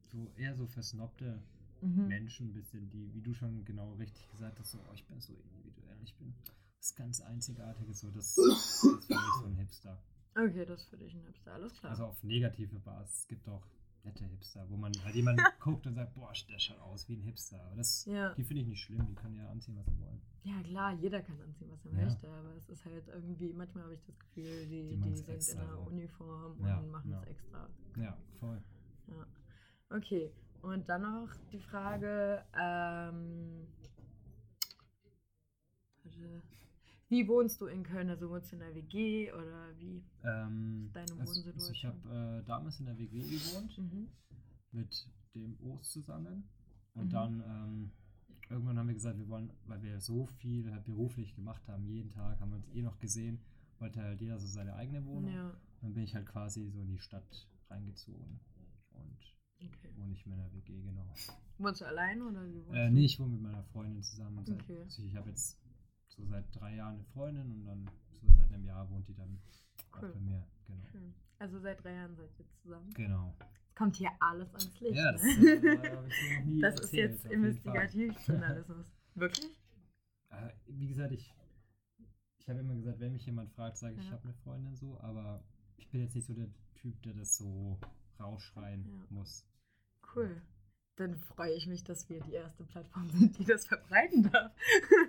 So 0.09 0.31
eher 0.37 0.55
so 0.57 0.67
versnobte 0.67 1.41
mhm. 1.81 2.09
Menschen, 2.09 2.49
ein 2.49 2.53
bisschen, 2.53 2.91
die, 2.91 3.13
wie 3.15 3.21
du 3.21 3.33
schon 3.35 3.65
genau 3.65 3.93
richtig 3.95 4.29
gesagt 4.31 4.59
hast, 4.59 4.73
so, 4.73 4.79
oh, 4.89 4.93
ich 4.95 5.07
bin 5.07 5.21
so 5.21 5.33
individuell, 5.35 5.97
ich 6.03 6.15
bin 6.17 6.35
was 6.79 6.95
ganz 6.95 7.21
Einzigartiges, 7.21 8.01
so, 8.01 8.11
das, 8.11 8.35
das 8.35 8.47
ist 8.47 8.81
für 8.81 9.15
mich 9.15 9.35
so 9.41 9.47
ein 9.47 9.57
Hipster. 9.57 10.03
Okay, 10.35 10.65
das 10.65 10.83
ist 10.83 10.89
für 10.89 10.97
dich 10.97 11.15
ein 11.15 11.25
Hipster, 11.27 11.53
alles 11.53 11.75
klar. 11.75 11.91
Also 11.91 12.07
auf 12.07 12.23
negative 12.23 12.79
Basis. 12.81 13.21
Es 13.21 13.29
gibt 13.29 13.49
auch 13.49 13.67
nette 14.05 14.25
Hipster, 14.25 14.69
wo 14.69 14.77
man 14.77 14.93
halt 15.05 15.15
jemanden 15.15 15.43
guckt 15.61 15.87
und 15.87 15.95
sagt, 15.95 16.15
boah, 16.15 16.33
der 16.49 16.59
schaut 16.59 16.81
aus 16.81 17.09
wie 17.09 17.15
ein 17.15 17.23
Hipster. 17.23 17.63
Aber 17.65 17.77
das, 17.77 18.05
ja. 18.07 18.35
die 18.35 18.45
finde 18.45 18.63
ich 18.63 18.69
nicht 18.69 18.83
schlimm, 18.83 19.07
die 19.07 19.15
können 19.15 19.37
ja 19.37 19.49
anziehen, 19.49 19.77
was 19.77 19.87
sie 19.87 19.99
wollen. 20.01 20.21
Ja, 20.43 20.63
klar, 20.63 20.93
jeder 20.95 21.23
kann 21.23 21.41
anziehen, 21.41 21.71
was 21.71 21.85
er 21.85 21.93
ja. 21.93 22.05
möchte, 22.05 22.29
aber 22.29 22.55
es 22.57 22.69
ist 22.69 22.85
halt 22.85 23.09
irgendwie, 23.09 23.53
manchmal 23.53 23.85
habe 23.85 23.95
ich 23.95 24.03
das 24.05 24.19
Gefühl, 24.19 24.67
die, 24.67 24.97
die, 24.97 24.97
die 24.97 25.17
sind 25.17 25.49
in 25.49 25.59
einer. 25.59 25.87
Uniform 25.87 26.53
und 26.59 26.67
ja, 26.67 26.81
machen 26.83 27.13
es 27.13 27.29
extra. 27.29 27.69
Ja, 27.97 28.17
voll. 28.39 28.63
Ja. 29.09 29.27
Okay, 29.97 30.33
und 30.63 30.89
dann 30.89 31.03
noch 31.03 31.29
die 31.53 31.61
Frage, 31.61 32.45
ähm, 32.59 33.67
wie 37.11 37.27
wohnst 37.27 37.61
du 37.61 37.67
in 37.67 37.83
Köln? 37.83 38.09
Also 38.09 38.31
wohnst 38.31 38.53
du 38.53 38.57
in 38.57 38.61
der 38.61 38.75
WG 38.75 39.33
oder 39.33 39.77
wie 39.79 40.03
ähm, 40.25 40.85
ist 40.87 40.97
deine 40.97 41.13
also, 41.21 41.27
Wohnsituation? 41.27 41.61
Also 41.61 41.73
ich 41.73 41.85
habe 41.85 42.41
äh, 42.41 42.47
damals 42.47 42.81
in 42.81 42.87
der 42.87 42.99
WG 42.99 43.19
gewohnt 43.19 43.77
mhm. 43.79 44.09
mit 44.73 45.11
dem 45.35 45.59
Ost 45.61 45.93
zusammen 45.93 46.49
und 46.95 47.07
mhm. 47.07 47.11
dann 47.11 47.45
ähm, 47.47 47.91
irgendwann 48.49 48.79
haben 48.79 48.87
wir 48.87 48.95
gesagt, 48.95 49.19
wir 49.19 49.29
wollen, 49.29 49.51
weil 49.67 49.83
wir 49.83 50.01
so 50.01 50.27
viel 50.27 50.71
halt 50.73 50.85
beruflich 50.85 51.35
gemacht 51.35 51.67
haben, 51.69 51.85
jeden 51.87 52.13
Tag 52.13 52.41
haben 52.41 52.51
wir 52.51 52.57
uns 52.57 52.69
eh 52.69 52.83
noch 52.83 52.99
gesehen, 53.01 53.41
wollte 53.79 54.01
halt 54.03 54.21
jeder 54.21 54.39
so 54.39 54.47
seine 54.47 54.75
eigene 54.75 55.05
Wohnung. 55.05 55.33
Ja. 55.33 55.53
Dann 55.83 55.95
bin 55.95 56.05
ich 56.05 56.15
halt 56.15 56.27
quasi 56.27 56.69
so 56.69 56.81
in 56.81 56.89
die 56.89 56.99
Stadt 56.99 57.49
reingezogen 57.71 58.39
und 58.93 59.19
okay. 59.65 59.91
wohne 59.97 60.13
ich 60.13 60.25
in 60.27 60.37
der 60.37 60.53
WG, 60.53 60.81
genau. 60.83 61.13
Wohnst 61.59 61.81
du 61.81 61.87
allein 61.87 62.23
oder 62.23 62.47
wie 62.47 62.65
wohnst 62.67 62.79
äh, 62.79 62.91
Nee, 62.91 63.05
ich 63.05 63.19
wohne 63.19 63.33
mit 63.33 63.43
meiner 63.43 63.63
Freundin 63.65 64.03
zusammen. 64.03 64.39
Okay. 64.39 64.83
Also 64.83 65.03
ich 65.03 65.15
habe 65.17 65.29
jetzt 65.29 65.60
so 66.21 66.27
seit 66.27 66.45
drei 66.55 66.77
Jahren 66.77 66.95
eine 66.95 67.05
Freundin 67.05 67.51
und 67.53 67.65
dann 67.65 67.91
so 68.13 68.29
seit 68.37 68.53
einem 68.53 68.65
Jahr 68.65 68.89
wohnt 68.91 69.09
die 69.09 69.15
dann 69.15 69.41
cool. 70.01 70.13
bei 70.13 70.21
mir. 70.21 70.47
Genau. 70.67 70.85
Schön. 70.91 71.15
Also 71.39 71.59
seit 71.59 71.83
drei 71.83 71.95
Jahren 71.95 72.15
seid 72.17 72.31
ihr 72.39 72.47
zusammen. 72.63 72.93
Genau. 72.95 73.35
Jetzt 73.39 73.77
kommt 73.77 73.97
hier 73.97 74.11
alles 74.21 74.55
ans 74.55 74.81
Licht. 74.81 74.97
Ja, 74.97 75.13
das, 75.13 75.23
ne? 75.23 75.51
äh, 75.53 76.61
das 76.61 76.81
ist 76.81 76.93
jetzt 76.93 77.25
Investigativjournalismus. 77.27 78.93
Wirklich? 79.15 79.59
Äh, 80.29 80.51
wie 80.67 80.89
gesagt, 80.89 81.13
ich, 81.13 81.35
ich 82.39 82.49
habe 82.49 82.61
immer 82.61 82.75
gesagt, 82.75 83.01
wenn 83.01 83.13
mich 83.13 83.27
jemand 83.27 83.51
fragt, 83.53 83.79
sage 83.79 83.95
ich, 83.95 84.01
ja. 84.01 84.05
ich 84.05 84.13
habe 84.13 84.25
eine 84.25 84.35
Freundin 84.35 84.77
so, 84.77 85.01
aber 85.01 85.43
ich 85.77 85.89
bin 85.89 86.03
jetzt 86.03 86.15
nicht 86.15 86.27
so 86.27 86.35
der 86.35 86.49
Typ, 86.75 87.01
der 87.03 87.15
das 87.15 87.37
so 87.37 87.81
rausschreien 88.19 88.85
ja. 88.87 89.07
muss. 89.11 89.47
Cool. 90.15 90.43
Dann 91.01 91.17
freue 91.17 91.55
ich 91.55 91.67
mich, 91.67 91.83
dass 91.83 92.11
wir 92.11 92.21
die 92.21 92.35
erste 92.35 92.63
Plattform 92.63 93.09
sind, 93.09 93.39
die 93.39 93.45
das 93.47 93.65
verbreiten 93.65 94.31
darf. 94.31 94.53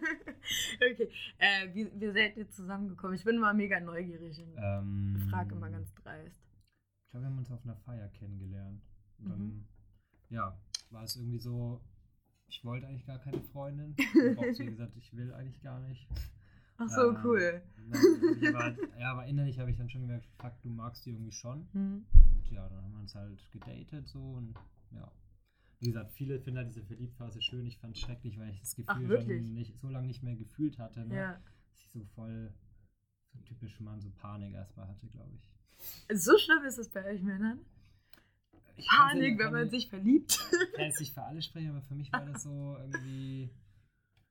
okay. 0.78 1.10
Äh, 1.38 1.68
wie, 1.74 1.92
wie 2.00 2.12
seid 2.14 2.38
ihr 2.38 2.50
zusammengekommen? 2.50 3.18
Ich 3.18 3.26
bin 3.26 3.36
immer 3.36 3.54
mega 3.54 3.78
neugierig 3.82 4.42
und 4.42 4.56
ähm, 4.56 5.28
frage 5.30 5.54
immer 5.54 5.70
ganz 5.70 5.94
dreist. 5.96 6.40
Ich 7.04 7.12
glaube, 7.12 7.26
wir 7.26 7.30
haben 7.30 7.38
uns 7.40 7.52
auf 7.52 7.62
einer 7.66 7.76
Feier 7.76 8.08
kennengelernt. 8.08 8.82
Und 9.20 9.30
dann, 9.30 9.40
mhm. 9.40 9.66
ja, 10.30 10.58
war 10.92 11.04
es 11.04 11.18
irgendwie 11.18 11.40
so, 11.40 11.82
ich 12.48 12.64
wollte 12.64 12.88
eigentlich 12.88 13.06
gar 13.06 13.20
keine 13.20 13.42
Freundin. 13.42 13.94
Ich 13.98 14.38
habe 14.38 14.72
gesagt, 14.72 14.96
ich 14.96 15.14
will 15.14 15.34
eigentlich 15.34 15.62
gar 15.62 15.82
nicht. 15.82 16.08
Ach 16.78 16.88
so, 16.88 17.10
ähm, 17.10 17.18
cool. 17.26 17.62
Aber, 18.48 18.76
ja, 18.98 19.12
aber 19.12 19.26
innerlich 19.26 19.60
habe 19.60 19.70
ich 19.70 19.78
dann 19.78 19.90
schon 19.90 20.02
gemerkt, 20.02 20.26
fuck, 20.40 20.54
du 20.62 20.70
magst 20.70 21.06
die 21.06 21.10
irgendwie 21.10 21.34
schon. 21.34 21.68
Mhm. 21.74 22.06
Und 22.14 22.50
ja, 22.50 22.70
dann 22.70 22.82
haben 22.82 22.94
wir 22.94 23.02
uns 23.02 23.14
halt 23.14 23.52
gedatet 23.52 24.08
so 24.08 24.22
und 24.22 24.56
ja 24.92 25.12
wie 25.82 25.88
gesagt, 25.88 26.12
viele 26.12 26.40
finden 26.40 26.60
halt 26.60 26.70
diese 26.70 26.84
Verliebtphase 26.84 27.42
schön. 27.42 27.66
Ich 27.66 27.78
fand 27.80 27.96
es 27.96 28.02
schrecklich, 28.02 28.38
weil 28.38 28.52
ich 28.52 28.60
das 28.60 28.76
Gefühl 28.76 29.18
Ach, 29.20 29.26
nicht, 29.26 29.80
so 29.80 29.90
lange 29.90 30.08
nicht 30.08 30.22
mehr 30.22 30.36
gefühlt 30.36 30.78
hatte. 30.78 31.06
Ne? 31.08 31.16
Ja. 31.16 31.32
Dass 31.34 31.82
ich 31.82 31.90
so 31.90 32.06
voll, 32.16 32.54
so 33.34 33.40
typisch 33.40 33.80
Mann, 33.80 34.00
so 34.00 34.12
Panik 34.12 34.54
erstmal 34.54 34.88
hatte, 34.88 35.08
glaube 35.08 35.36
ich. 35.36 36.22
So 36.22 36.38
schlimm 36.38 36.64
ist 36.66 36.78
es 36.78 36.90
bei 36.90 37.04
euch 37.06 37.24
Männern? 37.24 37.60
Ich 38.76 38.88
Panik, 38.88 39.40
wenn 39.40 39.52
man 39.52 39.70
sich 39.72 39.90
verliebt. 39.90 40.40
Ich 40.52 40.74
kann 40.74 40.86
jetzt 40.86 41.00
nicht 41.00 41.14
für 41.16 41.24
alle 41.24 41.42
sprechen, 41.42 41.72
aber 41.72 41.82
für 41.82 41.96
mich 41.96 42.14
war 42.14 42.26
das 42.26 42.44
so 42.44 42.78
irgendwie 42.80 43.50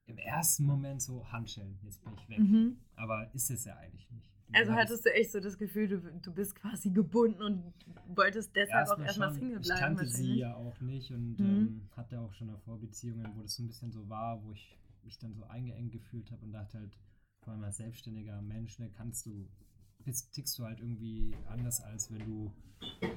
im 0.07 0.19
ersten 0.19 0.65
Moment 0.65 1.03
so 1.03 1.31
Handschellen, 1.33 1.79
jetzt 1.83 2.03
bin 2.05 2.13
ich 2.15 2.29
weg. 2.29 2.39
Mhm. 2.39 2.77
Aber 2.95 3.35
ist 3.35 3.51
es 3.51 3.65
ja 3.65 3.77
eigentlich 3.77 4.09
nicht. 4.13 4.31
Also 4.53 4.73
hattest 4.73 5.05
du 5.05 5.15
echt 5.15 5.33
so 5.33 5.41
das 5.41 5.59
Gefühl, 5.59 5.89
du, 5.89 5.99
du 5.99 6.33
bist 6.33 6.55
quasi 6.55 6.91
gebunden 6.91 7.43
und 7.43 7.73
wolltest 8.09 8.55
deshalb 8.55 8.81
erst 8.81 8.93
auch 8.93 8.99
erstmal 8.99 9.33
Single 9.33 9.61
bleiben. 9.61 9.75
Ich 9.75 9.81
kannte 9.81 10.07
sie 10.07 10.35
ja 10.39 10.55
auch 10.55 10.81
nicht 10.81 11.11
und 11.13 11.39
mhm. 11.39 11.47
ähm, 11.47 11.89
hatte 11.97 12.21
auch 12.21 12.33
schon 12.35 12.49
davor 12.49 12.79
Beziehungen, 12.81 13.31
wo 13.37 13.43
das 13.43 13.55
so 13.55 13.63
ein 13.63 13.67
bisschen 13.69 13.93
so 13.93 14.09
war, 14.09 14.43
wo 14.45 14.53
ich 14.53 14.79
mich 15.03 15.19
dann 15.19 15.35
so 15.35 15.45
eingeengt 15.45 15.93
gefühlt 15.93 16.31
habe 16.31 16.45
und 16.45 16.53
dachte 16.53 16.79
halt, 16.79 16.97
vor 17.43 17.53
allem 17.53 17.65
als 17.65 17.79
selbstständiger 17.79 18.41
Mensch, 18.43 18.79
ne, 18.79 18.91
kannst 18.97 19.27
du 19.27 19.49
bist, 20.05 20.33
tickst 20.33 20.59
du 20.59 20.65
halt 20.65 20.81
irgendwie 20.81 21.35
anders, 21.49 21.81
als 21.83 22.11
wenn 22.13 22.21
du, 22.21 22.53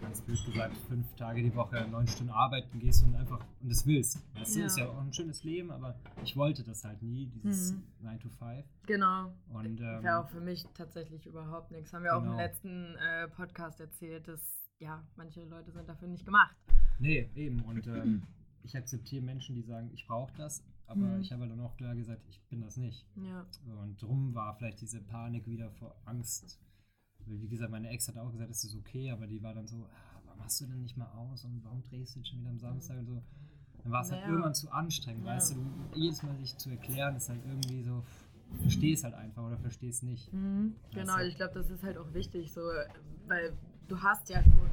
ganz 0.02 0.22
blöd 0.22 0.44
gesagt, 0.46 0.78
fünf 0.90 1.16
Tage 1.16 1.42
die 1.42 1.56
Woche, 1.56 1.88
neun 1.90 2.08
Stunden 2.08 2.32
arbeiten 2.32 2.80
gehst 2.80 3.04
und 3.04 3.16
einfach 3.16 3.40
und 3.62 3.72
das 3.72 3.86
willst. 3.86 4.22
Weißt 4.36 4.56
ja. 4.56 4.62
du, 4.62 4.66
ist 4.68 4.78
ja 4.78 4.90
auch 4.90 5.02
ein 5.02 5.14
schönes 5.14 5.44
Leben, 5.44 5.72
aber 5.72 5.96
ich 6.24 6.36
wollte 6.36 6.64
das 6.64 6.84
halt 6.84 7.02
nie, 7.02 7.28
dieses 7.28 7.74
mhm. 7.74 7.84
9 8.02 8.20
to 8.20 8.30
5. 8.30 8.66
Genau. 8.86 9.34
Und 9.50 9.80
ähm, 9.80 10.04
wäre 10.04 10.20
auch 10.20 10.30
für 10.30 10.42
mich 10.42 10.66
tatsächlich 10.74 11.26
überhaupt 11.26 11.72
nichts. 11.72 11.94
Haben 11.94 12.04
wir 12.04 12.12
genau. 12.12 12.20
auch 12.20 12.24
im 12.24 12.32
genau. 12.32 12.44
letzten 12.44 12.96
äh, 12.96 13.28
Podcast 13.30 13.80
erzählt, 13.80 14.28
dass 14.28 14.42
ja, 14.80 15.02
manche 15.16 15.44
Leute 15.46 15.72
sind 15.72 15.88
dafür 15.88 16.08
nicht 16.10 16.26
gemacht. 16.26 16.56
Nee, 17.00 17.30
eben. 17.36 17.62
Und 17.62 17.88
ähm, 17.88 18.24
ich 18.64 18.76
akzeptiere 18.76 19.24
Menschen, 19.24 19.56
die 19.56 19.64
sagen, 19.64 19.90
ich 19.94 20.06
brauche 20.06 20.34
das, 20.38 20.64
aber 20.88 21.02
mhm. 21.02 21.22
ich 21.22 21.32
habe 21.32 21.48
dann 21.48 21.60
auch 21.62 21.76
klar 21.78 21.96
gesagt, 21.96 22.22
ich 22.30 22.42
bin 22.50 22.62
das 22.62 22.78
nicht. 22.78 23.06
Ja. 23.16 23.46
Und 23.82 24.02
drum 24.02 24.36
war 24.36 24.56
vielleicht 24.56 24.82
diese 24.82 25.02
Panik 25.02 25.48
wieder 25.48 25.72
vor 25.72 25.96
Angst 26.06 26.60
wie 27.26 27.48
gesagt, 27.48 27.72
meine 27.72 27.90
Ex 27.90 28.08
hat 28.08 28.18
auch 28.18 28.32
gesagt, 28.32 28.50
es 28.50 28.64
ist 28.64 28.76
okay, 28.76 29.12
aber 29.12 29.28
die 29.28 29.42
war 29.42 29.54
dann 29.54 29.68
so, 29.68 29.78
ah, 29.78 30.22
warum 30.26 30.40
machst 30.40 30.62
du 30.62 30.66
denn 30.66 30.82
nicht 30.82 30.98
mal 30.98 31.08
aus 31.12 31.46
und 31.46 31.64
warum 31.64 31.84
drehst 31.84 32.16
du 32.16 32.20
jetzt 32.20 32.30
schon 32.30 32.40
wieder 32.40 32.50
am 32.50 32.60
Samstag 32.60 32.98
und 33.00 33.06
so. 33.06 33.24
Dann 33.84 33.92
war 33.92 34.02
es 34.02 34.12
halt 34.12 34.22
naja. 34.22 34.24
halt 34.24 34.32
irgendwann 34.32 34.56
zu 34.56 34.72
anstrengend, 34.72 35.26
ja. 35.26 35.36
weißt 35.36 35.56
du, 35.56 35.66
jedes 35.96 36.24
Mal 36.24 36.38
sich 36.38 36.58
zu 36.58 36.70
erklären, 36.70 37.16
ist 37.16 37.30
halt 37.30 37.42
irgendwie 37.46 37.84
so, 37.84 38.04
versteh 38.62 38.94
es 38.94 39.04
halt 39.04 39.14
einfach 39.14 39.44
oder 39.44 39.58
versteh 39.58 39.90
es 39.90 40.04
nicht. 40.04 40.32
Mhm, 40.32 40.76
genau, 40.94 41.20
ich 41.20 41.36
glaube, 41.36 41.54
das 41.54 41.70
ist 41.70 41.84
halt 41.84 41.98
auch 41.98 42.14
wichtig, 42.14 42.52
so, 42.52 42.62
weil 43.28 43.54
du 43.88 44.02
hast 44.02 44.30
ja 44.30 44.42
schon 44.42 44.70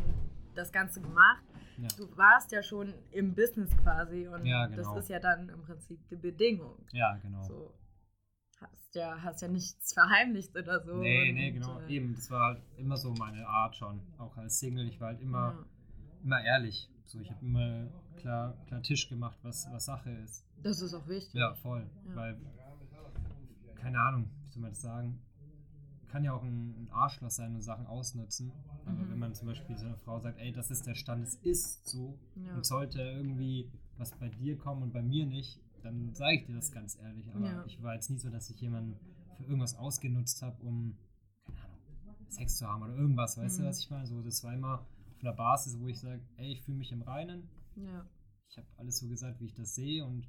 das 0.54 0.72
Ganze 0.72 1.00
gemacht, 1.00 1.42
ja. 1.78 1.88
du 1.96 2.16
warst 2.16 2.52
ja 2.52 2.62
schon 2.62 2.94
im 3.10 3.34
Business 3.34 3.76
quasi 3.78 4.28
und 4.28 4.44
ja, 4.44 4.66
genau. 4.66 4.94
das 4.94 5.04
ist 5.04 5.10
ja 5.10 5.18
dann 5.18 5.48
im 5.48 5.62
Prinzip 5.62 5.98
die 6.08 6.16
Bedingung. 6.16 6.76
Ja, 6.92 7.16
genau. 7.16 7.42
So, 7.42 7.72
hast 8.60 8.94
ja, 8.94 9.22
hast 9.22 9.42
ja 9.42 9.48
nichts 9.48 9.92
verheimlicht 9.92 10.56
oder 10.56 10.80
so. 10.80 10.96
Nee, 10.96 11.32
nee, 11.32 11.52
genau. 11.52 11.80
Äh, 11.80 11.94
Eben, 11.94 12.14
das 12.14 12.30
war 12.30 12.54
halt 12.54 12.62
immer 12.76 12.96
so 12.96 13.12
meine 13.12 13.46
Art 13.46 13.76
schon. 13.76 14.00
Auch 14.18 14.36
als 14.36 14.58
Single, 14.58 14.88
ich 14.88 15.00
war 15.00 15.08
halt 15.08 15.20
immer, 15.20 15.54
ja. 15.58 15.66
immer 16.22 16.44
ehrlich. 16.44 16.90
So, 17.06 17.18
ich 17.20 17.30
habe 17.30 17.44
immer 17.44 17.88
klar, 18.16 18.56
klar 18.66 18.82
Tisch 18.82 19.08
gemacht, 19.08 19.38
was, 19.42 19.68
was 19.72 19.86
Sache 19.86 20.10
ist. 20.10 20.46
Das 20.62 20.80
ist 20.80 20.94
auch 20.94 21.08
wichtig. 21.08 21.34
Ja, 21.34 21.54
voll. 21.54 21.88
Ja. 22.08 22.16
Weil, 22.16 22.40
keine 23.76 24.00
Ahnung, 24.00 24.30
wie 24.44 24.52
soll 24.52 24.62
man 24.62 24.70
das 24.70 24.82
sagen? 24.82 25.20
Kann 26.08 26.24
ja 26.24 26.32
auch 26.32 26.42
ein, 26.42 26.70
ein 26.70 26.88
Arschloch 26.90 27.30
sein 27.30 27.54
und 27.54 27.62
Sachen 27.62 27.86
ausnutzen. 27.86 28.52
Aber 28.84 28.92
mhm. 28.92 29.10
wenn 29.10 29.18
man 29.18 29.34
zum 29.34 29.48
Beispiel 29.48 29.76
so 29.76 29.86
einer 29.86 29.96
Frau 29.98 30.18
sagt, 30.20 30.38
ey, 30.38 30.52
das 30.52 30.70
ist 30.70 30.86
der 30.86 30.94
Stand, 30.94 31.24
es 31.24 31.36
ist 31.36 31.88
so 31.88 32.18
ja. 32.34 32.54
und 32.54 32.66
sollte 32.66 33.00
irgendwie 33.00 33.70
was 33.96 34.12
bei 34.12 34.28
dir 34.28 34.56
kommen 34.56 34.82
und 34.82 34.92
bei 34.92 35.02
mir 35.02 35.26
nicht, 35.26 35.60
dann 35.82 36.14
sage 36.14 36.36
ich 36.36 36.46
dir 36.46 36.54
das 36.54 36.72
ganz 36.72 36.96
ehrlich. 36.96 37.32
Aber 37.34 37.46
ja. 37.46 37.64
ich 37.66 37.82
war 37.82 37.94
jetzt 37.94 38.10
nie 38.10 38.18
so, 38.18 38.30
dass 38.30 38.50
ich 38.50 38.60
jemanden 38.60 38.98
für 39.36 39.44
irgendwas 39.44 39.76
ausgenutzt 39.76 40.42
habe, 40.42 40.60
um, 40.62 40.96
keine 41.46 41.74
Ahnung, 41.74 42.30
Sex 42.30 42.56
zu 42.56 42.66
haben 42.66 42.82
oder 42.82 42.94
irgendwas. 42.94 43.36
Weißt 43.38 43.58
mhm. 43.58 43.62
du, 43.62 43.68
was 43.68 43.78
ich 43.80 43.90
meine? 43.90 44.06
So, 44.06 44.22
das 44.22 44.44
war 44.44 44.54
immer 44.54 44.80
auf 44.80 45.22
einer 45.22 45.32
Basis, 45.32 45.78
wo 45.78 45.88
ich 45.88 46.00
sage, 46.00 46.22
ey, 46.36 46.52
ich 46.52 46.62
fühle 46.62 46.78
mich 46.78 46.92
im 46.92 47.02
Reinen. 47.02 47.48
Ja. 47.76 48.06
Ich 48.48 48.58
habe 48.58 48.66
alles 48.76 48.98
so 48.98 49.08
gesagt, 49.08 49.40
wie 49.40 49.46
ich 49.46 49.54
das 49.54 49.74
sehe 49.74 50.04
und 50.04 50.28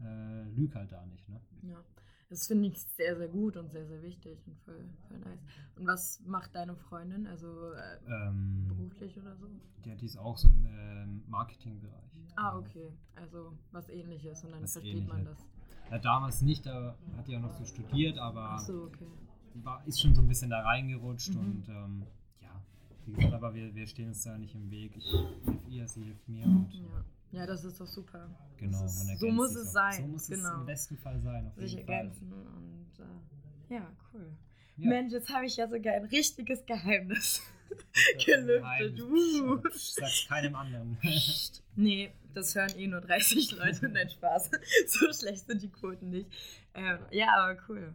äh, 0.00 0.44
lüge 0.50 0.74
halt 0.74 0.92
da 0.92 1.04
nicht. 1.06 1.28
Ne? 1.28 1.40
Ja. 1.62 1.84
Das 2.30 2.46
finde 2.46 2.68
ich 2.68 2.80
sehr, 2.80 3.16
sehr 3.16 3.26
gut 3.26 3.56
und 3.56 3.72
sehr, 3.72 3.84
sehr 3.86 4.00
wichtig 4.02 4.38
und 4.46 4.56
voll, 4.60 4.88
voll 5.08 5.18
nice. 5.18 5.40
Und 5.74 5.86
was 5.88 6.20
macht 6.24 6.54
deine 6.54 6.76
Freundin, 6.76 7.26
also 7.26 7.72
äh, 7.72 7.98
ähm, 8.06 8.66
beruflich 8.68 9.18
oder 9.18 9.36
so? 9.36 9.48
Ja, 9.84 9.96
die 9.96 10.06
ist 10.06 10.16
auch 10.16 10.38
so 10.38 10.46
im 10.46 10.64
äh, 10.64 11.06
Marketingbereich. 11.28 12.12
Ah, 12.36 12.56
okay. 12.56 12.92
Also 13.16 13.52
was 13.72 13.88
ähnliches 13.88 14.44
und 14.44 14.52
dann 14.52 14.62
was 14.62 14.74
versteht 14.74 14.94
ähnliches. 14.94 15.12
man 15.12 15.24
das. 15.24 15.44
Ja, 15.90 15.98
damals 15.98 16.40
nicht, 16.42 16.66
da 16.66 16.96
hat 17.16 17.26
die 17.26 17.36
auch 17.36 17.40
noch 17.40 17.50
so 17.50 17.64
studiert, 17.64 18.16
aber 18.18 18.50
Ach 18.52 18.60
so, 18.60 18.84
okay. 18.84 19.08
war, 19.54 19.84
ist 19.88 20.00
schon 20.00 20.14
so 20.14 20.22
ein 20.22 20.28
bisschen 20.28 20.50
da 20.50 20.60
reingerutscht 20.60 21.34
mhm. 21.34 21.40
und 21.40 21.68
ähm, 21.68 22.06
ja, 22.40 22.62
wie 23.06 23.12
gesagt, 23.12 23.34
aber 23.34 23.52
wir, 23.54 23.74
wir 23.74 23.88
stehen 23.88 24.06
uns 24.08 24.22
da 24.22 24.38
nicht 24.38 24.54
im 24.54 24.70
Weg. 24.70 24.96
Ich 24.96 25.12
helfe 25.12 25.58
ihr, 25.68 25.88
sie 25.88 26.04
hilft 26.04 26.28
mir. 26.28 26.44
Und, 26.44 26.72
ja. 26.72 27.04
Ja, 27.32 27.46
das 27.46 27.64
ist 27.64 27.80
doch 27.80 27.86
super. 27.86 28.28
Genau, 28.56 28.84
ist, 28.84 29.18
so 29.18 29.28
muss 29.30 29.54
es 29.54 29.72
sein. 29.72 29.96
So 29.96 30.02
muss 30.08 30.26
genau. 30.26 30.48
es 30.48 30.54
im 30.54 30.66
besten 30.66 30.98
Fall 30.98 31.20
sein. 31.20 31.52
Sich 31.56 31.76
ergänzen 31.78 32.32
und 32.32 32.90
äh, 32.98 33.74
Ja, 33.74 33.90
cool. 34.12 34.32
Ja. 34.76 34.88
Mensch, 34.88 35.12
jetzt 35.12 35.32
habe 35.32 35.46
ich 35.46 35.56
ja 35.56 35.68
sogar 35.68 35.94
ein 35.94 36.04
richtiges 36.06 36.64
Geheimnis 36.66 37.42
gelüftet. 38.24 39.00
Uh. 39.00 39.60
Sag's 39.72 40.26
keinem 40.28 40.54
anderen. 40.54 40.98
nee, 41.76 42.12
das 42.34 42.54
hören 42.54 42.76
eh 42.76 42.86
nur 42.86 43.00
30 43.00 43.52
Leute. 43.52 43.88
Nein, 43.88 44.08
Spaß. 44.10 44.50
so 44.86 45.12
schlecht 45.12 45.46
sind 45.46 45.62
die 45.62 45.70
Quoten 45.70 46.10
nicht. 46.10 46.30
Ähm, 46.74 46.98
ja, 47.10 47.28
aber 47.36 47.60
cool. 47.68 47.94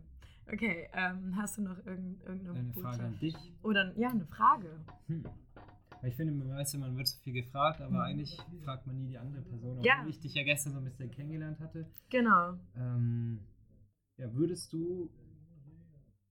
Okay, 0.51 0.88
ähm, 0.93 1.36
hast 1.38 1.57
du 1.57 1.63
noch 1.63 1.77
irgend, 1.86 2.21
irgendeine 2.23 2.59
eine 2.59 2.73
Frage 2.73 3.03
an 3.03 3.19
dich? 3.19 3.36
Oder 3.63 3.91
ja, 3.97 4.09
eine 4.09 4.25
Frage. 4.25 4.69
Hm. 5.07 5.25
Ich 6.04 6.16
finde, 6.16 6.34
man 6.34 6.50
weiß 6.50 6.74
ja, 6.74 6.80
man 6.80 6.96
wird 6.98 7.08
so 7.08 7.18
viel 7.20 7.34
gefragt, 7.34 7.82
aber 7.82 7.91
mhm. 7.91 8.02
eigentlich 8.02 8.38
fragt 8.64 8.86
man 8.86 8.98
nie 8.98 9.08
die 9.08 9.18
andere 9.18 9.41
Person. 9.41 9.78
Obwohl 9.78 9.86
ja. 9.86 10.06
ich 10.08 10.20
dich 10.20 10.34
ja 10.34 10.43
gestern 10.43 10.74
so 10.74 10.80
ein 10.80 10.86
bisschen 10.86 11.12
kennengelernt 11.12 11.60
hatte. 11.60 11.89
Genau. 12.10 12.54
Ähm, 12.76 13.39
ja, 14.18 14.34
würdest 14.34 14.72
du 14.74 15.10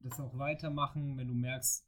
das 0.00 0.20
auch 0.20 0.36
weitermachen, 0.38 1.16
wenn 1.16 1.28
du 1.28 1.34
merkst, 1.34 1.86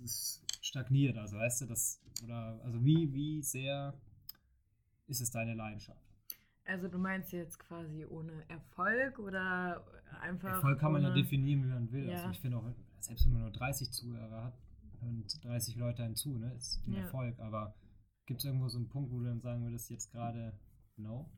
das 0.00 0.44
stagniert, 0.60 1.16
also 1.16 1.36
weißt 1.36 1.62
du, 1.62 1.66
das, 1.66 2.02
oder, 2.22 2.60
also 2.64 2.84
wie, 2.84 3.12
wie 3.12 3.42
sehr 3.42 3.94
ist 5.06 5.20
es 5.20 5.30
deine 5.30 5.54
Leidenschaft? 5.54 6.02
Also 6.64 6.88
du 6.88 6.98
meinst 6.98 7.32
jetzt 7.32 7.58
quasi 7.58 8.04
ohne 8.04 8.32
Erfolg 8.48 9.20
oder 9.20 9.84
einfach. 10.20 10.54
Erfolg 10.54 10.80
kann 10.80 10.92
man 10.92 11.02
ja 11.02 11.10
definieren, 11.10 11.62
wie 11.62 11.68
man 11.68 11.92
will. 11.92 12.08
Ja. 12.08 12.16
Also 12.16 12.30
ich 12.30 12.40
finde 12.40 12.56
auch, 12.56 12.64
selbst 12.98 13.24
wenn 13.26 13.34
man 13.34 13.42
nur 13.42 13.52
30 13.52 13.92
Zuhörer 13.92 14.44
hat, 14.46 14.58
und 15.00 15.44
30 15.44 15.76
Leute 15.76 16.02
einen 16.02 16.16
zu, 16.16 16.38
ne? 16.38 16.52
Ist 16.54 16.86
ein 16.86 16.94
ja. 16.94 17.00
Erfolg. 17.02 17.38
Aber 17.40 17.74
gibt 18.26 18.40
es 18.40 18.44
irgendwo 18.44 18.68
so 18.68 18.78
einen 18.78 18.88
Punkt, 18.88 19.10
wo 19.10 19.20
du 19.20 19.26
dann 19.26 19.40
sagen 19.40 19.64
würdest, 19.64 19.90
jetzt 19.90 20.10
gerade 20.10 20.58
no? 20.96 21.30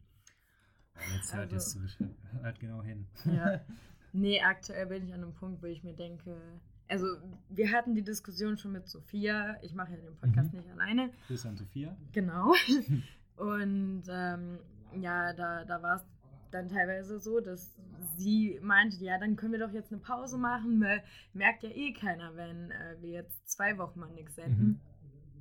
Jetzt 1.15 1.35
hört 1.35 1.53
also, 1.53 1.81
es 1.81 1.99
hört 2.43 2.61
genau 2.61 2.83
hin. 2.83 3.07
Ja. 3.25 3.61
Nee, 4.15 4.41
aktuell 4.41 4.87
bin 4.87 5.05
ich 5.05 5.13
an 5.13 5.23
einem 5.23 5.35
Punkt, 5.35 5.63
wo 5.63 5.67
ich 5.67 5.85
mir 5.85 5.93
denke, 5.93 6.41
also 6.89 7.07
wir 7.51 7.71
hatten 7.71 7.95
die 7.95 8.03
Diskussion 8.03 8.57
schon 8.57 8.73
mit 8.73 8.89
Sophia. 8.89 9.59
Ich 9.63 9.75
mache 9.75 9.93
ja 9.93 9.99
den 9.99 10.17
Podcast 10.17 10.53
mhm. 10.53 10.61
nicht 10.61 10.71
alleine. 10.71 11.11
Grüße 11.27 11.49
an 11.49 11.57
Sophia. 11.57 11.97
Genau. 12.13 12.55
Und 13.37 14.03
ähm, 14.09 14.59
ja, 14.99 15.33
da, 15.35 15.65
da 15.65 15.83
war 15.83 15.97
es 15.97 16.07
dann 16.51 16.69
teilweise 16.69 17.19
so, 17.19 17.41
dass 17.41 17.75
sie 18.17 18.59
meinte, 18.63 18.97
ja, 19.05 19.19
dann 19.19 19.37
können 19.37 19.53
wir 19.53 19.59
doch 19.59 19.73
jetzt 19.73 19.93
eine 19.93 20.01
Pause 20.01 20.39
machen, 20.39 20.81
weil 20.81 21.03
merkt 21.33 21.63
ja 21.63 21.71
eh 21.71 21.93
keiner, 21.93 22.37
wenn 22.37 22.71
äh, 22.71 22.97
wir 23.01 23.11
jetzt 23.11 23.49
zwei 23.49 23.79
Wochen 23.79 24.01
mal 24.01 24.11
nichts 24.11 24.35
senden. 24.35 24.67
Mhm. 24.67 24.81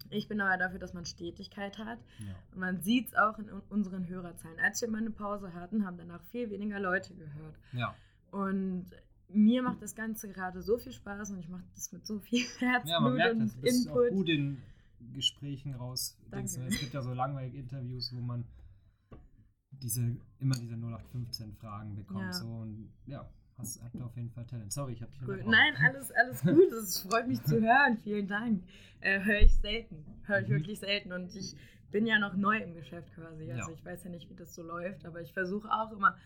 Ich 0.09 0.27
bin 0.27 0.39
aber 0.39 0.57
dafür, 0.57 0.79
dass 0.79 0.93
man 0.93 1.05
Stetigkeit 1.05 1.77
hat. 1.79 1.99
Ja. 2.19 2.35
Und 2.53 2.59
man 2.59 2.81
sieht 2.81 3.07
es 3.07 3.15
auch 3.15 3.37
in 3.39 3.49
unseren 3.69 4.07
Hörerzahlen. 4.07 4.57
Als 4.59 4.81
wir 4.81 4.89
mal 4.89 4.99
eine 4.99 5.11
Pause 5.11 5.53
hatten, 5.53 5.85
haben 5.85 5.97
danach 5.97 6.23
viel 6.25 6.49
weniger 6.49 6.79
Leute 6.79 7.13
gehört. 7.13 7.55
Ja. 7.73 7.93
Und 8.31 8.85
mir 9.29 9.61
macht 9.63 9.81
das 9.81 9.95
Ganze 9.95 10.29
gerade 10.29 10.61
so 10.61 10.77
viel 10.77 10.93
Spaß 10.93 11.31
und 11.31 11.39
ich 11.39 11.49
mache 11.49 11.63
das 11.75 11.91
mit 11.91 12.05
so 12.05 12.19
viel 12.19 12.39
Herzblut 12.59 12.91
ja, 12.91 12.99
man 12.99 13.15
merkt 13.15 13.33
und 13.33 13.39
das. 13.41 13.55
Du 13.55 13.61
bist 13.61 13.87
Input. 13.87 14.11
Auch 14.11 14.15
gut 14.15 14.29
in 14.29 14.61
Gesprächen 15.13 15.73
raus. 15.73 16.17
Danke. 16.31 16.61
Es 16.67 16.79
gibt 16.79 16.93
ja 16.93 17.01
so 17.01 17.13
langweilige 17.13 17.57
Interviews, 17.57 18.13
wo 18.15 18.21
man 18.21 18.45
diese, 19.81 20.17
immer 20.39 20.55
diese 20.55 20.75
0815 20.75 21.53
Fragen 21.55 21.95
bekommt. 21.95 22.21
Ja. 22.21 22.33
So 22.33 22.47
und 22.47 22.91
ja, 23.05 23.29
hast, 23.57 23.83
habt 23.83 24.01
auf 24.01 24.15
jeden 24.15 24.29
Fall 24.31 24.45
Talent. 24.45 24.71
Sorry, 24.71 24.93
ich 24.93 25.01
habe 25.01 25.11
dich 25.11 25.21
cool. 25.27 25.43
Nein, 25.45 25.75
alles, 25.77 26.11
alles 26.11 26.41
gut. 26.43 26.71
Es 26.71 26.99
freut 27.01 27.27
mich 27.27 27.41
zu 27.43 27.61
hören. 27.61 27.97
Vielen 28.03 28.27
Dank. 28.27 28.63
Äh, 28.99 29.23
Höre 29.23 29.41
ich 29.41 29.55
selten. 29.55 30.05
Höre 30.23 30.41
ich 30.41 30.47
mhm. 30.47 30.53
wirklich 30.53 30.79
selten. 30.79 31.11
Und 31.11 31.35
ich 31.35 31.55
bin 31.91 32.05
ja 32.05 32.19
noch 32.19 32.35
neu 32.35 32.57
im 32.57 32.73
Geschäft 32.73 33.13
quasi. 33.13 33.51
Also 33.51 33.71
ja. 33.71 33.77
ich 33.77 33.85
weiß 33.85 34.03
ja 34.03 34.09
nicht, 34.09 34.29
wie 34.29 34.35
das 34.35 34.53
so 34.53 34.63
läuft, 34.63 35.05
aber 35.05 35.21
ich 35.21 35.33
versuche 35.33 35.69
auch 35.69 35.91
immer 35.91 36.17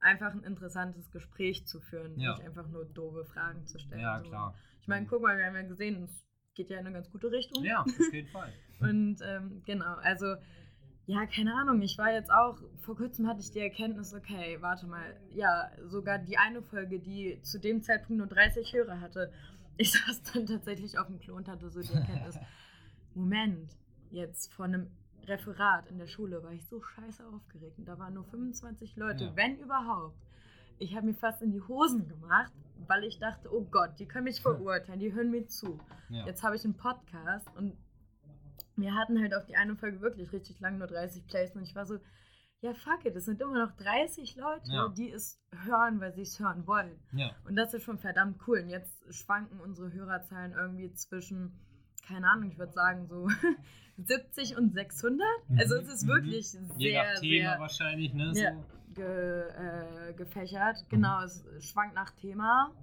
einfach 0.00 0.32
ein 0.32 0.42
interessantes 0.42 1.10
Gespräch 1.10 1.66
zu 1.66 1.80
führen, 1.80 2.18
ja. 2.18 2.32
nicht 2.32 2.46
einfach 2.46 2.66
nur 2.68 2.86
doofe 2.86 3.24
Fragen 3.26 3.66
zu 3.66 3.78
stellen. 3.78 4.00
Ja, 4.00 4.20
klar. 4.20 4.54
Ich 4.80 4.88
meine, 4.88 5.06
guck 5.06 5.22
mal, 5.22 5.36
wir 5.36 5.44
haben 5.44 5.56
ja 5.56 5.62
gesehen, 5.62 6.02
es 6.04 6.24
geht 6.54 6.70
ja 6.70 6.78
in 6.78 6.86
eine 6.86 6.94
ganz 6.94 7.10
gute 7.10 7.30
Richtung. 7.30 7.64
Ja, 7.64 7.82
auf 7.82 8.12
jeden 8.12 8.28
Fall. 8.28 8.52
Und 8.80 9.20
ähm, 9.22 9.62
genau, 9.66 9.96
also 9.96 10.36
ja, 11.06 11.26
keine 11.26 11.54
Ahnung, 11.54 11.82
ich 11.82 11.98
war 11.98 12.12
jetzt 12.12 12.30
auch, 12.30 12.58
vor 12.78 12.96
kurzem 12.96 13.26
hatte 13.26 13.40
ich 13.40 13.50
die 13.50 13.60
Erkenntnis, 13.60 14.14
okay, 14.14 14.58
warte 14.60 14.86
mal, 14.86 15.16
ja, 15.34 15.70
sogar 15.88 16.18
die 16.18 16.38
eine 16.38 16.62
Folge, 16.62 17.00
die 17.00 17.40
zu 17.42 17.58
dem 17.58 17.82
Zeitpunkt 17.82 18.18
nur 18.18 18.26
30 18.26 18.72
Hörer 18.72 19.00
hatte, 19.00 19.32
ich 19.76 19.92
saß 20.06 20.22
dann 20.32 20.46
tatsächlich 20.46 20.98
auf 20.98 21.06
dem 21.06 21.18
Klo 21.18 21.36
und 21.36 21.48
hatte 21.48 21.70
so 21.70 21.80
die 21.80 21.92
Erkenntnis, 21.92 22.38
Moment, 23.14 23.76
jetzt 24.10 24.52
vor 24.52 24.66
einem 24.66 24.88
Referat 25.26 25.88
in 25.90 25.98
der 25.98 26.06
Schule 26.06 26.42
war 26.42 26.52
ich 26.52 26.66
so 26.66 26.80
scheiße 26.80 27.24
aufgeregt 27.26 27.78
und 27.78 27.86
da 27.86 27.98
waren 27.98 28.14
nur 28.14 28.24
25 28.24 28.96
Leute, 28.96 29.24
ja. 29.24 29.36
wenn 29.36 29.58
überhaupt. 29.58 30.16
Ich 30.78 30.96
habe 30.96 31.06
mir 31.06 31.14
fast 31.14 31.42
in 31.42 31.52
die 31.52 31.60
Hosen 31.60 32.08
gemacht, 32.08 32.52
weil 32.86 33.04
ich 33.04 33.18
dachte, 33.18 33.52
oh 33.52 33.66
Gott, 33.70 33.98
die 33.98 34.06
können 34.06 34.24
mich 34.24 34.40
verurteilen, 34.40 34.98
die 34.98 35.12
hören 35.12 35.30
mir 35.30 35.46
zu. 35.46 35.78
Ja. 36.08 36.24
Jetzt 36.24 36.42
habe 36.42 36.56
ich 36.56 36.64
einen 36.64 36.74
Podcast 36.74 37.46
und 37.56 37.76
wir 38.80 38.94
hatten 38.94 39.20
halt 39.20 39.34
auf 39.34 39.46
die 39.46 39.56
eine 39.56 39.76
Folge 39.76 40.00
wirklich 40.00 40.32
richtig 40.32 40.60
lang, 40.60 40.78
nur 40.78 40.86
30 40.86 41.26
Plays 41.26 41.54
und 41.54 41.62
ich 41.62 41.74
war 41.74 41.86
so, 41.86 41.98
ja 42.60 42.74
fuck 42.74 43.04
it, 43.04 43.16
es 43.16 43.24
sind 43.24 43.40
immer 43.40 43.66
noch 43.66 43.76
30 43.76 44.36
Leute, 44.36 44.70
ja. 44.72 44.88
die 44.88 45.10
es 45.10 45.40
hören, 45.64 46.00
weil 46.00 46.12
sie 46.14 46.22
es 46.22 46.38
hören 46.38 46.66
wollen. 46.66 46.98
Ja. 47.12 47.30
Und 47.44 47.56
das 47.56 47.74
ist 47.74 47.84
schon 47.84 47.98
verdammt 47.98 48.40
cool. 48.46 48.60
Und 48.60 48.68
jetzt 48.68 49.02
schwanken 49.14 49.60
unsere 49.60 49.92
Hörerzahlen 49.92 50.52
irgendwie 50.52 50.92
zwischen, 50.92 51.58
keine 52.06 52.28
Ahnung, 52.28 52.50
ich 52.50 52.58
würde 52.58 52.72
sagen 52.72 53.06
so 53.08 53.28
70 53.96 54.56
und 54.56 54.74
600. 54.74 55.26
Mhm. 55.48 55.58
Also 55.58 55.76
es 55.76 55.88
ist 55.88 56.04
mhm. 56.04 56.08
wirklich 56.08 56.54
mhm. 56.54 56.66
sehr, 56.66 56.78
Je 56.78 56.96
nach 56.96 57.20
Thema 57.20 57.50
sehr, 57.50 57.60
wahrscheinlich, 57.60 58.14
ne? 58.14 58.32
Ja, 58.34 58.52
ge, 58.94 59.42
äh, 59.42 60.12
gefächert. 60.14 60.82
Mhm. 60.84 60.88
Genau, 60.88 61.22
es 61.22 61.44
schwankt 61.60 61.94
nach 61.94 62.10
Thema. 62.12 62.74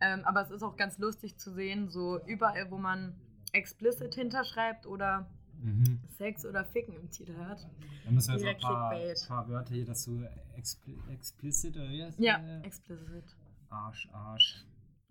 Ähm, 0.00 0.22
aber 0.24 0.42
es 0.42 0.50
ist 0.50 0.62
auch 0.62 0.76
ganz 0.76 0.98
lustig 0.98 1.38
zu 1.38 1.52
sehen, 1.52 1.88
so 1.88 2.20
überall, 2.26 2.70
wo 2.70 2.76
man 2.76 3.14
explicit 3.52 4.14
hinterschreibt 4.14 4.86
oder 4.86 5.30
mhm. 5.62 6.00
Sex 6.16 6.44
oder 6.44 6.64
Ficken 6.64 6.94
im 6.96 7.10
Titel 7.10 7.36
hat. 7.38 7.66
Da 8.04 8.10
müssen 8.10 8.32
wir 8.32 8.38
so 8.38 8.46
ein 8.46 8.58
paar, 8.58 8.94
paar, 9.28 9.48
Wörter 9.48 9.74
hier, 9.74 9.84
dass 9.84 10.04
du 10.04 10.26
expli 10.56 10.96
explicit 11.12 11.76
oder 11.76 11.88
wie 11.90 12.04
heißt 12.04 12.18
Ja, 12.18 12.38
äh, 12.38 12.66
explicit. 12.66 13.36
Arsch, 13.68 14.08
Arsch, 14.12 14.64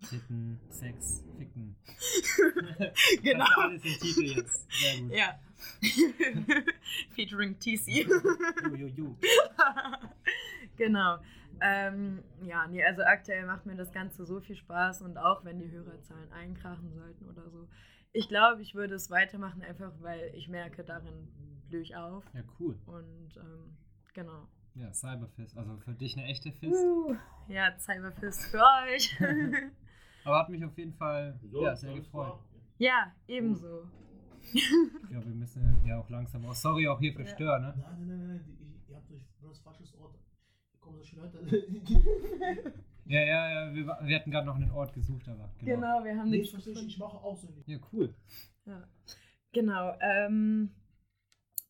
Titten, 0.08 0.60
Sex, 0.70 1.24
Ficken. 1.38 1.76
genau. 3.22 3.44
Das 3.46 3.50
ist 3.50 3.58
alles 3.58 3.84
im 3.84 4.00
Titel 4.00 4.38
jetzt. 4.38 4.66
Sehr 4.70 5.00
gut. 5.00 5.12
Ja. 5.12 5.38
Featuring 7.14 7.58
TC. 7.58 8.06
ju, 8.68 8.76
ju, 8.76 8.86
ju. 8.88 9.16
genau. 10.76 11.18
Ähm, 11.60 12.22
ja, 12.42 12.66
nee, 12.66 12.84
also 12.84 13.02
aktuell 13.02 13.46
macht 13.46 13.64
mir 13.64 13.76
das 13.76 13.92
Ganze 13.92 14.26
so 14.26 14.40
viel 14.40 14.56
Spaß 14.56 15.02
und 15.02 15.16
auch 15.16 15.44
wenn 15.44 15.58
die 15.58 15.70
Hörerzahlen 15.70 16.30
einkrachen 16.32 16.92
sollten 16.92 17.24
oder 17.26 17.48
so, 17.48 17.66
ich 18.16 18.28
glaube, 18.28 18.62
ich 18.62 18.74
würde 18.74 18.94
es 18.94 19.10
weitermachen, 19.10 19.62
einfach 19.62 19.92
weil 20.00 20.32
ich 20.34 20.48
merke, 20.48 20.82
darin 20.82 21.28
blühe 21.68 21.82
ich 21.82 21.94
auf. 21.96 22.24
Ja, 22.32 22.42
cool. 22.58 22.78
Und 22.86 23.36
ähm, 23.36 23.76
genau. 24.14 24.48
Ja, 24.74 24.92
Cyberfist. 24.92 25.56
Also 25.56 25.76
für 25.78 25.94
dich 25.94 26.16
eine 26.16 26.26
echte 26.26 26.50
Fist. 26.52 26.82
Uh, 26.82 27.14
ja, 27.48 27.78
Cyberfist 27.78 28.46
für 28.46 28.62
euch. 28.88 29.16
Aber 30.24 30.38
hat 30.38 30.48
mich 30.48 30.64
auf 30.64 30.76
jeden 30.78 30.94
Fall 30.94 31.38
ja, 31.52 31.76
sehr 31.76 31.94
gefreut. 31.94 32.38
Ja, 32.78 33.12
ebenso. 33.28 33.88
ja, 35.10 35.24
wir 35.24 35.34
müssen 35.34 35.84
ja 35.84 35.98
auch 35.98 36.08
langsam 36.08 36.44
aus. 36.46 36.62
Sorry 36.62 36.88
auch 36.88 36.98
hier 36.98 37.12
für 37.12 37.22
ja. 37.22 37.28
Stören, 37.28 37.62
ne? 37.62 37.74
Nein, 37.76 38.06
nein, 38.06 38.18
nein, 38.18 38.28
nein. 38.28 38.78
Ihr 38.88 38.96
habt 38.96 39.10
euch 39.10 39.22
das 39.42 39.60
falsches 39.60 39.94
Ort. 39.94 40.14
Hier 40.72 40.80
kommen 40.80 40.96
so 40.96 41.04
schöne 41.04 41.22
Leute. 41.22 42.74
Ja, 43.08 43.20
ja, 43.20 43.50
ja, 43.50 43.74
wir, 43.74 43.86
wir 44.02 44.16
hatten 44.16 44.30
gerade 44.30 44.46
noch 44.46 44.56
einen 44.56 44.70
Ort 44.72 44.92
gesucht, 44.92 45.28
aber 45.28 45.48
genau. 45.58 45.74
Genau, 45.74 46.04
wir 46.04 46.16
haben 46.16 46.30
nichts 46.30 46.52
nee, 46.66 46.72
ich, 46.72 46.86
ich 46.86 46.98
mache 46.98 47.16
auch 47.16 47.36
so 47.36 47.48
nicht. 47.48 47.68
Ja, 47.68 47.78
cool. 47.92 48.14
Ja, 48.64 48.82
genau. 49.52 49.96
Ähm, 50.00 50.70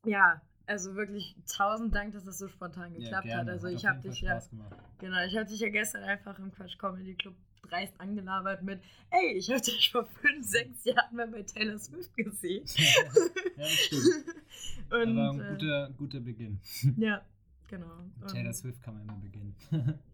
ja, 0.06 0.40
also 0.66 0.94
wirklich 0.96 1.36
tausend 1.46 1.94
Dank, 1.94 2.12
dass 2.14 2.24
das 2.24 2.38
so 2.38 2.48
spontan 2.48 2.94
geklappt 2.94 3.26
ja, 3.26 3.38
hat. 3.38 3.48
Also 3.48 3.68
hat 3.68 3.74
ich 3.74 3.86
habe 3.86 4.00
dich 4.00 4.20
ja, 4.20 4.38
gemacht. 4.38 4.76
genau, 4.98 5.24
ich 5.24 5.36
habe 5.36 5.46
dich 5.46 5.60
ja 5.60 5.68
gestern 5.68 6.04
einfach 6.04 6.38
im 6.38 6.50
Quatsch 6.52 6.78
Comedy 6.78 7.14
Club 7.14 7.34
dreist 7.62 8.00
angelabert 8.00 8.62
mit, 8.62 8.80
ey, 9.10 9.36
ich 9.36 9.50
habe 9.50 9.60
dich 9.60 9.90
vor 9.90 10.06
fünf, 10.06 10.46
sechs 10.46 10.84
Jahren 10.84 11.16
mal 11.16 11.28
bei 11.28 11.42
Taylor 11.42 11.78
Swift 11.78 12.16
gesehen. 12.16 12.64
ja, 12.76 13.22
das 13.56 13.72
stimmt. 13.72 14.04
Und, 14.90 15.18
Aber 15.18 15.30
ein 15.30 15.40
äh, 15.40 15.50
guter, 15.50 15.90
guter 15.96 16.20
Beginn. 16.20 16.60
Ja, 16.96 17.22
genau. 17.66 18.04
Mit 18.20 18.28
Taylor 18.30 18.52
Swift 18.52 18.80
kann 18.82 18.94
man 18.94 19.02
immer 19.02 19.18
beginnen. 19.18 19.54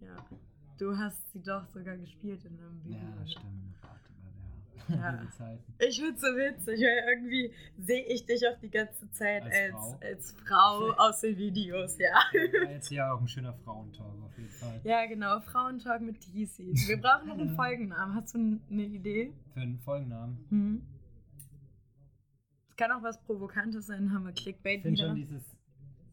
ja. 0.00 0.16
Du 0.78 0.96
hast 0.96 1.30
sie 1.32 1.42
doch 1.42 1.66
sogar 1.68 1.96
gespielt 1.96 2.44
in 2.44 2.58
einem 2.58 2.84
Video. 2.84 2.98
Ja, 2.98 3.26
stimmt. 3.26 3.46
Ja. 4.88 5.22
Ich 5.78 6.00
finde 6.00 6.14
es 6.14 6.20
so 6.20 6.26
witzig, 6.26 6.80
weil 6.80 7.14
irgendwie 7.14 7.52
sehe 7.78 8.04
ich 8.04 8.26
dich 8.26 8.42
auch 8.46 8.58
die 8.60 8.70
ganze 8.70 9.10
Zeit 9.12 9.42
als, 9.44 9.54
als, 9.54 9.72
Frau, 9.72 9.98
als 10.00 10.32
Frau 10.32 10.92
aus 10.98 11.20
den 11.20 11.36
Videos, 11.36 11.98
ja. 11.98 12.08
ja. 12.32 12.70
Jetzt 12.70 12.90
ja 12.90 13.12
auch 13.12 13.20
ein 13.20 13.28
schöner 13.28 13.52
Frauentalk 13.52 14.22
auf 14.22 14.36
jeden 14.36 14.50
Fall. 14.50 14.80
Ja, 14.84 15.06
genau, 15.06 15.40
Frauentalk 15.40 16.02
mit 16.02 16.20
TC. 16.20 16.58
Wir 16.88 17.00
brauchen 17.00 17.28
noch 17.28 17.38
einen 17.38 17.50
Folgennamen. 17.56 18.14
Hast 18.14 18.34
du 18.34 18.38
eine 18.70 18.82
Idee? 18.82 19.32
Für 19.54 19.60
einen 19.60 19.78
Folgennamen? 19.78 20.44
Mhm. 20.50 20.82
Es 22.68 22.76
kann 22.76 22.90
auch 22.92 23.02
was 23.02 23.22
Provokantes 23.22 23.86
sein, 23.86 24.12
haben 24.12 24.24
wir 24.24 24.32
Clickbait 24.32 24.84
ich 24.84 24.92
wieder. 24.92 25.06
schon 25.06 25.16
dieses, 25.16 25.42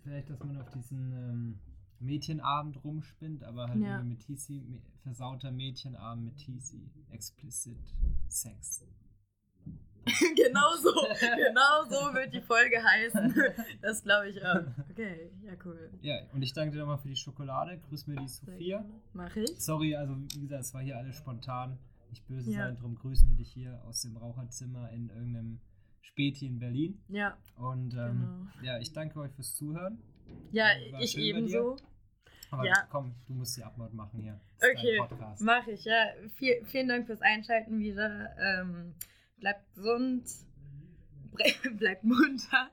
vielleicht, 0.03 0.29
dass 0.29 0.39
man 0.43 0.59
auf 0.61 0.69
diesen 0.69 1.11
ähm, 1.13 1.59
Mädchenabend 1.99 2.83
rumspinnt, 2.83 3.43
aber 3.43 3.67
halt 3.67 3.81
ja. 3.81 4.01
mit 4.01 4.19
TC, 4.21 4.81
versauter 5.03 5.51
Mädchenabend 5.51 6.25
mit 6.25 6.37
TC, 6.37 6.75
explicit 7.11 7.77
Sex. 8.27 8.85
genau 10.35 10.75
so, 10.81 10.91
genau 10.91 11.83
so 11.89 12.13
wird 12.13 12.33
die 12.33 12.41
Folge 12.41 12.81
heißen. 12.83 13.35
Das 13.81 14.03
glaube 14.03 14.29
ich 14.29 14.43
auch. 14.43 14.63
Okay, 14.89 15.31
ja, 15.43 15.53
cool. 15.65 15.89
Ja, 16.01 16.15
und 16.33 16.41
ich 16.41 16.53
danke 16.53 16.73
dir 16.73 16.79
nochmal 16.79 16.97
für 16.97 17.09
die 17.09 17.15
Schokolade. 17.15 17.79
Grüß 17.89 18.07
mir 18.07 18.15
die 18.15 18.27
Sophia. 18.27 18.85
Mach 19.13 19.35
ich. 19.35 19.49
Sorry, 19.59 19.95
also 19.95 20.15
wie 20.35 20.41
gesagt, 20.41 20.63
es 20.63 20.73
war 20.73 20.81
hier 20.81 20.97
alles 20.97 21.15
spontan. 21.15 21.77
Nicht 22.09 22.25
böse 22.27 22.51
ja. 22.51 22.65
sein, 22.65 22.75
darum 22.75 22.95
grüßen 22.95 23.29
wir 23.29 23.37
dich 23.37 23.51
hier 23.51 23.81
aus 23.85 24.01
dem 24.01 24.17
Raucherzimmer 24.17 24.89
in 24.91 25.09
irgendeinem 25.09 25.59
Späti 26.01 26.47
in 26.47 26.59
Berlin. 26.59 27.01
Ja. 27.07 27.37
Und 27.55 27.93
ähm, 27.93 28.49
genau. 28.53 28.65
ja, 28.65 28.79
ich 28.79 28.93
danke 28.93 29.19
euch 29.19 29.31
fürs 29.33 29.55
Zuhören. 29.55 29.99
Ja, 30.51 30.67
ich 30.99 31.17
ebenso. 31.17 31.77
Aber 32.51 32.65
ja. 32.65 32.73
komm, 32.89 33.13
du 33.27 33.33
musst 33.33 33.57
die 33.57 33.63
Abmord 33.63 33.93
machen 33.93 34.21
hier. 34.21 34.39
Okay, 34.57 34.99
mach 35.39 35.67
ich, 35.67 35.85
ja. 35.85 36.07
Viel, 36.35 36.65
vielen 36.65 36.87
Dank 36.87 37.05
fürs 37.05 37.21
Einschalten 37.21 37.79
wieder. 37.79 38.35
Ähm, 38.39 38.95
bleibt 39.37 39.73
gesund, 39.75 40.25
bleibt 41.77 42.03
munter, 42.03 42.69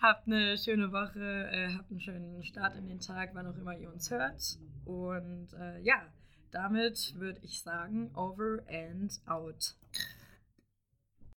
habt 0.00 0.26
eine 0.26 0.56
schöne 0.56 0.90
Woche, 0.92 1.50
äh, 1.52 1.74
habt 1.74 1.90
einen 1.90 2.00
schönen 2.00 2.42
Start 2.42 2.76
in 2.76 2.88
den 2.88 3.00
Tag, 3.00 3.30
wann 3.34 3.46
auch 3.46 3.56
immer 3.56 3.76
ihr 3.76 3.92
uns 3.92 4.10
hört. 4.10 4.58
Und 4.84 5.52
äh, 5.52 5.80
ja, 5.82 6.02
damit 6.50 7.14
würde 7.16 7.40
ich 7.42 7.62
sagen, 7.62 8.10
over 8.14 8.60
and 8.68 9.20
out. 9.26 9.76